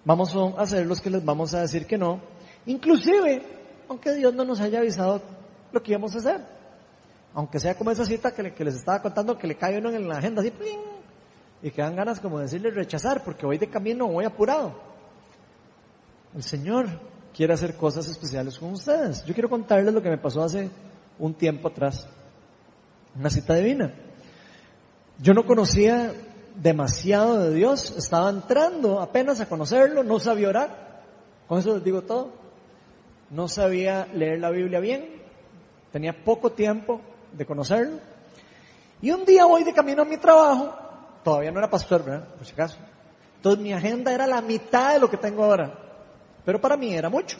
vamos 0.04 0.36
a 0.36 0.62
hacer 0.62 0.86
los 0.86 1.02
que 1.02 1.10
les 1.10 1.24
vamos 1.24 1.54
a 1.54 1.62
decir 1.62 1.86
que 1.86 1.98
no, 1.98 2.22
inclusive, 2.66 3.44
aunque 3.90 4.14
Dios 4.14 4.34
no 4.34 4.46
nos 4.46 4.60
haya 4.60 4.80
avisado 4.80 5.22
lo 5.72 5.82
que 5.82 5.92
íbamos 5.92 6.16
a 6.16 6.20
hacer. 6.20 6.42
Aunque 7.34 7.60
sea 7.60 7.76
como 7.76 7.92
esa 7.92 8.06
cita 8.06 8.34
que, 8.34 8.64
les 8.64 8.76
estaba 8.76 9.02
contando, 9.02 9.38
que 9.38 9.48
le 9.48 9.58
cae 9.58 9.78
uno 9.78 9.90
en 9.90 10.08
la 10.08 10.18
agenda 10.18 10.42
así, 10.42 10.52
y 11.62 11.72
que 11.72 11.82
dan 11.82 11.96
ganas 11.96 12.20
como 12.20 12.38
de 12.38 12.46
decirle 12.46 12.72
rechazar, 12.72 13.24
porque 13.24 13.46
voy 13.46 13.58
de 13.58 13.70
camino, 13.70 14.08
voy 14.08 14.26
apurado. 14.26 14.87
El 16.36 16.44
Señor 16.44 16.88
quiere 17.34 17.54
hacer 17.54 17.76
cosas 17.76 18.08
especiales 18.08 18.58
con 18.58 18.74
ustedes. 18.74 19.24
Yo 19.26 19.34
quiero 19.34 19.50
contarles 19.50 19.94
lo 19.94 20.02
que 20.02 20.10
me 20.10 20.18
pasó 20.18 20.44
hace 20.44 20.70
un 21.20 21.34
tiempo 21.34 21.68
atrás. 21.68 22.08
Una 23.16 23.30
cita 23.30 23.56
divina. 23.56 23.94
Yo 25.20 25.34
no 25.34 25.46
conocía 25.46 26.14
demasiado 26.62 27.40
de 27.40 27.54
Dios, 27.54 27.94
estaba 27.98 28.30
entrando 28.30 29.00
apenas 29.00 29.40
a 29.40 29.48
conocerlo, 29.48 30.04
no 30.04 30.20
sabía 30.20 30.50
orar, 30.50 31.04
con 31.48 31.60
eso 31.60 31.76
les 31.76 31.84
digo 31.84 32.02
todo, 32.02 32.32
no 33.30 33.48
sabía 33.48 34.08
leer 34.14 34.40
la 34.40 34.50
Biblia 34.50 34.80
bien, 34.80 35.22
tenía 35.92 36.24
poco 36.24 36.52
tiempo 36.52 37.02
de 37.34 37.46
conocerlo, 37.46 38.00
y 39.02 39.12
un 39.12 39.26
día 39.26 39.46
voy 39.46 39.64
de 39.64 39.74
camino 39.74 40.02
a 40.02 40.06
mi 40.06 40.18
trabajo, 40.18 40.76
todavía 41.24 41.52
no 41.52 41.60
era 41.60 41.70
pastor, 41.70 42.04
¿verdad? 42.04 42.28
Por 42.36 42.46
si 42.46 42.54
acaso. 42.54 42.78
Entonces 43.36 43.64
mi 43.64 43.74
agenda 43.74 44.12
era 44.12 44.26
la 44.26 44.42
mitad 44.42 44.94
de 44.94 45.00
lo 45.00 45.10
que 45.10 45.18
tengo 45.18 45.44
ahora, 45.44 45.87
pero 46.48 46.62
para 46.62 46.78
mí 46.78 46.94
era 46.94 47.10
mucho. 47.10 47.38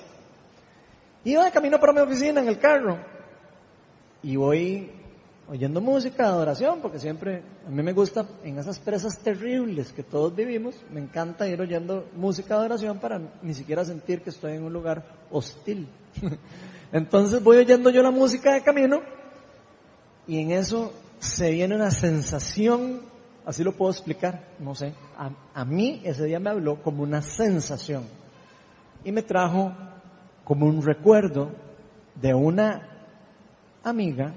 Iba 1.24 1.46
de 1.46 1.52
camino 1.52 1.80
para 1.80 1.94
mi 1.94 2.02
oficina 2.02 2.42
en 2.42 2.50
el 2.50 2.60
carro, 2.60 2.98
y 4.22 4.36
voy 4.36 4.92
oyendo 5.48 5.80
música, 5.80 6.26
adoración, 6.26 6.82
porque 6.82 7.00
siempre 7.00 7.42
a 7.66 7.70
mí 7.70 7.82
me 7.84 7.94
gusta 7.94 8.28
en 8.44 8.60
esas 8.60 8.80
presas 8.80 9.18
terribles 9.20 9.94
que 9.94 10.04
todos 10.04 10.36
vivimos, 10.36 10.76
me 10.92 11.00
encanta 11.00 11.48
ir 11.48 11.62
oyendo 11.62 12.10
música 12.18 12.56
adoración 12.56 13.00
para 13.00 13.22
ni 13.42 13.54
siquiera 13.54 13.86
sentir 13.86 14.22
que 14.24 14.32
estoy 14.32 14.56
en 14.56 14.64
un 14.64 14.74
lugar 14.74 15.06
hostil. 15.32 15.88
Entonces 16.92 17.42
voy 17.42 17.60
oyendo 17.60 17.90
yo 17.90 18.04
la 18.04 18.12
música 18.12 18.56
de 18.56 18.62
camino 18.62 19.00
y 20.28 20.42
en 20.42 20.52
eso 20.52 20.92
se 21.20 21.50
viene 21.52 21.76
una 21.76 21.92
sensación, 21.92 23.04
así 23.46 23.64
lo 23.64 23.72
puedo 23.72 23.90
explicar, 23.90 24.50
no 24.60 24.76
sé, 24.76 24.94
a, 25.18 25.32
a 25.54 25.64
mí 25.64 26.02
ese 26.04 26.26
día 26.26 26.42
me 26.42 26.50
habló 26.50 26.84
como 26.84 27.04
una 27.04 27.22
sensación 27.22 28.27
y 29.04 29.12
me 29.12 29.22
trajo 29.22 29.74
como 30.44 30.66
un 30.66 30.82
recuerdo 30.82 31.52
de 32.16 32.34
una 32.34 32.88
amiga 33.84 34.34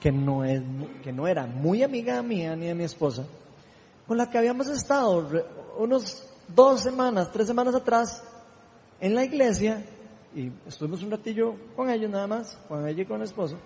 que 0.00 0.10
no, 0.10 0.44
es, 0.44 0.62
que 1.02 1.12
no 1.12 1.26
era 1.26 1.46
muy 1.46 1.82
amiga 1.82 2.22
mía 2.22 2.56
ni 2.56 2.66
de 2.66 2.74
mi 2.74 2.84
esposa, 2.84 3.24
con 4.06 4.16
la 4.16 4.30
que 4.30 4.38
habíamos 4.38 4.68
estado 4.68 5.28
unos 5.78 6.26
dos 6.48 6.80
semanas, 6.80 7.30
tres 7.30 7.46
semanas 7.46 7.74
atrás 7.74 8.22
en 9.00 9.14
la 9.14 9.24
iglesia 9.24 9.84
y 10.34 10.50
estuvimos 10.66 11.02
un 11.02 11.10
ratillo 11.10 11.54
con 11.76 11.90
ellos 11.90 12.10
nada 12.10 12.26
más, 12.26 12.58
con 12.68 12.86
ella 12.86 13.02
y 13.02 13.06
con 13.06 13.16
el 13.16 13.24
esposo. 13.24 13.56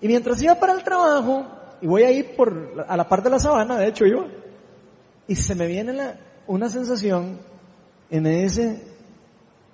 Y 0.00 0.08
mientras 0.08 0.42
iba 0.42 0.54
para 0.54 0.72
el 0.72 0.82
trabajo, 0.82 1.46
y 1.80 1.86
voy 1.86 2.02
a 2.02 2.10
ir 2.10 2.34
por, 2.36 2.84
a 2.86 2.96
la 2.96 3.08
parte 3.08 3.28
de 3.28 3.34
la 3.34 3.40
sabana, 3.40 3.76
de 3.76 3.88
hecho 3.88 4.06
iba, 4.06 4.26
y 5.26 5.34
se 5.34 5.54
me 5.54 5.66
viene 5.66 6.14
una 6.46 6.68
sensación 6.68 7.38
y 8.10 8.20
me 8.20 8.42
dice, 8.42 8.89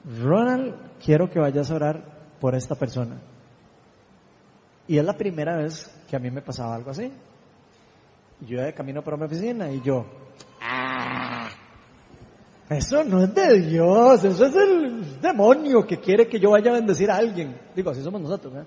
Ronald, 0.06 0.74
quiero 1.04 1.28
que 1.28 1.38
vayas 1.38 1.70
a 1.70 1.74
orar 1.74 2.04
por 2.40 2.54
esta 2.54 2.74
persona. 2.74 3.20
Y 4.88 4.98
es 4.98 5.04
la 5.04 5.16
primera 5.16 5.56
vez 5.56 5.90
que 6.08 6.16
a 6.16 6.18
mí 6.18 6.30
me 6.30 6.42
pasaba 6.42 6.74
algo 6.74 6.90
así. 6.90 7.10
Yo 8.40 8.62
de 8.62 8.72
camino 8.72 9.02
para 9.02 9.16
mi 9.16 9.24
oficina 9.24 9.70
y 9.70 9.80
yo, 9.80 10.06
¡ah! 10.60 11.48
Eso 12.68 13.04
no 13.04 13.22
es 13.22 13.34
de 13.34 13.60
Dios, 13.60 14.24
eso 14.24 14.46
es 14.46 14.54
el 14.56 15.20
demonio 15.20 15.86
que 15.86 15.98
quiere 15.98 16.26
que 16.26 16.40
yo 16.40 16.50
vaya 16.50 16.70
a 16.70 16.74
bendecir 16.74 17.10
a 17.10 17.16
alguien. 17.16 17.56
Digo, 17.74 17.90
así 17.90 18.02
somos 18.02 18.20
nosotros, 18.20 18.54
¿eh? 18.54 18.64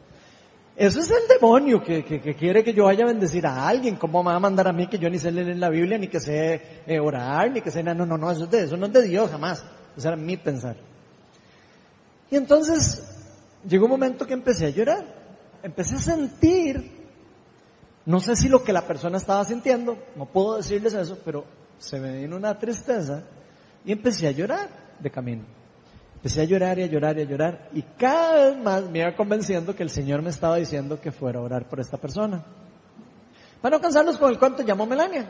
Eso 0.76 1.02
es 1.02 1.12
el 1.12 1.28
demonio 1.28 1.84
que, 1.84 2.06
que, 2.06 2.34
quiere 2.36 2.64
que 2.64 2.74
yo 2.74 2.86
vaya 2.86 3.04
a 3.04 3.08
bendecir 3.08 3.46
a 3.46 3.68
alguien. 3.68 3.98
¿Cómo 3.98 4.24
me 4.24 4.30
va 4.30 4.38
a 4.38 4.40
mandar 4.40 4.66
a 4.66 4.72
mí 4.72 4.88
que 4.88 4.98
yo 4.98 5.10
ni 5.10 5.20
sé 5.20 5.30
leer 5.30 5.58
la 5.58 5.70
Biblia, 5.70 5.98
ni 5.98 6.08
que 6.08 6.22
sé 6.22 6.84
eh, 6.88 7.00
orar, 7.02 7.52
ni 7.52 7.60
que 7.60 7.70
sé... 7.70 7.84
No, 7.84 7.94
no, 7.94 8.18
no, 8.18 8.32
eso, 8.32 8.46
es 8.46 8.50
de, 8.50 8.64
eso 8.64 8.78
no 8.78 8.86
es 8.86 8.94
de 8.94 9.02
Dios 9.02 9.30
jamás. 9.30 9.66
Eso 9.98 10.08
era 10.08 10.16
mi 10.16 10.38
pensar. 10.38 10.78
Y 12.32 12.36
entonces 12.36 13.04
llegó 13.68 13.86
un 13.86 13.92
momento 13.92 14.26
que 14.26 14.34
empecé 14.34 14.68
a 14.68 14.70
llorar 14.70 15.20
empecé 15.64 15.96
a 15.96 16.00
sentir, 16.00 16.92
no 18.06 18.20
sé 18.20 18.36
si 18.36 18.50
lo 18.50 18.64
que 18.64 18.74
la 18.74 18.86
persona 18.86 19.18
estaba 19.18 19.44
sintiendo, 19.46 19.98
no 20.16 20.26
puedo 20.26 20.58
decirles 20.58 20.94
eso, 20.94 21.18
pero 21.24 21.46
se 21.78 22.00
me 22.00 22.22
vino 22.22 22.36
una 22.36 22.58
tristeza 22.58 23.24
y 23.86 23.92
empecé 23.92 24.28
a 24.28 24.32
llorar 24.32 24.70
de 25.00 25.10
camino. 25.10 25.44
Empecé 26.16 26.42
a 26.42 26.46
llorar 26.46 26.78
y 26.78 26.84
a 26.84 26.88
llorar 26.88 27.18
y 27.18 27.22
a 27.22 27.26
llorar 27.26 27.70
y 27.74 27.82
cada 27.82 28.50
vez 28.50 28.58
más 28.58 28.90
me 28.90 29.00
iba 29.00 29.16
convenciendo 29.16 29.74
que 29.74 29.84
el 29.84 29.90
Señor 29.90 30.22
me 30.22 30.30
estaba 30.30 30.58
diciendo 30.58 31.00
que 31.00 31.14
fuera 31.14 31.40
a 31.40 31.44
orar 31.44 31.70
por 31.70 31.80
esta 31.80 31.98
persona. 31.98 32.44
Para 33.62 33.78
no 33.78 33.82
cansarnos 33.82 34.18
con 34.18 34.30
el 34.30 34.38
cuento, 34.38 34.64
llamó 34.64 34.86
Melania. 34.86 35.30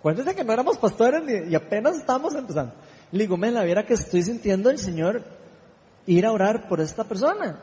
Cuéntese 0.00 0.34
que 0.34 0.44
no 0.44 0.52
éramos 0.52 0.78
pastores 0.78 1.22
y 1.50 1.54
apenas 1.54 1.96
estábamos 1.96 2.34
empezando. 2.34 2.72
Le 3.10 3.20
digo, 3.20 3.36
Melania, 3.36 3.64
viera 3.64 3.84
que 3.84 3.94
estoy 3.94 4.22
sintiendo 4.22 4.70
el 4.70 4.78
Señor 4.78 5.22
ir 6.08 6.26
a 6.26 6.32
orar 6.32 6.68
por 6.68 6.80
esta 6.80 7.04
persona. 7.04 7.60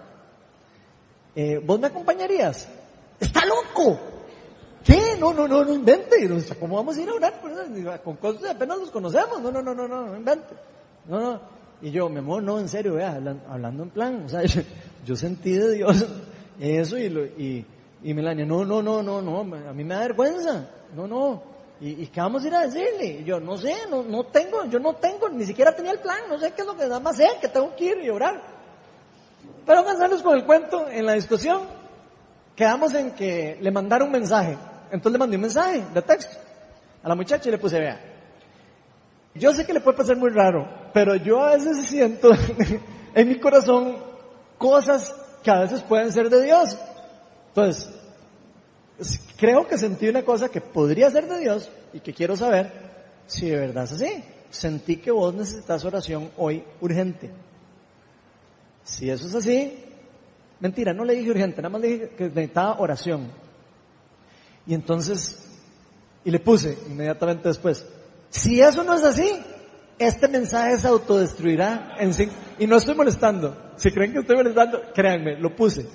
Eh, 1.36 1.62
¿vos 1.64 1.80
me 1.80 1.88
acompañarías? 1.88 2.68
¡Está 3.20 3.46
loco! 3.46 4.00
¿Qué? 4.84 5.18
No, 5.20 5.34
no, 5.34 5.48
no, 5.48 5.66
no 5.66 5.74
invente. 5.74 6.30
¿Cómo 6.60 6.76
vamos 6.76 6.96
a 6.96 7.02
ir 7.02 7.10
a 7.10 7.14
orar 7.14 7.42
con 8.04 8.16
cosas 8.18 8.52
apenas 8.52 8.80
nos 8.80 8.92
conocemos? 8.92 9.42
No, 9.42 9.52
no, 9.52 9.62
no, 9.62 9.74
no, 9.74 9.88
no, 9.88 10.06
no 10.06 10.16
invente. 10.16 10.54
No, 11.08 11.20
no. 11.20 11.40
Y 11.82 11.92
yo, 11.92 12.08
mi 12.08 12.20
amor, 12.20 12.44
no, 12.44 12.60
en 12.60 12.70
serio, 12.70 12.94
vea, 12.94 13.20
hablando, 13.50 13.84
en 13.84 13.90
plan, 13.90 14.24
o 14.26 14.30
sea, 14.30 14.42
yo, 15.06 15.16
sentí 15.16 15.54
de 15.54 15.74
Dios 15.74 16.06
eso 16.60 16.98
y, 16.98 17.10
lo, 17.10 17.26
y, 17.26 17.66
y 18.02 18.14
Melania, 18.14 18.46
no, 18.46 18.64
no, 18.64 18.82
no, 18.82 19.04
no, 19.04 19.22
no, 19.22 19.40
a 19.42 19.74
mí 19.74 19.84
me 19.84 19.94
da 19.94 20.02
vergüenza, 20.02 20.70
no, 20.96 21.06
no, 21.06 21.44
¿y, 21.80 22.04
y 22.04 22.08
qué 22.08 22.22
vamos 22.22 22.44
a 22.44 22.48
ir 22.48 22.56
a 22.56 22.62
decirle? 22.62 23.24
Yo, 23.24 23.40
no 23.40 23.58
sé, 23.58 23.74
no, 23.90 24.04
no 24.04 24.26
tengo, 24.26 24.66
yo 24.66 24.80
no 24.80 24.96
tengo, 24.96 25.30
ni 25.30 25.46
siquiera 25.46 25.76
tenía 25.76 25.92
el 25.92 26.00
plan, 26.00 26.20
no 26.30 26.38
sé 26.38 26.52
qué 26.52 26.62
es 26.62 26.68
lo 26.68 26.76
que 26.76 26.84
nada 26.84 27.00
más 27.00 27.18
sé, 27.18 27.28
que 27.42 27.48
tengo 27.48 27.76
que 27.76 27.86
ir 27.86 27.98
y 28.04 28.10
orar. 28.10 28.42
Pero 29.66 29.84
cansarnos 29.84 30.22
con 30.22 30.38
el 30.38 30.46
cuento, 30.46 30.88
en 30.90 31.06
la 31.06 31.14
discusión, 31.14 31.62
quedamos 32.56 32.94
en 32.94 33.12
que 33.12 33.58
le 33.60 33.72
mandaron 33.72 34.08
un 34.08 34.14
mensaje. 34.14 34.58
Entonces 34.92 35.12
le 35.12 35.18
mandé 35.18 35.36
un 35.36 35.42
mensaje 35.42 35.84
de 35.94 36.02
texto 36.02 36.38
a 37.04 37.10
la 37.10 37.16
muchacha 37.16 37.50
y 37.50 37.52
le 37.52 37.58
puse, 37.58 37.80
vea, 37.80 38.00
yo 39.34 39.52
sé 39.54 39.66
que 39.66 39.74
le 39.74 39.82
puede 39.82 39.98
pasar 39.98 40.16
muy 40.18 40.30
raro, 40.30 40.68
pero 40.94 41.16
yo 41.16 41.44
a 41.44 41.56
veces 41.56 41.88
siento 41.88 42.30
en 43.14 43.28
mi 43.28 43.40
corazón 43.40 43.98
cosas 44.58 45.14
que 45.44 45.52
a 45.52 45.60
veces 45.60 45.82
pueden 45.82 46.12
ser 46.12 46.30
de 46.30 46.44
Dios. 46.44 46.78
Entonces, 47.50 47.94
creo 49.38 49.68
que 49.68 49.78
sentí 49.78 50.08
una 50.08 50.24
cosa 50.24 50.50
que 50.50 50.62
podría 50.62 51.10
ser 51.10 51.28
de 51.28 51.40
Dios 51.40 51.70
y 51.94 52.00
que 52.00 52.14
quiero 52.14 52.36
saber 52.36 52.72
si 53.28 53.50
de 53.50 53.58
verdad 53.58 53.86
es 53.86 53.94
así. 53.94 54.24
Sentí 54.50 54.98
que 54.98 55.12
vos 55.12 55.34
necesitas 55.34 55.84
oración 55.84 56.32
hoy 56.38 56.64
urgente. 56.80 57.32
Si 58.84 59.10
eso 59.10 59.28
es 59.28 59.36
así, 59.36 59.84
mentira, 60.60 60.94
no 60.94 61.04
le 61.04 61.16
dije 61.16 61.32
urgente, 61.32 61.62
nada 61.62 61.72
más 61.72 61.82
le 61.82 61.88
dije 61.88 62.10
que 62.10 62.24
necesitaba 62.26 62.80
oración. 62.80 63.30
Y 64.68 64.74
entonces, 64.74 65.50
y 66.24 66.32
le 66.32 66.40
puse 66.40 66.78
inmediatamente 66.88 67.50
después, 67.50 67.86
si 68.30 68.62
eso 68.62 68.84
no 68.84 68.94
es 68.94 69.04
así, 69.04 69.30
este 69.98 70.28
mensaje 70.28 70.78
se 70.78 70.88
autodestruirá 70.88 71.96
en 72.00 72.14
cinco, 72.14 72.34
y 72.60 72.68
no 72.68 72.78
estoy 72.78 72.96
molestando. 72.96 73.74
Si 73.76 73.92
creen 73.92 74.14
que 74.14 74.20
estoy 74.20 74.38
molestando, 74.38 74.82
créanme, 74.94 75.38
lo 75.38 75.56
puse 75.56 75.88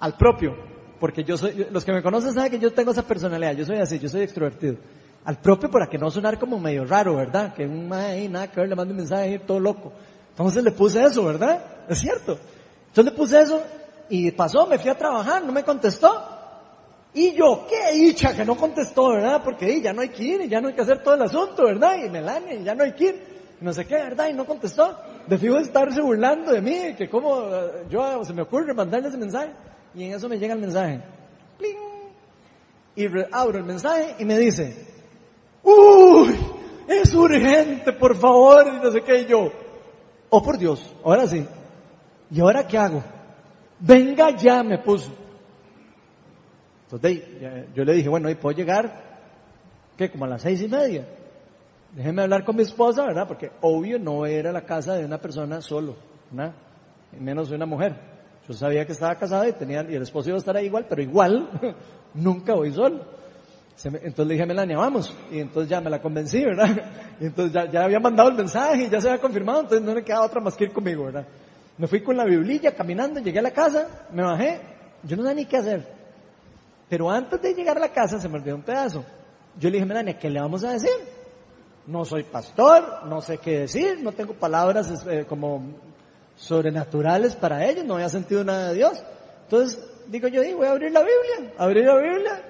al 0.00 0.16
propio, 0.16 0.67
porque 0.98 1.24
yo 1.24 1.36
soy, 1.36 1.66
los 1.70 1.84
que 1.84 1.92
me 1.92 2.02
conocen 2.02 2.34
saben 2.34 2.50
que 2.50 2.58
yo 2.58 2.72
tengo 2.72 2.90
esa 2.90 3.02
personalidad, 3.02 3.52
yo 3.54 3.64
soy 3.64 3.78
así, 3.78 3.98
yo 3.98 4.08
soy 4.08 4.22
extrovertido. 4.22 4.76
Al 5.24 5.40
propio 5.40 5.70
para 5.70 5.86
que 5.88 5.98
no 5.98 6.10
sonar 6.10 6.38
como 6.38 6.58
medio 6.58 6.84
raro, 6.84 7.16
¿verdad? 7.16 7.54
Que 7.54 7.66
un 7.66 7.92
ahí 7.92 8.28
nada 8.28 8.50
que 8.50 8.60
ver, 8.60 8.68
le 8.68 8.74
mando 8.74 8.92
un 8.92 8.98
mensaje 8.98 9.38
todo 9.40 9.60
loco. 9.60 9.92
Entonces 10.30 10.62
le 10.62 10.72
puse 10.72 11.02
eso, 11.02 11.24
¿verdad? 11.24 11.62
Es 11.88 11.98
cierto. 11.98 12.38
Entonces 12.88 13.12
le 13.12 13.18
puse 13.18 13.40
eso 13.40 13.62
y 14.08 14.30
pasó, 14.30 14.66
me 14.66 14.78
fui 14.78 14.90
a 14.90 14.96
trabajar, 14.96 15.44
no 15.44 15.52
me 15.52 15.64
contestó. 15.64 16.38
Y 17.14 17.32
yo, 17.32 17.66
qué 17.68 17.96
dicha 17.96 18.34
que 18.34 18.44
no 18.44 18.56
contestó, 18.56 19.08
¿verdad? 19.10 19.42
Porque 19.42 19.80
ya 19.80 19.92
no 19.92 20.02
hay 20.02 20.10
que 20.10 20.22
ir, 20.22 20.48
ya 20.48 20.60
no 20.60 20.68
hay 20.68 20.74
que 20.74 20.82
hacer 20.82 21.02
todo 21.02 21.14
el 21.14 21.22
asunto, 21.22 21.64
¿verdad? 21.64 21.96
Y 22.04 22.08
Melania, 22.08 22.54
ya 22.62 22.74
no 22.74 22.84
hay 22.84 22.92
que 22.92 23.04
ir, 23.04 23.56
no 23.60 23.72
sé 23.72 23.86
qué, 23.86 23.94
¿verdad? 23.94 24.28
Y 24.28 24.34
no 24.34 24.44
contestó. 24.44 24.96
De 25.26 25.36
fijo 25.36 25.58
estarse 25.58 26.00
burlando 26.00 26.52
de 26.52 26.60
mí, 26.60 26.94
que 26.96 27.08
como 27.08 27.42
eh, 27.42 27.86
yo 27.90 28.24
se 28.24 28.32
me 28.32 28.42
ocurre 28.42 28.72
mandarle 28.74 29.08
ese 29.08 29.18
mensaje. 29.18 29.50
Y 29.98 30.04
en 30.04 30.14
eso 30.14 30.28
me 30.28 30.38
llega 30.38 30.54
el 30.54 30.60
mensaje. 30.60 31.02
¡Pling! 31.58 31.76
Y 32.94 33.06
abro 33.32 33.58
el 33.58 33.64
mensaje 33.64 34.14
y 34.20 34.24
me 34.24 34.38
dice, 34.38 34.86
¡Uy! 35.64 36.38
Es 36.86 37.12
urgente, 37.12 37.92
por 37.92 38.16
favor, 38.16 38.66
y 38.68 38.82
no 38.82 38.90
sé 38.92 39.02
qué, 39.02 39.22
y 39.22 39.26
yo, 39.26 39.52
Oh, 40.30 40.42
por 40.42 40.56
Dios, 40.56 40.94
ahora 41.04 41.26
sí. 41.26 41.44
¿Y 42.30 42.40
ahora 42.40 42.66
qué 42.66 42.78
hago? 42.78 43.02
Venga 43.80 44.30
ya, 44.36 44.62
me 44.62 44.78
puso. 44.78 45.10
Entonces 46.84 47.22
yo 47.74 47.84
le 47.84 47.94
dije, 47.94 48.08
bueno, 48.08 48.30
¿y 48.30 48.34
puedo 48.34 48.56
llegar 48.56 49.08
¿qué? 49.96 50.10
Como 50.10 50.24
a 50.26 50.28
las 50.28 50.42
seis 50.42 50.62
y 50.62 50.68
media. 50.68 51.06
Déjeme 51.94 52.22
hablar 52.22 52.44
con 52.44 52.56
mi 52.56 52.62
esposa, 52.62 53.04
¿verdad? 53.04 53.26
Porque 53.26 53.50
obvio 53.62 53.98
no 53.98 54.26
era 54.26 54.52
la 54.52 54.62
casa 54.62 54.94
de 54.94 55.04
una 55.04 55.18
persona 55.18 55.60
solo, 55.60 55.96
¿verdad? 56.30 56.54
Menos 57.18 57.48
de 57.50 57.56
una 57.56 57.66
mujer. 57.66 58.17
Yo 58.48 58.54
sabía 58.54 58.86
que 58.86 58.92
estaba 58.92 59.14
casada 59.16 59.46
y 59.46 59.52
tenía, 59.52 59.84
y 59.88 59.94
el 59.94 60.02
esposo 60.02 60.30
iba 60.30 60.36
a 60.36 60.38
estar 60.38 60.56
ahí 60.56 60.66
igual, 60.66 60.86
pero 60.88 61.02
igual 61.02 61.50
nunca 62.14 62.54
voy 62.54 62.72
solo. 62.72 63.04
Entonces 63.84 64.26
le 64.26 64.32
dije 64.32 64.42
a 64.42 64.46
Melania, 64.46 64.78
vamos. 64.78 65.14
Y 65.30 65.38
entonces 65.38 65.70
ya 65.70 65.80
me 65.80 65.90
la 65.90 66.00
convencí, 66.00 66.42
¿verdad? 66.42 66.68
Y 67.20 67.26
entonces 67.26 67.52
ya, 67.52 67.70
ya 67.70 67.84
había 67.84 67.98
mandado 67.98 68.28
el 68.30 68.36
mensaje 68.36 68.84
y 68.84 68.88
ya 68.88 69.00
se 69.00 69.08
había 69.08 69.20
confirmado, 69.20 69.62
entonces 69.62 69.84
no 69.84 69.92
le 69.92 70.04
quedaba 70.04 70.24
otra 70.24 70.40
más 70.40 70.54
que 70.56 70.64
ir 70.64 70.72
conmigo, 70.72 71.06
¿verdad? 71.06 71.26
Me 71.76 71.86
fui 71.86 72.00
con 72.00 72.16
la 72.16 72.24
biblilla 72.24 72.72
caminando, 72.74 73.20
llegué 73.20 73.40
a 73.40 73.42
la 73.42 73.50
casa, 73.50 74.06
me 74.12 74.22
bajé, 74.22 74.60
yo 75.02 75.16
no 75.16 75.24
sabía 75.24 75.42
ni 75.42 75.46
qué 75.46 75.56
hacer. 75.56 75.98
Pero 76.88 77.10
antes 77.10 77.42
de 77.42 77.54
llegar 77.54 77.76
a 77.76 77.80
la 77.80 77.92
casa 77.92 78.18
se 78.18 78.28
me 78.28 78.38
olvidó 78.38 78.56
un 78.56 78.62
pedazo. 78.62 79.04
Yo 79.58 79.68
le 79.68 79.74
dije, 79.74 79.86
Melania, 79.86 80.18
¿qué 80.18 80.30
le 80.30 80.40
vamos 80.40 80.64
a 80.64 80.72
decir? 80.72 80.90
No 81.86 82.04
soy 82.04 82.22
pastor, 82.22 83.06
no 83.06 83.20
sé 83.20 83.38
qué 83.38 83.60
decir, 83.60 83.98
no 84.00 84.12
tengo 84.12 84.34
palabras 84.34 85.04
eh, 85.08 85.24
como 85.28 85.87
sobrenaturales 86.38 87.34
para 87.34 87.66
ellos, 87.66 87.84
no 87.84 87.94
había 87.94 88.08
sentido 88.08 88.44
nada 88.44 88.68
de 88.68 88.76
Dios. 88.76 89.02
Entonces, 89.44 89.84
digo 90.06 90.28
yo, 90.28 90.40
voy 90.56 90.66
a 90.66 90.70
abrir 90.70 90.92
la 90.92 91.00
Biblia, 91.00 91.52
abrir 91.58 91.84
la 91.84 91.96
Biblia, 91.96 92.42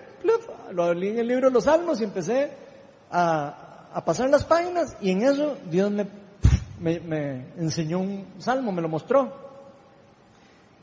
lo 0.72 0.84
abrí 0.84 1.08
en 1.08 1.18
el 1.18 1.26
libro 1.26 1.48
de 1.48 1.54
los 1.54 1.64
Salmos 1.64 2.00
y 2.00 2.04
empecé 2.04 2.50
a, 3.10 3.90
a 3.92 4.04
pasar 4.04 4.28
las 4.28 4.44
páginas 4.44 4.96
y 5.00 5.10
en 5.10 5.22
eso 5.22 5.56
Dios 5.70 5.90
me, 5.90 6.06
me, 6.80 7.00
me, 7.00 7.46
enseñó 7.58 8.00
un 8.00 8.26
salmo, 8.38 8.72
me 8.72 8.82
lo 8.82 8.88
mostró. 8.88 9.48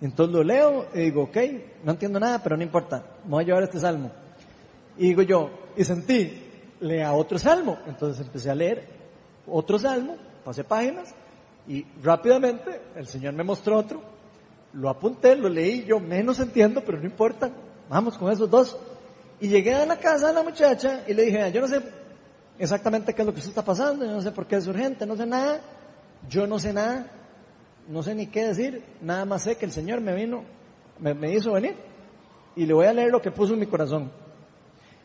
Entonces 0.02 0.36
lo 0.36 0.44
leo 0.44 0.88
y 0.94 1.02
digo, 1.02 1.24
ok, 1.24 1.38
no 1.84 1.92
entiendo 1.92 2.20
nada, 2.20 2.42
pero 2.44 2.58
no 2.58 2.64
importa, 2.64 3.04
me 3.24 3.32
voy 3.32 3.44
a 3.44 3.48
llevar 3.48 3.64
este 3.64 3.80
salmo. 3.80 4.12
Y 4.98 5.10
digo 5.10 5.22
yo, 5.22 5.52
y 5.78 5.84
sentí, 5.84 6.42
lea 6.80 7.14
otro 7.14 7.38
salmo. 7.38 7.78
Entonces 7.88 8.26
empecé 8.26 8.50
a 8.50 8.56
leer 8.56 8.88
otro 9.48 9.78
salmo, 9.78 10.16
pasé 10.44 10.64
páginas 10.64 11.14
y 11.68 11.86
rápidamente 12.02 12.82
el 12.96 13.08
Señor 13.08 13.34
me 13.34 13.44
mostró 13.44 13.78
otro. 13.78 14.02
Lo 14.74 14.90
apunté, 14.90 15.36
lo 15.36 15.50
leí, 15.50 15.86
yo 15.86 16.00
menos 16.00 16.40
entiendo, 16.40 16.82
pero 16.86 17.00
no 17.00 17.06
importa. 17.06 17.52
Vamos 17.90 18.18
con 18.18 18.32
esos 18.32 18.50
dos. 18.50 18.78
Y 19.40 19.48
llegué 19.48 19.74
a 19.74 19.86
la 19.86 19.98
casa 19.98 20.28
de 20.28 20.34
la 20.34 20.44
muchacha 20.44 21.04
y 21.08 21.14
le 21.14 21.24
dije, 21.24 21.52
yo 21.52 21.62
no 21.62 21.68
sé 21.68 21.82
exactamente 22.58 23.14
qué 23.14 23.22
es 23.22 23.26
lo 23.26 23.34
que 23.34 23.40
está 23.40 23.64
pasando, 23.64 24.06
yo 24.06 24.12
no 24.12 24.22
sé 24.22 24.32
por 24.32 24.48
qué 24.48 24.58
es 24.58 24.68
urgente, 24.68 25.06
no 25.06 25.16
sé 25.16 25.26
nada, 25.26 25.60
yo 26.30 26.48
no 26.48 26.58
sé 26.58 26.72
nada, 26.72 27.12
no 27.88 28.02
sé 28.02 28.16
ni 28.16 28.28
qué 28.28 28.46
decir, 28.46 28.84
nada 29.02 29.26
más 29.26 29.44
sé 29.44 29.58
que 29.58 29.66
el 29.66 29.72
Señor 29.72 30.00
me 30.02 30.16
vino, 30.16 30.44
me, 31.00 31.14
me 31.14 31.34
hizo 31.34 31.52
venir 31.52 31.76
y 32.56 32.66
le 32.66 32.74
voy 32.74 32.86
a 32.86 32.94
leer 32.94 33.12
lo 33.12 33.22
que 33.22 33.32
puso 33.32 33.54
en 33.54 33.60
mi 33.60 33.66
corazón. 33.66 34.12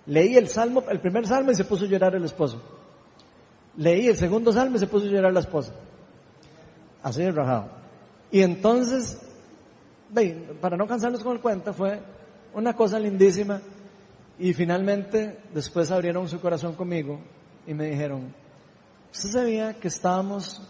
Leí 0.06 0.36
el 0.36 0.48
salmo, 0.48 0.84
el 0.88 1.00
primer 1.00 1.26
salmo 1.26 1.50
y 1.50 1.54
se 1.54 1.64
puso 1.64 1.84
a 1.84 1.88
llorar 1.88 2.14
el 2.14 2.24
esposo. 2.24 2.62
Leí 3.76 4.06
el 4.06 4.16
segundo 4.16 4.52
salmo 4.52 4.76
y 4.76 4.78
se 4.78 4.86
puso 4.86 5.06
a 5.06 5.10
llorar 5.10 5.32
la 5.32 5.40
esposa. 5.40 5.72
Así 7.02 7.22
de 7.22 7.32
rajado. 7.32 7.70
Y 8.30 8.42
entonces, 8.42 9.18
para 10.60 10.76
no 10.76 10.86
cansarnos 10.86 11.22
con 11.22 11.32
el 11.32 11.40
cuento, 11.40 11.72
fue 11.72 12.00
una 12.54 12.74
cosa 12.74 12.98
lindísima. 12.98 13.60
Y 14.38 14.54
finalmente, 14.54 15.38
después 15.52 15.90
abrieron 15.90 16.28
su 16.28 16.40
corazón 16.40 16.74
conmigo 16.74 17.20
y 17.66 17.74
me 17.74 17.86
dijeron, 17.86 18.34
usted 19.12 19.28
sabía 19.30 19.74
que 19.74 19.88
estábamos 19.88 20.62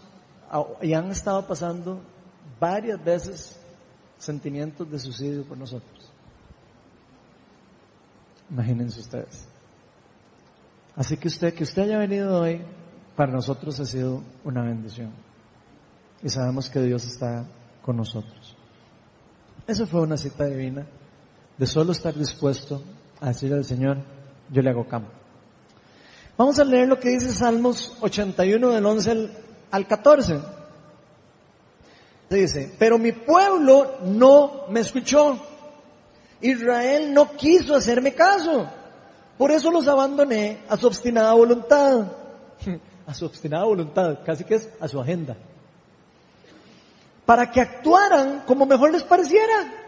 y 0.81 0.93
han 0.93 1.09
estado 1.11 1.47
pasando 1.47 2.01
varias 2.59 3.01
veces 3.03 3.57
sentimientos 4.17 4.89
de 4.91 4.99
suicidio 4.99 5.45
por 5.45 5.57
nosotros. 5.57 6.11
Imagínense 8.49 8.99
ustedes. 8.99 9.47
Así 10.95 11.15
que 11.15 11.29
usted, 11.29 11.53
que 11.53 11.63
usted 11.63 11.83
haya 11.83 11.97
venido 11.97 12.41
hoy, 12.41 12.61
para 13.15 13.31
nosotros 13.31 13.79
ha 13.79 13.85
sido 13.85 14.21
una 14.43 14.63
bendición. 14.63 15.11
Y 16.23 16.29
sabemos 16.29 16.69
que 16.69 16.81
Dios 16.81 17.05
está 17.05 17.45
con 17.81 17.97
nosotros. 17.97 18.55
Eso 19.67 19.87
fue 19.87 20.01
una 20.01 20.17
cita 20.17 20.45
divina 20.45 20.85
de 21.57 21.67
solo 21.67 21.91
estar 21.91 22.13
dispuesto 22.13 22.81
a 23.19 23.29
decirle 23.29 23.57
al 23.57 23.65
Señor, 23.65 23.97
yo 24.49 24.61
le 24.61 24.69
hago 24.69 24.87
campo. 24.87 25.11
Vamos 26.37 26.57
a 26.59 26.63
leer 26.63 26.87
lo 26.87 26.99
que 26.99 27.09
dice 27.09 27.31
Salmos 27.31 27.97
81 28.01 28.69
del 28.69 28.85
11 28.85 29.29
al 29.71 29.87
14. 29.87 30.39
Dice, 32.29 32.73
pero 32.79 32.97
mi 32.97 33.11
pueblo 33.11 33.97
no 34.03 34.65
me 34.69 34.79
escuchó. 34.79 35.37
Israel 36.41 37.13
no 37.13 37.31
quiso 37.33 37.75
hacerme 37.75 38.13
caso. 38.13 38.67
Por 39.37 39.51
eso 39.51 39.69
los 39.69 39.87
abandoné 39.87 40.59
a 40.69 40.77
su 40.77 40.87
obstinada 40.87 41.33
voluntad. 41.33 42.11
A 43.07 43.13
su 43.15 43.25
obstinada 43.25 43.65
voluntad, 43.65 44.19
casi 44.23 44.43
que 44.45 44.55
es 44.55 44.69
a 44.79 44.87
su 44.87 45.01
agenda. 45.01 45.35
Para 47.25 47.51
que 47.51 47.61
actuaran 47.61 48.43
como 48.45 48.65
mejor 48.65 48.91
les 48.91 49.03
pareciera. 49.03 49.81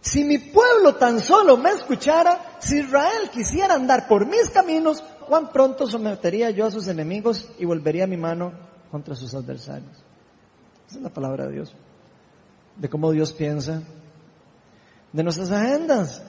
Si 0.00 0.24
mi 0.24 0.38
pueblo 0.38 0.94
tan 0.94 1.20
solo 1.20 1.56
me 1.56 1.70
escuchara, 1.70 2.56
si 2.60 2.78
Israel 2.78 3.30
quisiera 3.32 3.74
andar 3.74 4.06
por 4.06 4.26
mis 4.26 4.48
caminos, 4.50 5.02
cuán 5.26 5.52
pronto 5.52 5.86
sometería 5.86 6.50
yo 6.50 6.66
a 6.66 6.70
sus 6.70 6.88
enemigos 6.88 7.48
y 7.58 7.64
volvería 7.64 8.06
mi 8.06 8.16
mano 8.16 8.52
contra 8.90 9.14
sus 9.14 9.34
adversarios. 9.34 9.90
Esa 10.88 10.96
es 10.96 11.02
la 11.02 11.10
palabra 11.10 11.46
de 11.46 11.54
Dios. 11.54 11.74
De 12.76 12.88
cómo 12.88 13.10
Dios 13.10 13.32
piensa. 13.32 13.82
De 15.12 15.22
nuestras 15.22 15.50
agendas. 15.50 16.22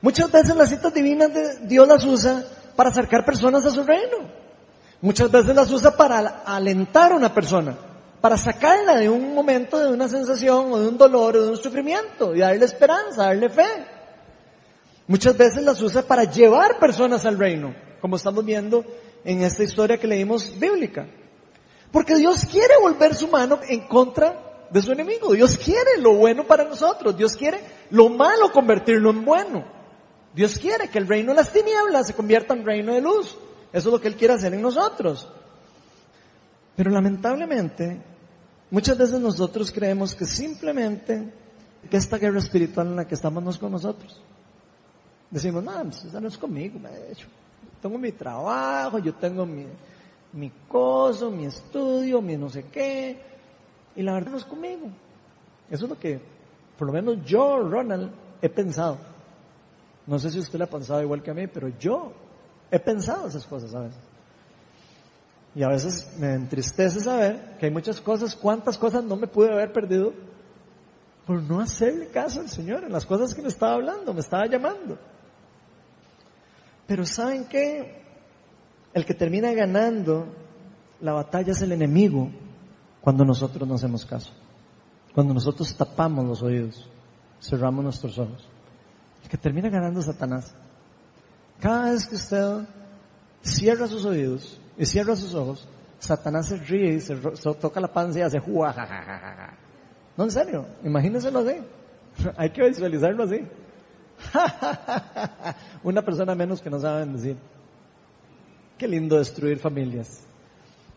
Muchas 0.00 0.30
veces 0.30 0.56
las 0.56 0.68
citas 0.68 0.92
divinas 0.92 1.32
de 1.32 1.66
Dios 1.66 1.86
las 1.86 2.04
usa 2.04 2.44
para 2.74 2.90
acercar 2.90 3.24
personas 3.24 3.64
a 3.64 3.70
su 3.70 3.84
reino. 3.84 4.18
Muchas 5.00 5.30
veces 5.30 5.54
las 5.54 5.70
usa 5.70 5.96
para 5.96 6.42
alentar 6.44 7.12
a 7.12 7.16
una 7.16 7.32
persona 7.32 7.76
para 8.22 8.36
sacarla 8.36 8.96
de 8.96 9.10
un 9.10 9.34
momento, 9.34 9.80
de 9.80 9.92
una 9.92 10.08
sensación 10.08 10.72
o 10.72 10.78
de 10.78 10.86
un 10.86 10.96
dolor 10.96 11.36
o 11.36 11.42
de 11.42 11.50
un 11.50 11.56
sufrimiento 11.56 12.36
y 12.36 12.38
darle 12.38 12.64
esperanza, 12.64 13.24
darle 13.24 13.50
fe. 13.50 13.66
Muchas 15.08 15.36
veces 15.36 15.64
las 15.64 15.82
usa 15.82 16.02
para 16.02 16.22
llevar 16.22 16.78
personas 16.78 17.26
al 17.26 17.36
reino, 17.36 17.74
como 18.00 18.14
estamos 18.14 18.44
viendo 18.44 18.84
en 19.24 19.42
esta 19.42 19.64
historia 19.64 19.98
que 19.98 20.06
leímos 20.06 20.56
bíblica. 20.56 21.08
Porque 21.90 22.14
Dios 22.14 22.46
quiere 22.46 22.74
volver 22.80 23.16
su 23.16 23.26
mano 23.26 23.58
en 23.68 23.88
contra 23.88 24.68
de 24.70 24.80
su 24.80 24.92
enemigo. 24.92 25.32
Dios 25.32 25.58
quiere 25.58 25.98
lo 25.98 26.14
bueno 26.14 26.44
para 26.44 26.62
nosotros. 26.62 27.16
Dios 27.16 27.36
quiere 27.36 27.58
lo 27.90 28.08
malo 28.08 28.52
convertirlo 28.52 29.10
en 29.10 29.24
bueno. 29.24 29.64
Dios 30.32 30.58
quiere 30.58 30.88
que 30.88 30.98
el 30.98 31.08
reino 31.08 31.32
de 31.32 31.38
las 31.38 31.52
tinieblas 31.52 32.06
se 32.06 32.14
convierta 32.14 32.54
en 32.54 32.64
reino 32.64 32.94
de 32.94 33.00
luz. 33.00 33.36
Eso 33.72 33.88
es 33.88 33.92
lo 33.92 34.00
que 34.00 34.06
Él 34.06 34.14
quiere 34.14 34.34
hacer 34.34 34.54
en 34.54 34.62
nosotros. 34.62 35.28
Pero 36.76 36.90
lamentablemente, 36.90 38.11
Muchas 38.72 38.96
veces 38.96 39.20
nosotros 39.20 39.70
creemos 39.70 40.14
que 40.14 40.24
simplemente 40.24 41.30
que 41.90 41.96
esta 41.98 42.16
guerra 42.16 42.38
espiritual 42.38 42.86
en 42.86 42.96
la 42.96 43.06
que 43.06 43.14
estamos 43.14 43.42
no 43.42 43.50
es 43.50 43.58
con 43.58 43.70
nosotros. 43.70 44.18
Decimos, 45.30 45.62
no, 45.62 45.72
pues, 45.82 46.06
esa 46.06 46.18
no 46.18 46.28
es 46.28 46.38
conmigo, 46.38 46.78
yo 46.80 47.26
tengo 47.82 47.98
mi 47.98 48.12
trabajo, 48.12 48.98
yo 48.98 49.14
tengo 49.14 49.44
mi, 49.44 49.66
mi 50.32 50.50
coso, 50.68 51.30
mi 51.30 51.44
estudio, 51.44 52.22
mi 52.22 52.38
no 52.38 52.48
sé 52.48 52.64
qué, 52.72 53.20
y 53.94 54.02
la 54.02 54.14
verdad 54.14 54.30
no 54.30 54.36
es 54.38 54.44
conmigo. 54.46 54.86
Eso 55.70 55.84
es 55.84 55.90
lo 55.90 55.98
que, 55.98 56.18
por 56.78 56.86
lo 56.86 56.94
menos 56.94 57.22
yo, 57.26 57.58
Ronald, 57.68 58.10
he 58.40 58.48
pensado. 58.48 58.96
No 60.06 60.18
sé 60.18 60.30
si 60.30 60.38
usted 60.38 60.62
ha 60.62 60.66
pensado 60.66 61.02
igual 61.02 61.22
que 61.22 61.30
a 61.30 61.34
mí, 61.34 61.46
pero 61.46 61.68
yo 61.78 62.10
he 62.70 62.78
pensado 62.78 63.28
esas 63.28 63.44
cosas 63.44 63.74
a 63.74 63.80
veces. 63.80 64.11
Y 65.54 65.62
a 65.62 65.68
veces 65.68 66.14
me 66.18 66.32
entristece 66.32 67.00
saber 67.00 67.56
que 67.58 67.66
hay 67.66 67.72
muchas 67.72 68.00
cosas, 68.00 68.34
cuántas 68.34 68.78
cosas 68.78 69.04
no 69.04 69.16
me 69.16 69.26
pude 69.26 69.52
haber 69.52 69.72
perdido 69.72 70.14
por 71.26 71.42
no 71.42 71.60
hacerle 71.60 72.08
caso 72.08 72.40
al 72.40 72.48
Señor 72.48 72.84
en 72.84 72.92
las 72.92 73.06
cosas 73.06 73.34
que 73.34 73.42
me 73.42 73.48
estaba 73.48 73.74
hablando, 73.74 74.14
me 74.14 74.20
estaba 74.20 74.46
llamando. 74.46 74.98
Pero 76.86 77.04
¿saben 77.04 77.44
qué? 77.44 78.02
El 78.94 79.04
que 79.04 79.14
termina 79.14 79.52
ganando 79.52 80.26
la 81.00 81.12
batalla 81.12 81.52
es 81.52 81.62
el 81.62 81.72
enemigo 81.72 82.30
cuando 83.00 83.24
nosotros 83.24 83.68
no 83.68 83.74
hacemos 83.74 84.06
caso. 84.06 84.32
Cuando 85.14 85.34
nosotros 85.34 85.74
tapamos 85.76 86.24
los 86.24 86.42
oídos, 86.42 86.88
cerramos 87.40 87.84
nuestros 87.84 88.18
ojos. 88.18 88.48
El 89.22 89.28
que 89.28 89.36
termina 89.36 89.68
ganando 89.68 90.00
es 90.00 90.06
Satanás. 90.06 90.54
Cada 91.60 91.90
vez 91.92 92.06
que 92.06 92.16
usted 92.16 92.66
cierra 93.42 93.86
sus 93.86 94.04
oídos 94.04 94.58
y 94.76 94.86
cierra 94.86 95.16
sus 95.16 95.34
ojos, 95.34 95.68
Satanás 95.98 96.48
se 96.48 96.56
ríe 96.56 96.94
y 96.94 97.00
se, 97.00 97.14
toca 97.14 97.80
la 97.80 97.92
panza 97.92 98.18
y 98.18 98.22
hace 98.22 98.38
juajajaja. 98.40 99.56
No, 100.16 100.24
en 100.24 100.30
serio, 100.30 100.66
imagínenselo 100.84 101.40
así. 101.40 101.56
Hay 102.36 102.50
que 102.50 102.66
visualizarlo 102.66 103.24
así. 103.24 103.40
Una 105.82 106.02
persona 106.02 106.34
menos 106.34 106.60
que 106.60 106.70
no 106.70 106.80
saben 106.80 107.14
decir. 107.14 107.36
Qué 108.76 108.88
lindo 108.88 109.18
destruir 109.18 109.58
familias. 109.58 110.24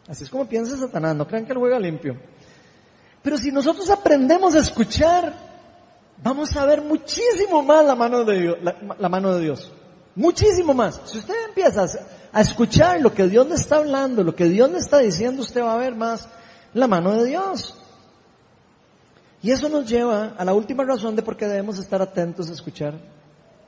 Así 0.08 0.24
es 0.24 0.30
como 0.30 0.48
piensa 0.48 0.78
Satanás, 0.78 1.16
no 1.16 1.28
crean 1.28 1.46
que 1.46 1.52
él 1.52 1.58
juega 1.60 1.80
limpio. 1.80 2.16
Pero 3.22 3.38
si 3.38 3.52
nosotros 3.52 3.90
aprendemos 3.90 4.56
a 4.56 4.60
escuchar, 4.60 5.34
vamos 6.22 6.56
a 6.56 6.66
ver 6.66 6.82
muchísimo 6.82 7.64
más 7.64 7.86
la 7.86 7.96
mano 7.96 8.24
de 8.24 8.40
Dios. 8.40 8.58
La, 8.62 8.76
la 9.00 9.10
mano 9.10 9.36
de 9.36 9.42
Dios. 9.42 9.72
Muchísimo 10.16 10.74
más. 10.74 11.02
Si 11.06 11.18
usted 11.18 11.34
empieza 11.48 11.84
a 11.84 11.88
escuchar 12.42 13.02
lo 13.02 13.14
que 13.14 13.28
Dios 13.28 13.48
le 13.48 13.56
está 13.56 13.78
hablando, 13.78 14.24
lo 14.24 14.36
que 14.36 14.46
Dios 14.46 14.70
le 14.72 14.78
está 14.78 15.00
diciendo, 15.00 15.42
usted 15.42 15.62
va 15.62 15.74
a 15.74 15.78
ver 15.78 15.96
más 15.96 16.28
la 16.74 16.88
mano 16.88 17.14
de 17.14 17.26
Dios. 17.26 17.78
Y 19.42 19.52
eso 19.52 19.70
nos 19.70 19.88
lleva 19.88 20.34
a 20.38 20.44
la 20.44 20.54
última 20.54 20.84
razón 20.84 21.16
de 21.16 21.22
por 21.22 21.38
qué 21.38 21.48
debemos 21.48 21.78
estar 21.78 22.02
atentos 22.02 22.50
a 22.50 22.54
escuchar 22.54 22.96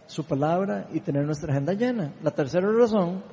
su 0.08 0.24
palabra 0.24 0.88
y 0.92 1.02
tener 1.02 1.24
nuestra 1.24 1.52
agenda 1.52 1.74
llena. 1.74 2.14
La 2.24 2.32
tercera 2.32 2.68
razón 2.72 3.24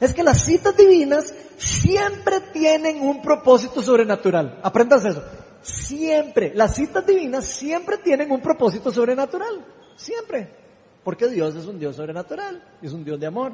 es 0.00 0.14
que 0.14 0.22
las 0.22 0.42
citas 0.42 0.74
divinas 0.76 1.34
siempre 1.58 2.40
tienen 2.52 3.02
un 3.02 3.20
propósito 3.20 3.82
sobrenatural. 3.82 4.58
Aprendas 4.62 5.04
eso. 5.04 5.22
Siempre. 5.60 6.52
Las 6.54 6.74
citas 6.74 7.06
divinas 7.06 7.44
siempre 7.44 7.98
tienen 7.98 8.30
un 8.30 8.40
propósito 8.40 8.90
sobrenatural. 8.90 9.62
Siempre. 9.96 10.50
Porque 11.04 11.28
Dios 11.28 11.54
es 11.54 11.66
un 11.66 11.78
Dios 11.78 11.96
sobrenatural. 11.96 12.64
Es 12.80 12.94
un 12.94 13.04
Dios 13.04 13.20
de 13.20 13.26
amor. 13.26 13.52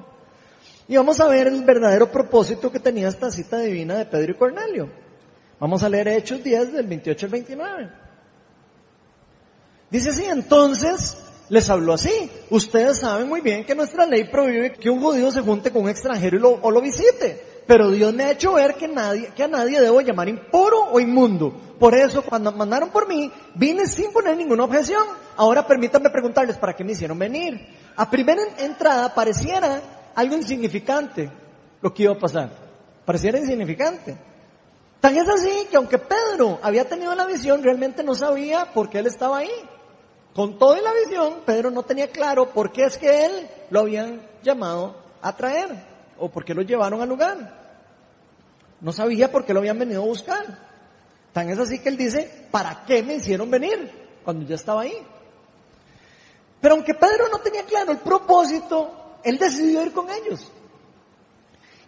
Y 0.89 0.97
vamos 0.97 1.19
a 1.21 1.27
ver 1.27 1.49
el 1.49 1.65
verdadero 1.65 2.11
propósito 2.11 2.71
que 2.71 2.79
tenía 2.79 3.09
esta 3.09 3.31
cita 3.31 3.59
divina 3.59 3.97
de 3.97 4.07
Pedro 4.07 4.33
y 4.33 4.37
Cornelio. 4.37 4.89
Vamos 5.59 5.83
a 5.83 5.89
leer 5.89 6.09
Hechos 6.09 6.43
10 6.45 6.73
del 6.73 6.87
28 6.87 7.27
al 7.27 7.33
29. 7.33 7.91
Dice 9.91 10.11
así, 10.11 10.25
entonces 10.25 11.17
les 11.49 11.69
habló 11.71 11.95
así. 11.95 12.31
Ustedes 12.51 12.99
saben 12.99 13.29
muy 13.29 13.41
bien 13.41 13.65
que 13.65 13.75
nuestra 13.75 14.07
ley 14.07 14.25
prohíbe 14.25 14.73
que 14.75 14.91
un 14.91 15.01
judío 15.01 15.31
se 15.31 15.41
junte 15.41 15.71
con 15.71 15.85
un 15.85 15.89
extranjero 15.89 16.37
y 16.37 16.41
lo, 16.41 16.51
o 16.51 16.71
lo 16.71 16.81
visite. 16.81 17.43
Pero 17.67 17.91
Dios 17.91 18.15
me 18.15 18.25
ha 18.25 18.31
hecho 18.31 18.53
ver 18.53 18.75
que, 18.75 18.87
nadie, 18.87 19.31
que 19.35 19.43
a 19.43 19.49
nadie 19.49 19.81
debo 19.81 20.01
llamar 20.01 20.29
impuro 20.29 20.85
o 20.93 21.01
inmundo. 21.01 21.53
Por 21.81 21.95
eso, 21.95 22.23
cuando 22.23 22.53
mandaron 22.53 22.91
por 22.91 23.09
mí, 23.09 23.31
vine 23.55 23.87
sin 23.87 24.13
poner 24.13 24.37
ninguna 24.37 24.65
objeción. 24.65 25.03
Ahora 25.37 25.67
permítanme 25.67 26.11
preguntarles 26.11 26.57
para 26.57 26.75
qué 26.75 26.85
me 26.85 26.93
hicieron 26.93 27.19
venir. 27.19 27.67
A 27.97 28.09
primera 28.09 28.43
entrada 28.59 29.13
pareciera 29.15 29.81
algo 30.17 30.35
insignificante 30.35 31.31
lo 31.81 31.95
que 31.95 32.03
iba 32.03 32.13
a 32.13 32.19
pasar. 32.19 32.51
Pareciera 33.05 33.39
insignificante. 33.39 34.17
Tan 34.99 35.17
es 35.17 35.29
así 35.29 35.69
que 35.71 35.77
aunque 35.77 35.99
Pedro 35.99 36.59
había 36.63 36.89
tenido 36.89 37.15
la 37.15 37.27
visión, 37.27 37.63
realmente 37.63 38.03
no 38.03 38.15
sabía 38.15 38.73
por 38.73 38.91
qué 38.91 38.99
él 38.99 39.07
estaba 39.07 39.39
ahí. 39.39 39.51
Con 40.35 40.59
toda 40.59 40.81
la 40.81 40.93
visión, 40.93 41.43
Pedro 41.47 41.71
no 41.71 41.83
tenía 41.83 42.11
claro 42.11 42.51
por 42.51 42.73
qué 42.73 42.85
es 42.85 42.99
que 42.99 43.27
él 43.27 43.49
lo 43.71 43.81
habían 43.81 44.21
llamado 44.43 44.97
a 45.23 45.37
traer 45.37 45.69
o 46.19 46.31
por 46.31 46.45
qué 46.45 46.55
lo 46.55 46.63
llevaron 46.63 47.01
al 47.01 47.09
lugar. 47.09 47.67
No 48.81 48.93
sabía 48.93 49.31
por 49.31 49.45
qué 49.45 49.53
lo 49.53 49.61
habían 49.61 49.79
venido 49.79 50.03
a 50.03 50.07
buscar. 50.07 50.45
Tan 51.33 51.51
es 51.51 51.59
así 51.59 51.79
que 51.79 51.91
él 51.91 51.97
dice, 51.97 52.49
¿para 52.51 52.85
qué 52.87 53.03
me 53.03 53.15
hicieron 53.17 53.51
venir 53.51 53.91
cuando 54.25 54.47
ya 54.47 54.55
estaba 54.55 54.83
ahí? 54.83 54.97
Pero 56.61 56.75
aunque 56.75 56.95
Pedro 56.95 57.29
no 57.31 57.39
tenía 57.39 57.65
claro 57.65 57.93
el 57.93 57.99
propósito, 57.99 59.06
él 59.27 59.39
decidió 59.39 59.85
ir 59.85 59.93
con 59.93 60.07
ellos. 60.09 60.53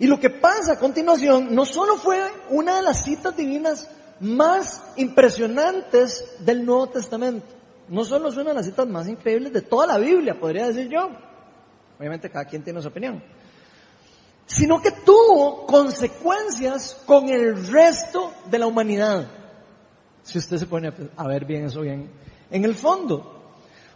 Y 0.00 0.06
lo 0.06 0.18
que 0.18 0.28
pasa 0.28 0.72
a 0.72 0.78
continuación 0.78 1.54
no 1.54 1.64
solo 1.64 1.96
fue 1.96 2.20
una 2.50 2.76
de 2.76 2.82
las 2.82 3.04
citas 3.04 3.36
divinas 3.36 3.88
más 4.20 4.82
impresionantes 4.96 6.24
del 6.40 6.66
Nuevo 6.66 6.88
Testamento, 6.88 7.46
no 7.88 8.04
solo 8.04 8.28
es 8.28 8.36
una 8.36 8.50
de 8.50 8.54
las 8.54 8.66
citas 8.66 8.86
más 8.88 9.08
increíbles 9.08 9.52
de 9.52 9.62
toda 9.62 9.86
la 9.86 9.98
Biblia, 9.98 10.38
podría 10.38 10.66
decir 10.66 10.88
yo. 10.88 11.08
Obviamente 11.98 12.28
cada 12.28 12.44
quien 12.44 12.62
tiene 12.62 12.82
su 12.82 12.88
opinión. 12.88 13.22
Sino 14.46 14.82
que 14.82 14.90
tuvo 14.90 15.64
consecuencias 15.64 17.00
con 17.06 17.28
el 17.28 17.68
resto 17.68 18.32
de 18.50 18.58
la 18.58 18.66
humanidad. 18.66 19.28
Si 20.24 20.38
usted 20.38 20.56
se 20.56 20.66
pone 20.66 20.92
a 21.16 21.28
ver 21.28 21.44
bien 21.44 21.66
eso 21.66 21.82
bien 21.82 22.10
en 22.50 22.64
el 22.64 22.74
fondo. 22.74 23.34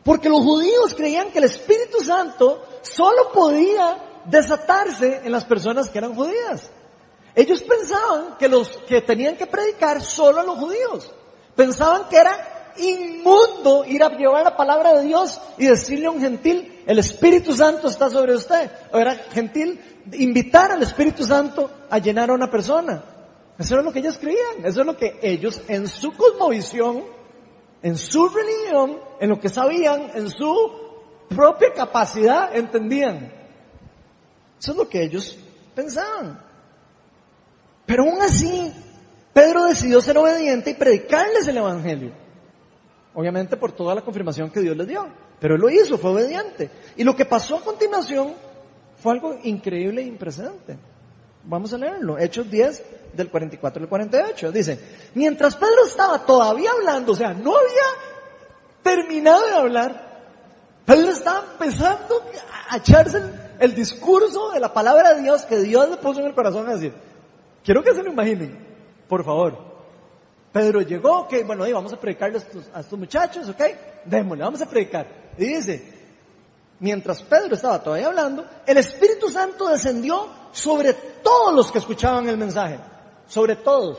Porque 0.05 0.29
los 0.29 0.41
judíos 0.41 0.95
creían 0.95 1.31
que 1.31 1.39
el 1.39 1.45
Espíritu 1.45 2.01
Santo 2.01 2.65
solo 2.83 3.33
podía 3.33 3.97
desatarse 4.25 5.23
en 5.25 5.33
las 5.33 5.45
personas 5.45 5.89
que 5.89 5.99
eran 5.99 6.15
judías. 6.15 6.71
Ellos 7.35 7.63
pensaban 7.63 8.37
que 8.39 8.49
los 8.49 8.69
que 8.89 9.01
tenían 9.01 9.37
que 9.37 9.47
predicar 9.47 10.03
solo 10.03 10.41
a 10.41 10.45
los 10.45 10.59
judíos. 10.59 11.11
Pensaban 11.57 12.09
que 12.09 12.17
era 12.19 12.73
inmundo 12.77 13.85
ir 13.87 14.03
a 14.03 14.11
llevar 14.11 14.45
la 14.45 14.57
palabra 14.57 14.95
de 14.95 15.07
Dios 15.07 15.41
y 15.59 15.67
decirle 15.67 16.07
a 16.07 16.11
un 16.11 16.21
gentil, 16.21 16.83
el 16.87 16.99
Espíritu 16.99 17.55
Santo 17.55 17.89
está 17.89 18.11
sobre 18.11 18.35
usted. 18.35 18.71
O 18.93 18.99
era 18.99 19.15
gentil 19.15 19.81
invitar 20.13 20.73
al 20.73 20.83
Espíritu 20.83 21.25
Santo 21.25 21.71
a 21.89 21.99
llenar 21.99 22.31
a 22.31 22.35
una 22.35 22.51
persona. 22.51 23.03
Eso 23.59 23.75
era 23.75 23.83
lo 23.83 23.93
que 23.93 24.01
ellos 24.01 24.19
creían. 24.19 24.65
Eso 24.65 24.81
es 24.81 24.87
lo 24.87 24.97
que 24.97 25.19
ellos 25.23 25.63
en 25.69 25.89
su 25.89 26.13
cosmovisión, 26.13 27.05
en 27.83 27.97
su 27.97 28.29
religión, 28.29 28.99
en 29.21 29.31
lo 29.31 29.41
que 29.41 29.49
sabían, 29.49 30.11
en 30.15 30.31
su 30.31 30.82
propia 31.35 31.73
capacidad 31.73 32.55
entendían. 32.55 33.33
Eso 34.59 34.73
es 34.73 34.77
lo 34.77 34.89
que 34.89 35.03
ellos 35.03 35.39
pensaban. 35.75 36.41
Pero 37.87 38.05
aún 38.05 38.23
así, 38.23 38.73
Pedro 39.33 39.65
decidió 39.65 40.01
ser 40.01 40.19
obediente 40.19 40.71
y 40.71 40.75
predicarles 40.75 41.47
el 41.49 41.57
Evangelio. 41.57 42.13
Obviamente 43.15 43.57
por 43.57 43.73
toda 43.73 43.95
la 43.95 44.03
confirmación 44.03 44.51
que 44.51 44.61
Dios 44.61 44.77
les 44.77 44.87
dio. 44.87 45.07
Pero 45.41 45.57
él 45.57 45.61
lo 45.61 45.69
hizo, 45.69 45.99
fue 45.99 46.13
obediente. 46.13 46.71
Y 46.97 47.05
lo 47.05 47.17
que 47.17 47.25
pasó 47.25 47.57
a 47.57 47.61
continuación 47.61 48.33
fue 49.03 49.13
algo 49.13 49.37
increíble 49.43 50.03
e 50.03 50.07
impresionante. 50.07 50.79
Vamos 51.45 51.73
a 51.73 51.79
leerlo. 51.79 52.19
Hechos 52.19 52.49
10 52.49 52.85
del 53.15 53.29
44 53.29 53.83
al 53.83 53.89
48. 53.89 54.53
Dice, 54.53 54.79
mientras 55.15 55.57
Pedro 55.57 55.87
estaba 55.87 56.25
todavía 56.25 56.71
hablando, 56.71 57.13
o 57.13 57.17
sea, 57.17 57.35
no 57.35 57.57
había 57.57 58.13
terminado 58.83 59.47
de 59.47 59.55
hablar, 59.55 60.02
Pedro 60.85 61.11
estaba 61.11 61.45
empezando 61.53 62.23
a 62.69 62.77
echarse 62.77 63.23
el, 63.59 63.75
discurso 63.75 64.51
de 64.51 64.61
la 64.61 64.73
palabra 64.73 65.15
de 65.15 65.23
Dios 65.23 65.43
que 65.43 65.59
Dios 65.59 65.89
le 65.89 65.97
puso 65.97 66.21
en 66.21 66.27
el 66.27 66.35
corazón 66.35 66.69
a 66.69 66.75
decir. 66.75 66.93
Quiero 67.65 67.83
que 67.83 67.95
se 67.95 68.03
lo 68.03 68.11
imaginen, 68.11 68.59
por 69.09 69.25
favor. 69.25 69.73
Pedro 70.53 70.83
llegó, 70.83 71.21
ok, 71.21 71.35
bueno, 71.47 71.65
ahí 71.65 71.73
vamos 71.73 71.93
a 71.93 72.01
predicarle 72.01 72.39
a 72.75 72.81
estos, 72.81 72.99
muchachos, 72.99 73.49
ok, 73.49 73.63
démosle, 74.05 74.45
vamos 74.45 74.61
a 74.61 74.67
predicar. 74.67 75.07
Y 75.39 75.47
dice, 75.47 75.83
mientras 76.81 77.23
Pedro 77.23 77.55
estaba 77.55 77.83
todavía 77.83 78.09
hablando, 78.09 78.45
el 78.67 78.77
Espíritu 78.77 79.31
Santo 79.31 79.69
descendió 79.69 80.29
sobre 80.51 80.93
todos 80.93 81.55
los 81.55 81.71
que 81.71 81.79
escuchaban 81.79 82.29
el 82.29 82.37
mensaje, 82.37 82.79
sobre 83.27 83.57
todos 83.57 83.99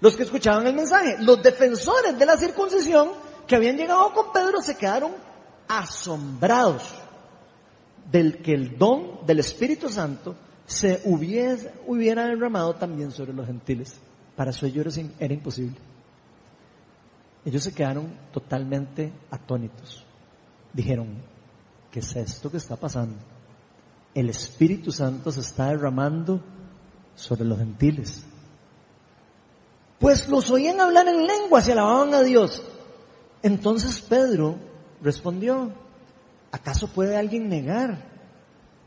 los 0.00 0.14
que 0.14 0.22
escuchaban 0.24 0.66
el 0.66 0.74
mensaje. 0.74 1.16
Los 1.20 1.42
defensores 1.42 2.18
de 2.18 2.26
la 2.26 2.36
circuncisión 2.36 3.10
que 3.46 3.56
habían 3.56 3.76
llegado 3.76 4.12
con 4.12 4.32
Pedro 4.32 4.60
se 4.60 4.76
quedaron 4.76 5.29
asombrados 5.70 6.82
del 8.10 8.42
que 8.42 8.52
el 8.52 8.76
don 8.76 9.24
del 9.24 9.38
Espíritu 9.38 9.88
Santo 9.88 10.34
se 10.66 11.00
hubiese, 11.04 11.72
hubiera 11.86 12.26
derramado 12.26 12.74
también 12.74 13.12
sobre 13.12 13.32
los 13.32 13.46
gentiles. 13.46 13.94
Para 14.34 14.52
su 14.52 14.66
ellos 14.66 14.98
era 15.20 15.32
imposible. 15.32 15.76
Ellos 17.44 17.62
se 17.62 17.72
quedaron 17.72 18.12
totalmente 18.32 19.12
atónitos. 19.30 20.04
Dijeron, 20.72 21.22
¿qué 21.90 22.00
es 22.00 22.16
esto 22.16 22.50
que 22.50 22.56
está 22.56 22.74
pasando? 22.74 23.16
El 24.12 24.28
Espíritu 24.28 24.90
Santo 24.90 25.30
se 25.30 25.40
está 25.40 25.66
derramando 25.68 26.40
sobre 27.14 27.44
los 27.44 27.58
gentiles. 27.58 28.24
Pues 30.00 30.28
los 30.28 30.50
oían 30.50 30.80
hablar 30.80 31.06
en 31.06 31.26
lengua, 31.26 31.62
y 31.64 31.70
alababan 31.70 32.14
a 32.14 32.22
Dios. 32.22 32.62
Entonces 33.42 34.00
Pedro 34.00 34.69
respondió, 35.02 35.70
¿acaso 36.52 36.88
puede 36.88 37.16
alguien 37.16 37.48
negar 37.48 38.08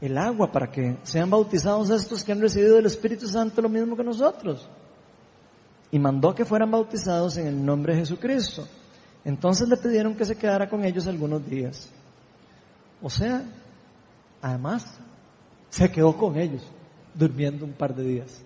el 0.01 0.17
agua 0.17 0.51
para 0.51 0.69
que 0.69 0.97
sean 1.03 1.29
bautizados 1.29 1.89
estos 1.89 2.23
que 2.23 2.31
han 2.31 2.41
recibido 2.41 2.77
el 2.77 2.85
Espíritu 2.85 3.27
Santo 3.27 3.61
lo 3.61 3.69
mismo 3.69 3.95
que 3.95 4.03
nosotros? 4.03 4.67
y 5.93 5.99
mandó 5.99 6.33
que 6.33 6.43
fueran 6.43 6.71
bautizados 6.71 7.37
en 7.37 7.45
el 7.45 7.63
nombre 7.63 7.93
de 7.93 7.99
Jesucristo. 7.99 8.67
Entonces 9.23 9.69
le 9.69 9.77
pidieron 9.77 10.15
que 10.15 10.25
se 10.25 10.35
quedara 10.35 10.67
con 10.67 10.83
ellos 10.83 11.05
algunos 11.05 11.47
días. 11.47 11.87
O 12.99 13.11
sea, 13.11 13.43
además, 14.41 14.87
se 15.69 15.91
quedó 15.91 16.17
con 16.17 16.35
ellos, 16.35 16.63
durmiendo 17.13 17.63
un 17.63 17.73
par 17.73 17.93
de 17.93 18.03
días 18.05 18.41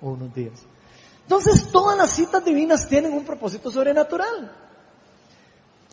o 0.00 0.10
unos 0.10 0.32
días. 0.32 0.64
Entonces 1.22 1.66
todas 1.72 1.98
las 1.98 2.12
citas 2.12 2.44
divinas 2.44 2.88
tienen 2.88 3.14
un 3.14 3.24
propósito 3.24 3.68
sobrenatural. 3.68 4.52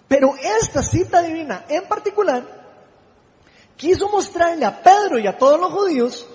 Pero 0.08 0.36
esta 0.62 0.84
cita 0.84 1.22
divina 1.22 1.66
en 1.68 1.88
particular 1.88 2.44
quiso 3.76 4.10
mostrarle 4.10 4.66
a 4.66 4.82
Pedro 4.84 5.20
y 5.20 5.28
a 5.28 5.38
todos 5.38 5.60
los 5.60 5.72
judíos 5.72 6.28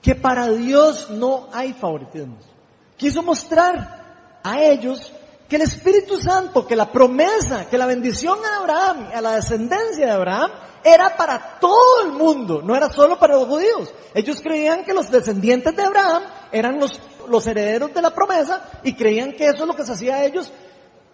que 0.00 0.14
para 0.14 0.48
Dios 0.48 1.10
no 1.10 1.48
hay 1.52 1.72
favoritismos 1.72 2.54
quiso 2.96 3.22
mostrar 3.22 4.40
a 4.42 4.60
ellos 4.62 5.12
que 5.48 5.56
el 5.56 5.62
Espíritu 5.62 6.16
Santo, 6.16 6.66
que 6.66 6.76
la 6.76 6.90
promesa, 6.90 7.68
que 7.68 7.78
la 7.78 7.86
bendición 7.86 8.38
a 8.44 8.58
Abraham, 8.58 9.08
a 9.14 9.20
la 9.20 9.36
descendencia 9.36 10.06
de 10.06 10.12
Abraham, 10.12 10.50
era 10.82 11.16
para 11.16 11.58
todo 11.60 12.02
el 12.04 12.12
mundo, 12.12 12.62
no 12.62 12.74
era 12.76 12.90
solo 12.90 13.18
para 13.18 13.34
los 13.34 13.46
judíos. 13.46 13.92
Ellos 14.14 14.40
creían 14.40 14.84
que 14.84 14.94
los 14.94 15.10
descendientes 15.10 15.74
de 15.76 15.82
Abraham 15.82 16.22
eran 16.52 16.78
los, 16.78 17.46
herederos 17.46 17.92
de 17.92 18.02
la 18.02 18.14
promesa 18.14 18.62
y 18.82 18.94
creían 18.94 19.32
que 19.32 19.46
eso 19.46 19.62
es 19.62 19.66
lo 19.66 19.74
que 19.74 19.84
se 19.84 19.92
hacía 19.92 20.16
a 20.16 20.24
ellos 20.24 20.52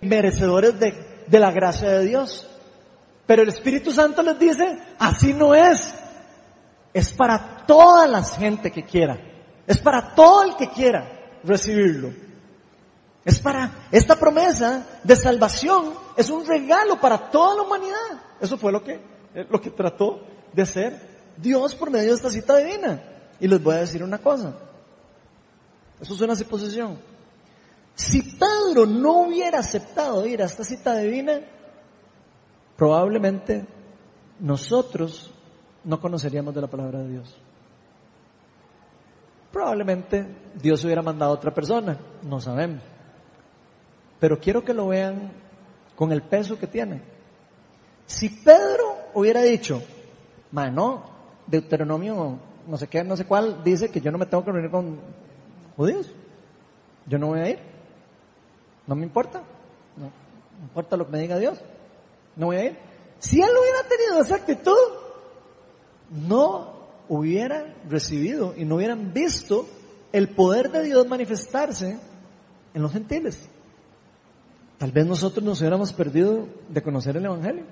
merecedores 0.00 0.78
de, 0.78 1.19
de 1.30 1.38
la 1.38 1.50
gracia 1.50 1.88
de 1.88 2.04
Dios. 2.04 2.46
Pero 3.26 3.42
el 3.42 3.48
Espíritu 3.48 3.92
Santo 3.92 4.22
les 4.22 4.38
dice, 4.38 4.78
así 4.98 5.32
no 5.32 5.54
es. 5.54 5.94
Es 6.92 7.12
para 7.12 7.64
toda 7.66 8.08
la 8.08 8.24
gente 8.24 8.72
que 8.72 8.84
quiera. 8.84 9.18
Es 9.66 9.78
para 9.78 10.14
todo 10.14 10.42
el 10.42 10.56
que 10.56 10.68
quiera 10.68 11.38
recibirlo. 11.44 12.12
Es 13.24 13.38
para 13.38 13.86
esta 13.92 14.16
promesa 14.16 14.86
de 15.04 15.14
salvación, 15.14 15.92
es 16.16 16.30
un 16.30 16.44
regalo 16.46 16.98
para 17.00 17.30
toda 17.30 17.54
la 17.56 17.62
humanidad. 17.62 18.22
Eso 18.40 18.56
fue 18.56 18.72
lo 18.72 18.82
que, 18.82 19.00
lo 19.48 19.60
que 19.60 19.70
trató 19.70 20.26
de 20.52 20.62
hacer 20.62 21.00
Dios 21.36 21.74
por 21.74 21.90
medio 21.90 22.08
de 22.08 22.14
esta 22.14 22.30
cita 22.30 22.56
divina. 22.56 23.00
Y 23.38 23.46
les 23.46 23.62
voy 23.62 23.76
a 23.76 23.80
decir 23.80 24.02
una 24.02 24.18
cosa. 24.18 24.54
Eso 26.00 26.14
es 26.14 26.20
una 26.20 26.34
suposición. 26.34 26.98
Si 27.94 28.22
Pedro 28.22 28.86
no 28.86 29.22
hubiera 29.22 29.58
aceptado 29.58 30.26
ir 30.26 30.42
a 30.42 30.46
esta 30.46 30.64
cita 30.64 30.96
divina, 30.96 31.40
probablemente 32.76 33.66
nosotros 34.38 35.32
no 35.84 36.00
conoceríamos 36.00 36.54
de 36.54 36.60
la 36.60 36.66
palabra 36.66 37.00
de 37.00 37.08
Dios. 37.10 37.36
Probablemente 39.52 40.26
Dios 40.54 40.84
hubiera 40.84 41.02
mandado 41.02 41.32
a 41.32 41.34
otra 41.34 41.52
persona, 41.52 41.98
no 42.22 42.40
sabemos. 42.40 42.82
Pero 44.18 44.38
quiero 44.38 44.64
que 44.64 44.74
lo 44.74 44.88
vean 44.88 45.32
con 45.96 46.12
el 46.12 46.22
peso 46.22 46.58
que 46.58 46.66
tiene. 46.66 47.02
Si 48.06 48.28
Pedro 48.28 49.10
hubiera 49.14 49.42
dicho, 49.42 49.82
no, 50.52 51.02
Deuteronomio, 51.46 52.38
no 52.66 52.76
sé 52.76 52.86
qué, 52.88 53.02
no 53.04 53.16
sé 53.16 53.24
cuál, 53.24 53.62
dice 53.64 53.90
que 53.90 54.00
yo 54.00 54.10
no 54.10 54.18
me 54.18 54.26
tengo 54.26 54.44
que 54.44 54.52
reunir 54.52 54.70
con 54.70 54.98
judíos. 55.76 56.10
Yo 57.06 57.18
no 57.18 57.28
voy 57.28 57.40
a 57.40 57.50
ir. 57.50 57.69
No 58.90 58.96
me 58.96 59.04
importa. 59.04 59.40
No, 59.96 60.10
importa 60.62 60.96
lo 60.96 61.06
que 61.06 61.12
me 61.12 61.20
diga 61.20 61.38
Dios. 61.38 61.60
No 62.34 62.46
voy 62.46 62.56
a 62.56 62.64
ir. 62.64 62.76
Si 63.20 63.40
él 63.40 63.48
hubiera 63.48 63.88
tenido 63.88 64.20
esa 64.20 64.34
actitud, 64.34 64.74
no 66.10 66.72
hubiera 67.08 67.72
recibido 67.88 68.52
y 68.56 68.64
no 68.64 68.74
hubieran 68.74 69.12
visto 69.12 69.68
el 70.12 70.30
poder 70.30 70.72
de 70.72 70.82
Dios 70.82 71.06
manifestarse 71.06 72.00
en 72.74 72.82
los 72.82 72.90
gentiles. 72.90 73.48
Tal 74.78 74.90
vez 74.90 75.06
nosotros 75.06 75.44
nos 75.44 75.60
hubiéramos 75.60 75.92
perdido 75.92 76.48
de 76.68 76.82
conocer 76.82 77.16
el 77.16 77.26
Evangelio. 77.26 77.66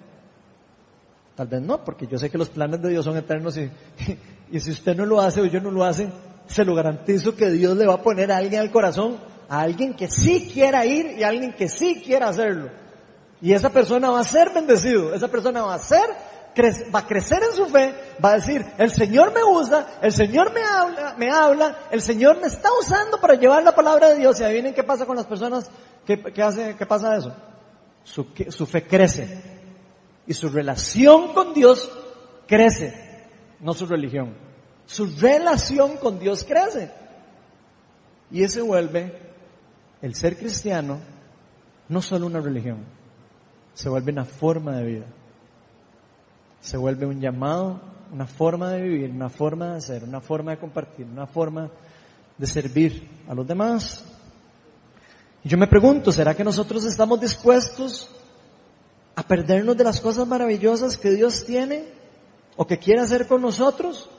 Tal 1.35 1.49
vez 1.49 1.61
no, 1.63 1.85
porque 1.85 2.07
yo 2.07 2.17
sé 2.17 2.31
que 2.31 2.39
los 2.39 2.49
planes 2.49 2.81
de 2.81 2.91
Dios 2.91 3.05
son 3.05 3.17
eternos 3.17 3.57
y, 3.57 3.69
y 4.53 4.61
si 4.61 4.71
usted 4.71 4.97
no 4.97 5.05
lo 5.05 5.21
hace 5.21 5.41
o 5.41 5.47
yo 5.47 5.61
no 5.61 5.73
lo 5.73 5.83
hace, 5.83 6.13
se 6.47 6.65
lo 6.65 6.77
garantizo 6.77 7.35
que 7.35 7.51
Dios 7.51 7.77
le 7.77 7.89
va 7.89 7.95
a 7.95 8.03
poner 8.03 8.31
a 8.31 8.37
alguien 8.37 8.61
al 8.61 8.71
corazón, 8.71 9.19
a 9.49 9.61
alguien 9.61 9.95
que 9.95 10.09
sí 10.09 10.51
quiera 10.53 10.85
ir 10.85 11.19
y 11.19 11.23
a 11.23 11.29
alguien 11.29 11.55
que 11.55 11.69
sí 11.69 12.03
quiera 12.05 12.29
hacerlo. 12.29 12.71
Y 13.41 13.53
esa 13.53 13.71
persona 13.71 14.11
va 14.11 14.21
a 14.21 14.25
ser 14.25 14.51
bendecido, 14.51 15.15
esa 15.15 15.29
persona 15.29 15.63
va 15.63 15.75
a 15.75 15.79
ser, 15.79 16.11
va 16.95 16.99
a 16.99 17.07
crecer 17.07 17.41
en 17.43 17.57
su 17.57 17.67
fe, 17.67 17.95
va 18.23 18.33
a 18.33 18.35
decir, 18.35 18.65
el 18.79 18.91
Señor 18.91 19.33
me 19.33 19.45
usa, 19.45 19.99
el 20.03 20.13
Señor 20.13 20.53
me 20.53 20.63
habla, 20.63 21.15
me 21.17 21.31
habla, 21.31 21.79
el 21.91 22.03
Señor 22.03 22.41
me 22.41 22.49
está 22.49 22.69
usando 22.79 23.21
para 23.21 23.35
llevar 23.35 23.63
la 23.63 23.75
palabra 23.75 24.09
de 24.09 24.17
Dios. 24.17 24.41
Y 24.41 24.45
adivinen 24.45 24.75
qué 24.75 24.83
pasa 24.83 25.07
con 25.07 25.17
las 25.17 25.27
personas 25.27 25.71
que, 26.05 26.43
hace, 26.43 26.75
qué 26.77 26.85
pasa 26.85 27.17
eso. 27.17 27.35
Su, 28.03 28.27
su 28.49 28.67
fe 28.67 28.87
crece. 28.87 29.59
Y 30.27 30.35
su 30.35 30.49
relación 30.49 31.33
con 31.33 31.55
Dios 31.55 31.91
crece, 32.47 33.27
no 33.61 33.73
su 33.73 33.87
religión. 33.87 34.37
Su 34.85 35.07
relación 35.19 35.97
con 35.97 36.19
Dios 36.19 36.45
crece. 36.45 36.91
Y 38.31 38.43
ese 38.43 38.61
vuelve 38.61 39.28
el 40.03 40.15
ser 40.15 40.37
cristiano 40.37 40.99
no 41.89 42.03
solo 42.03 42.27
una 42.27 42.41
religión, 42.41 42.85
se 43.75 43.89
vuelve 43.89 44.13
una 44.13 44.25
forma 44.25 44.77
de 44.77 44.85
vida. 44.85 45.07
Se 46.61 46.77
vuelve 46.77 47.07
un 47.07 47.21
llamado, 47.21 47.81
una 48.13 48.27
forma 48.27 48.73
de 48.73 48.83
vivir, 48.83 49.11
una 49.11 49.29
forma 49.29 49.75
de 49.75 49.81
ser, 49.81 50.05
una 50.05 50.21
forma 50.21 50.51
de 50.51 50.59
compartir, 50.59 51.07
una 51.07 51.27
forma 51.27 51.71
de 52.37 52.47
servir 52.47 53.09
a 53.29 53.35
los 53.35 53.47
demás. 53.47 54.05
Y 55.45 55.49
yo 55.49 55.57
me 55.57 55.67
pregunto, 55.67 56.11
¿será 56.11 56.35
que 56.35 56.45
nosotros 56.45 56.85
estamos 56.85 57.21
dispuestos 57.21 58.11
a 59.15 59.23
perdernos 59.23 59.77
de 59.77 59.85
las 59.85 60.01
cosas 60.01 60.27
maravillosas 60.27 60.99
que 60.99 61.11
Dios 61.11 61.45
tiene 61.45 61.87
o 62.57 62.67
que 62.67 62.79
quiere 62.79 63.01
hacer 63.01 63.27
con 63.27 63.41
nosotros 63.41 64.11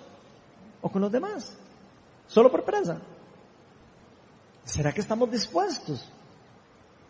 o 0.81 0.89
con 0.89 1.01
los 1.01 1.11
demás? 1.11 1.57
Solo 2.27 2.49
por 2.49 2.63
presa. 2.63 2.99
¿Será 4.69 4.91
que 4.91 5.01
estamos 5.01 5.31
dispuestos 5.31 6.07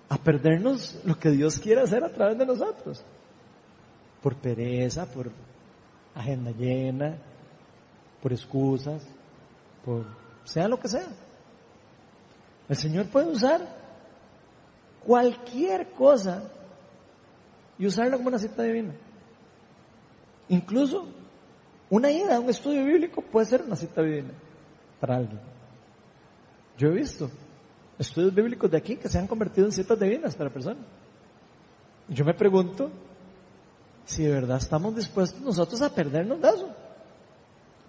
a 0.07 0.17
perdernos 0.17 0.97
lo 1.03 1.19
que 1.19 1.29
Dios 1.29 1.59
quiere 1.59 1.81
hacer 1.81 2.01
a 2.05 2.09
través 2.09 2.37
de 2.37 2.45
nosotros? 2.45 3.03
Por 4.23 4.37
pereza, 4.37 5.05
por 5.05 5.29
agenda 6.15 6.51
llena, 6.51 7.17
por 8.21 8.31
excusas, 8.31 9.05
por 9.83 10.05
sea 10.45 10.69
lo 10.69 10.79
que 10.79 10.87
sea. 10.87 11.09
El 12.69 12.77
Señor 12.77 13.07
puede 13.09 13.27
usar 13.27 13.59
cualquier 15.05 15.91
cosa 15.91 16.49
y 17.77 17.87
usarla 17.87 18.15
como 18.15 18.29
una 18.29 18.39
cita 18.39 18.63
divina. 18.63 18.93
Incluso 20.47 21.09
una 21.89 22.09
ida 22.09 22.37
a 22.37 22.39
un 22.39 22.49
estudio 22.49 22.85
bíblico 22.85 23.21
puede 23.21 23.47
ser 23.47 23.63
una 23.63 23.75
cita 23.75 24.01
divina 24.01 24.31
para 25.01 25.17
alguien. 25.17 25.41
Yo 26.77 26.87
he 26.87 26.93
visto 26.93 27.29
estudios 27.99 28.33
bíblicos 28.33 28.71
de 28.71 28.77
aquí 28.77 28.95
que 28.95 29.09
se 29.09 29.19
han 29.19 29.27
convertido 29.27 29.67
en 29.67 29.73
citas 29.73 29.99
divinas 29.99 30.35
para 30.35 30.49
personas. 30.49 30.83
Yo 32.07 32.25
me 32.25 32.33
pregunto 32.33 32.89
si 34.05 34.23
de 34.23 34.33
verdad 34.33 34.57
estamos 34.57 34.95
dispuestos 34.95 35.41
nosotros 35.41 35.81
a 35.81 35.93
perdernos 35.93 36.41
de 36.41 36.49
eso. 36.49 36.69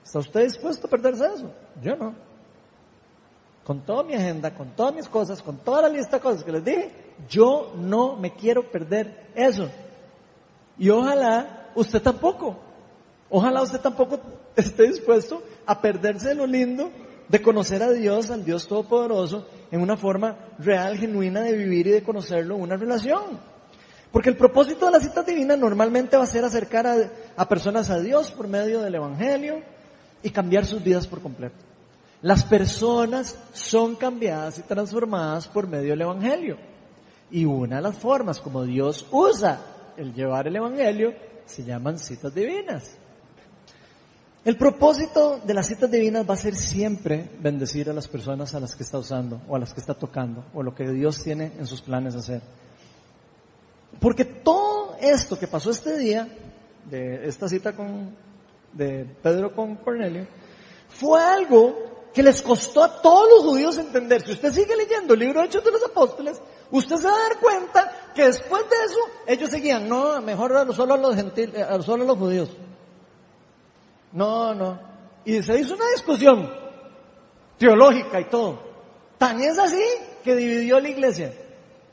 ¿Está 0.05 0.19
usted 0.19 0.43
dispuesto 0.43 0.87
a 0.87 0.91
perderse 0.91 1.27
de 1.27 1.35
eso? 1.35 1.51
Yo 1.83 1.97
no. 1.97 2.15
Con 3.65 3.81
toda 3.83 4.03
mi 4.03 4.15
agenda, 4.15 4.53
con 4.53 4.71
todas 4.71 4.95
mis 4.95 5.09
cosas, 5.09 5.41
con 5.41 5.59
toda 5.59 5.83
la 5.83 5.89
lista 5.89 6.17
de 6.17 6.23
cosas 6.23 6.43
que 6.43 6.53
les 6.53 6.65
dije, 6.65 6.91
yo 7.29 7.73
no 7.77 8.17
me 8.17 8.35
quiero 8.35 8.69
perder 8.71 9.31
eso. 9.35 9.71
Y 10.77 10.91
ojalá 10.91 11.71
usted 11.75 12.03
tampoco. 12.03 12.59
Ojalá 13.29 13.63
usted 13.63 13.81
tampoco 13.81 14.19
esté 14.57 14.89
dispuesto 14.89 15.43
a 15.65 15.81
perderse 15.81 16.31
de 16.31 16.35
lo 16.35 16.47
lindo 16.47 16.91
de 17.29 17.41
conocer 17.41 17.83
a 17.83 17.93
Dios, 17.93 18.31
al 18.31 18.45
Dios 18.45 18.67
Todopoderoso, 18.67 19.47
en 19.71 19.81
una 19.81 19.97
forma 19.97 20.37
real, 20.59 20.97
genuina 20.97 21.41
de 21.41 21.57
vivir 21.57 21.87
y 21.87 21.91
de 21.91 22.03
conocerlo, 22.03 22.57
una 22.57 22.77
relación. 22.77 23.39
Porque 24.12 24.29
el 24.29 24.37
propósito 24.37 24.87
de 24.87 24.93
la 24.93 25.01
cita 25.01 25.23
divina 25.23 25.57
normalmente 25.57 26.16
va 26.16 26.25
a 26.25 26.27
ser 26.27 26.45
acercar 26.45 26.87
a, 27.37 27.49
personas 27.49 27.91
a 27.91 28.01
Dios 28.01 28.33
por 28.33 28.49
medio 28.49 28.81
del 28.81 28.97
Evangelio 28.97 29.62
y 30.23 30.31
cambiar 30.31 30.66
sus 30.66 30.83
vidas 30.83 31.07
por 31.07 31.21
completo. 31.21 31.57
Las 32.23 32.45
personas 32.45 33.39
son 33.53 33.95
cambiadas 33.95 34.59
y 34.59 34.62
transformadas 34.62 35.47
por 35.47 35.68
medio 35.68 35.91
del 35.91 36.03
Evangelio. 36.03 36.59
Y 37.31 37.45
una 37.45 37.77
de 37.77 37.83
las 37.83 37.97
formas 37.97 38.41
como 38.41 38.64
Dios 38.64 39.07
usa 39.12 39.61
el 39.97 40.12
llevar 40.12 40.49
el 40.49 40.57
Evangelio 40.57 41.14
se 41.47 41.62
llaman 41.64 41.99
citas 41.99 42.35
divinas. 42.35 42.97
El 44.43 44.57
propósito 44.57 45.38
de 45.45 45.53
las 45.53 45.66
citas 45.66 45.91
divinas 45.91 46.28
va 46.28 46.32
a 46.32 46.38
ser 46.38 46.57
siempre 46.57 47.28
bendecir 47.41 47.91
a 47.91 47.93
las 47.93 48.09
personas 48.09 48.55
a 48.55 48.61
las 48.61 48.74
que 48.74 48.82
está 48.82 48.97
usando 48.97 49.43
o 49.47 49.55
a 49.55 49.59
las 49.59 49.74
que 49.74 49.80
está 49.80 49.93
tocando 49.93 50.47
o 50.55 50.62
lo 50.62 50.74
que 50.74 50.88
Dios 50.88 51.22
tiene 51.22 51.53
en 51.59 51.66
sus 51.66 51.82
planes 51.82 52.14
hacer. 52.14 52.41
Porque 54.01 54.24
todo 54.24 54.97
esto 54.99 55.38
que 55.38 55.47
pasó 55.47 55.70
este 55.70 55.99
día, 55.99 56.26
de 56.88 57.28
esta 57.28 57.51
cita 57.51 57.76
con, 57.76 58.16
de 58.72 59.05
Pedro 59.22 59.55
con 59.55 59.76
Cornelio, 59.76 60.26
fue 60.88 61.20
algo 61.22 62.09
que 62.14 62.22
les 62.22 62.41
costó 62.41 62.82
a 62.82 63.03
todos 63.03 63.28
los 63.28 63.41
judíos 63.45 63.76
entender. 63.76 64.22
Si 64.22 64.32
usted 64.32 64.53
sigue 64.53 64.74
leyendo 64.74 65.12
el 65.12 65.20
libro 65.20 65.41
de 65.41 65.49
Hechos 65.49 65.62
de 65.62 65.70
los 65.70 65.84
Apóstoles, 65.84 66.41
usted 66.70 66.97
se 66.97 67.07
va 67.07 67.14
a 67.14 67.28
dar 67.28 67.38
cuenta 67.41 67.93
que 68.14 68.24
después 68.24 68.62
de 68.62 68.76
eso 68.86 69.01
ellos 69.26 69.51
seguían, 69.51 69.86
no, 69.86 70.18
mejor 70.22 70.74
solo 70.74 70.95
a 70.95 70.97
los 70.97 71.14
gentiles, 71.14 71.66
solo 71.84 72.05
a 72.05 72.07
los 72.07 72.16
judíos. 72.16 72.49
No, 74.13 74.55
no. 74.55 74.79
Y 75.25 75.43
se 75.43 75.59
hizo 75.59 75.75
una 75.75 75.89
discusión 75.95 76.51
teológica 77.59 78.21
y 78.21 78.25
todo. 78.25 78.63
Tan 79.19 79.41
es 79.41 79.59
así 79.59 79.83
que 80.25 80.35
dividió 80.35 80.81
la 80.81 80.89
iglesia. 80.89 81.33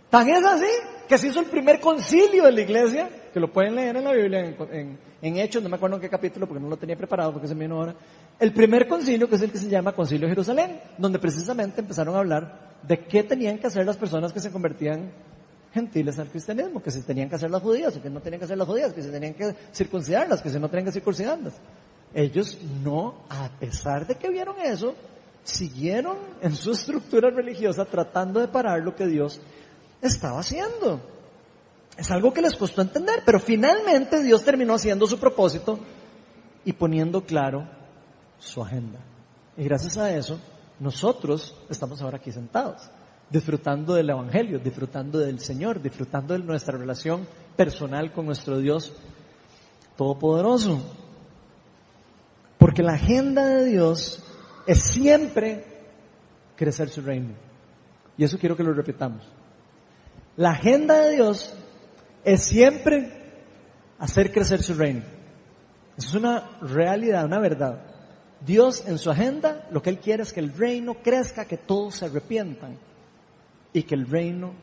Tan 0.10 0.30
es 0.30 0.44
así 0.46 0.70
que 1.08 1.18
se 1.18 1.28
hizo 1.28 1.40
el 1.40 1.48
primer 1.48 1.80
concilio 1.80 2.46
de 2.46 2.52
la 2.52 2.62
iglesia, 2.62 3.10
que 3.34 3.40
lo 3.40 3.52
pueden 3.52 3.76
leer 3.76 3.96
en 3.98 4.04
la 4.04 4.14
Biblia, 4.14 4.46
en, 4.72 4.98
en, 5.22 5.38
Hechos, 5.38 5.64
no 5.64 5.70
me 5.70 5.76
acuerdo 5.76 5.98
en 5.98 6.02
qué 6.02 6.10
capítulo 6.10 6.48
porque 6.48 6.62
no 6.62 6.70
lo 6.70 6.78
tenía 6.78 6.96
preparado 6.96 7.34
porque 7.34 7.48
se 7.48 7.56
me 7.56 7.66
vino 7.66 7.78
ahora. 7.78 7.96
El 8.40 8.54
primer 8.54 8.88
concilio, 8.88 9.28
que 9.28 9.36
es 9.36 9.42
el 9.42 9.52
que 9.52 9.58
se 9.58 9.70
llama 9.70 9.94
Concilio 9.94 10.28
de 10.28 10.32
Jerusalén, 10.32 10.80
donde 10.98 11.20
precisamente 11.20 11.82
empezaron 11.82 12.16
a 12.16 12.20
hablar 12.20 12.80
de 12.84 13.00
qué 13.06 13.24
tenían 13.24 13.58
que 13.58 13.68
hacer 13.68 13.86
las 13.86 13.98
personas 13.98 14.32
que 14.32 14.40
se 14.40 14.52
convertían 14.52 15.12
gentiles 15.74 16.18
al 16.20 16.30
cristianismo, 16.30 16.82
que 16.82 16.92
se 16.92 17.02
tenían 17.02 17.30
que 17.30 17.36
hacer 17.36 17.52
las 17.52 17.62
judías, 17.62 17.96
o 17.96 18.02
que 18.02 18.10
no 18.10 18.22
tenían 18.22 18.40
que 18.40 18.46
hacer 18.46 18.58
las 18.58 18.68
judías, 18.68 18.94
que 18.94 19.02
se 19.02 19.12
tenían 19.12 19.34
que 19.34 19.54
circuncidarlas, 19.74 20.42
que 20.42 20.50
se 20.50 20.60
no 20.60 20.70
tenían 20.70 20.86
que 20.86 20.92
circuncidarlas. 20.92 21.54
Ellos 22.18 22.58
no, 22.84 23.14
a 23.30 23.48
pesar 23.60 24.08
de 24.08 24.16
que 24.16 24.32
vieron 24.32 24.56
eso, 24.60 24.96
siguieron 25.44 26.18
en 26.42 26.56
su 26.56 26.72
estructura 26.72 27.30
religiosa 27.30 27.86
tratando 27.86 28.40
de 28.40 28.48
parar 28.48 28.82
lo 28.82 28.96
que 28.96 29.06
Dios 29.06 29.40
estaba 30.02 30.40
haciendo. 30.40 31.00
Es 31.96 32.10
algo 32.10 32.34
que 32.34 32.42
les 32.42 32.56
costó 32.56 32.82
entender, 32.82 33.22
pero 33.24 33.40
finalmente 33.40 34.24
Dios 34.24 34.44
terminó 34.44 34.74
haciendo 34.74 35.06
su 35.06 35.20
propósito 35.20 35.78
y 36.66 36.74
poniendo 36.74 37.22
claro 37.24 37.70
su 38.40 38.64
agenda. 38.64 38.98
Y 39.56 39.66
gracias 39.66 40.00
a 40.00 40.12
eso, 40.12 40.40
nosotros 40.80 41.54
estamos 41.70 42.02
ahora 42.02 42.18
aquí 42.18 42.32
sentados, 42.32 42.90
disfrutando 43.30 43.94
del 43.94 44.10
Evangelio, 44.10 44.58
disfrutando 44.58 45.20
del 45.20 45.40
Señor, 45.40 45.84
disfrutando 45.84 46.34
de 46.34 46.40
nuestra 46.40 46.80
relación 46.80 47.28
personal 47.56 48.12
con 48.12 48.26
nuestro 48.26 48.58
Dios 48.58 48.92
Todopoderoso. 49.96 50.82
Porque 52.58 52.84
la 52.84 52.94
agenda 52.94 53.48
de 53.48 53.66
Dios 53.66 54.24
es 54.66 54.82
siempre 54.82 55.64
crecer 56.56 56.90
su 56.90 57.02
reino. 57.02 57.34
Y 58.18 58.24
eso 58.24 58.38
quiero 58.38 58.58
que 58.58 58.64
lo 58.64 58.74
repitamos. 58.74 59.24
La 60.36 60.52
agenda 60.52 61.00
de 61.02 61.16
Dios 61.16 61.54
es 62.24 62.44
siempre 62.44 63.12
hacer 64.00 64.32
crecer 64.32 64.62
su 64.62 64.74
reino. 64.74 65.04
Es 65.98 66.14
una 66.14 66.58
realidad, 66.62 67.26
una 67.26 67.40
verdad. 67.40 67.82
Dios 68.46 68.84
en 68.86 68.98
su 68.98 69.10
agenda 69.10 69.68
lo 69.72 69.82
que 69.82 69.90
Él 69.90 70.00
quiere 70.00 70.24
es 70.24 70.34
que 70.34 70.40
el 70.40 70.54
reino 70.54 70.96
crezca, 71.02 71.46
que 71.46 71.58
todos 71.58 71.96
se 71.96 72.06
arrepientan 72.06 72.78
y 73.74 73.84
que 73.84 73.96
el 73.96 74.08
reino 74.08 74.54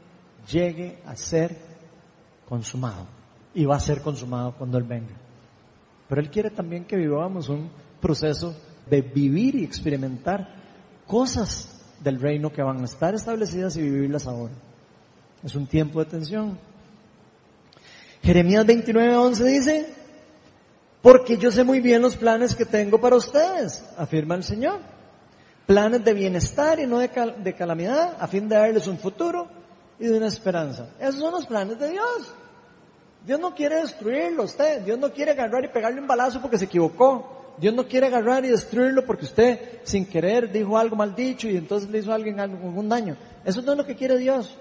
llegue 0.50 0.98
a 1.06 1.16
ser 1.16 1.56
consumado. 2.48 3.06
Y 3.54 3.64
va 3.64 3.76
a 3.76 3.80
ser 3.80 4.00
consumado 4.00 4.54
cuando 4.56 4.78
Él 4.78 4.84
venga. 4.84 5.14
Pero 6.08 6.20
Él 6.20 6.30
quiere 6.30 6.50
también 6.50 6.84
que 6.84 6.96
vivamos 6.96 7.48
un 7.48 7.70
proceso 8.04 8.54
de 8.90 9.00
vivir 9.00 9.54
y 9.54 9.64
experimentar 9.64 10.46
cosas 11.06 11.80
del 12.00 12.20
reino 12.20 12.52
que 12.52 12.62
van 12.62 12.82
a 12.82 12.84
estar 12.84 13.14
establecidas 13.14 13.78
y 13.78 13.82
vivirlas 13.82 14.26
ahora. 14.26 14.52
Es 15.42 15.54
un 15.54 15.66
tiempo 15.66 16.00
de 16.00 16.10
tensión. 16.10 16.58
Jeremías 18.22 18.66
29:11 18.66 19.44
dice, 19.44 19.94
porque 21.00 21.38
yo 21.38 21.50
sé 21.50 21.64
muy 21.64 21.80
bien 21.80 22.02
los 22.02 22.16
planes 22.16 22.54
que 22.54 22.66
tengo 22.66 23.00
para 23.00 23.16
ustedes, 23.16 23.82
afirma 23.96 24.34
el 24.34 24.44
Señor. 24.44 24.80
Planes 25.66 26.04
de 26.04 26.12
bienestar 26.12 26.78
y 26.80 26.86
no 26.86 26.98
de, 26.98 27.08
de 27.38 27.54
calamidad, 27.54 28.18
a 28.20 28.26
fin 28.26 28.50
de 28.50 28.56
darles 28.56 28.86
un 28.86 28.98
futuro 28.98 29.48
y 29.98 30.04
de 30.04 30.18
una 30.18 30.26
esperanza. 30.26 30.90
Esos 31.00 31.20
son 31.20 31.32
los 31.32 31.46
planes 31.46 31.78
de 31.78 31.90
Dios. 31.90 32.34
Dios 33.24 33.40
no 33.40 33.54
quiere 33.54 33.76
destruirlo 33.76 34.42
usted. 34.42 34.82
Dios 34.82 34.98
no 34.98 35.10
quiere 35.10 35.30
agarrar 35.30 35.64
y 35.64 35.68
pegarle 35.68 36.02
un 36.02 36.06
balazo 36.06 36.42
porque 36.42 36.58
se 36.58 36.66
equivocó. 36.66 37.43
Dios 37.58 37.74
no 37.74 37.86
quiere 37.86 38.06
agarrar 38.06 38.44
y 38.44 38.48
destruirlo 38.48 39.04
porque 39.06 39.26
usted 39.26 39.80
sin 39.84 40.06
querer 40.06 40.50
dijo 40.50 40.76
algo 40.76 40.96
mal 40.96 41.14
dicho 41.14 41.48
y 41.48 41.56
entonces 41.56 41.88
le 41.90 41.98
hizo 41.98 42.12
a 42.12 42.16
alguien 42.16 42.40
algún 42.40 42.88
daño. 42.88 43.16
Eso 43.44 43.62
no 43.62 43.72
es 43.72 43.78
lo 43.78 43.86
que 43.86 43.94
quiere 43.94 44.18
Dios. 44.18 44.56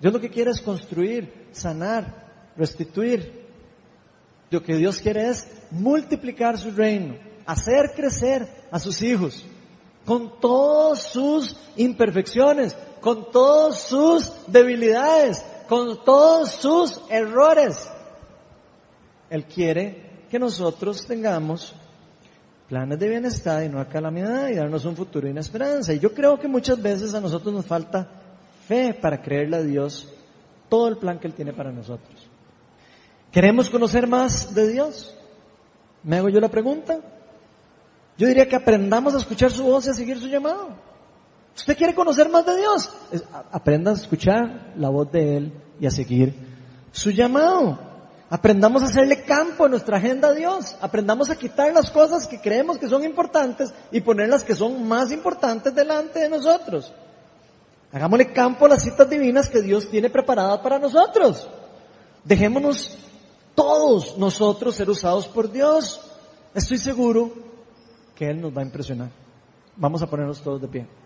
Dios 0.00 0.12
lo 0.12 0.20
que 0.20 0.30
quiere 0.30 0.50
es 0.50 0.60
construir, 0.60 1.48
sanar, 1.52 2.52
restituir. 2.56 3.46
Lo 4.50 4.62
que 4.62 4.76
Dios 4.76 5.00
quiere 5.00 5.28
es 5.28 5.48
multiplicar 5.70 6.58
su 6.58 6.70
reino, 6.70 7.16
hacer 7.46 7.92
crecer 7.96 8.46
a 8.70 8.78
sus 8.78 9.02
hijos, 9.02 9.44
con 10.04 10.38
todas 10.40 11.02
sus 11.02 11.56
imperfecciones, 11.76 12.76
con 13.00 13.30
todas 13.32 13.80
sus 13.80 14.32
debilidades, 14.46 15.44
con 15.68 16.04
todos 16.04 16.50
sus 16.50 17.00
errores. 17.10 17.88
Él 19.30 19.44
quiere 19.46 20.26
que 20.30 20.38
nosotros 20.38 21.06
tengamos 21.06 21.74
planes 22.68 22.98
de 22.98 23.08
bienestar 23.08 23.64
y 23.64 23.68
no 23.68 23.80
a 23.80 23.88
calamidad 23.88 24.48
y 24.48 24.54
darnos 24.54 24.84
un 24.84 24.96
futuro 24.96 25.26
y 25.26 25.30
una 25.30 25.40
esperanza. 25.40 25.92
Y 25.92 25.98
yo 25.98 26.12
creo 26.12 26.38
que 26.38 26.48
muchas 26.48 26.80
veces 26.80 27.14
a 27.14 27.20
nosotros 27.20 27.54
nos 27.54 27.66
falta 27.66 28.08
fe 28.66 28.94
para 28.94 29.22
creerle 29.22 29.56
a 29.56 29.62
Dios 29.62 30.12
todo 30.68 30.88
el 30.88 30.96
plan 30.96 31.18
que 31.18 31.28
Él 31.28 31.34
tiene 31.34 31.52
para 31.52 31.70
nosotros. 31.70 32.28
¿Queremos 33.30 33.70
conocer 33.70 34.06
más 34.06 34.54
de 34.54 34.68
Dios? 34.68 35.16
¿Me 36.02 36.16
hago 36.16 36.28
yo 36.28 36.40
la 36.40 36.48
pregunta? 36.48 36.98
Yo 38.18 38.26
diría 38.26 38.48
que 38.48 38.56
aprendamos 38.56 39.14
a 39.14 39.18
escuchar 39.18 39.50
su 39.50 39.64
voz 39.64 39.86
y 39.86 39.90
a 39.90 39.94
seguir 39.94 40.18
su 40.18 40.28
llamado. 40.28 40.70
¿Usted 41.54 41.76
quiere 41.76 41.94
conocer 41.94 42.28
más 42.28 42.44
de 42.46 42.56
Dios? 42.56 42.90
Aprenda 43.52 43.90
a 43.90 43.94
escuchar 43.94 44.72
la 44.76 44.88
voz 44.88 45.10
de 45.12 45.36
Él 45.36 45.52
y 45.80 45.86
a 45.86 45.90
seguir 45.90 46.34
su 46.92 47.10
llamado. 47.10 47.78
Aprendamos 48.28 48.82
a 48.82 48.86
hacerle 48.86 49.22
campo 49.22 49.64
a 49.64 49.68
nuestra 49.68 49.98
agenda 49.98 50.28
a 50.28 50.34
Dios. 50.34 50.76
Aprendamos 50.80 51.30
a 51.30 51.36
quitar 51.36 51.72
las 51.72 51.90
cosas 51.90 52.26
que 52.26 52.40
creemos 52.40 52.76
que 52.76 52.88
son 52.88 53.04
importantes 53.04 53.72
y 53.92 54.00
poner 54.00 54.28
las 54.28 54.42
que 54.42 54.54
son 54.54 54.86
más 54.88 55.12
importantes 55.12 55.74
delante 55.74 56.20
de 56.20 56.28
nosotros. 56.28 56.92
Hagámosle 57.92 58.32
campo 58.32 58.66
a 58.66 58.70
las 58.70 58.82
citas 58.82 59.08
divinas 59.08 59.48
que 59.48 59.62
Dios 59.62 59.88
tiene 59.88 60.10
preparadas 60.10 60.58
para 60.58 60.78
nosotros. 60.78 61.48
Dejémonos 62.24 62.98
todos 63.54 64.18
nosotros 64.18 64.74
ser 64.74 64.90
usados 64.90 65.28
por 65.28 65.50
Dios. 65.50 66.00
Estoy 66.52 66.78
seguro 66.78 67.32
que 68.16 68.28
Él 68.28 68.40
nos 68.40 68.54
va 68.54 68.62
a 68.62 68.64
impresionar. 68.64 69.10
Vamos 69.76 70.02
a 70.02 70.10
ponernos 70.10 70.42
todos 70.42 70.60
de 70.60 70.68
pie. 70.68 71.05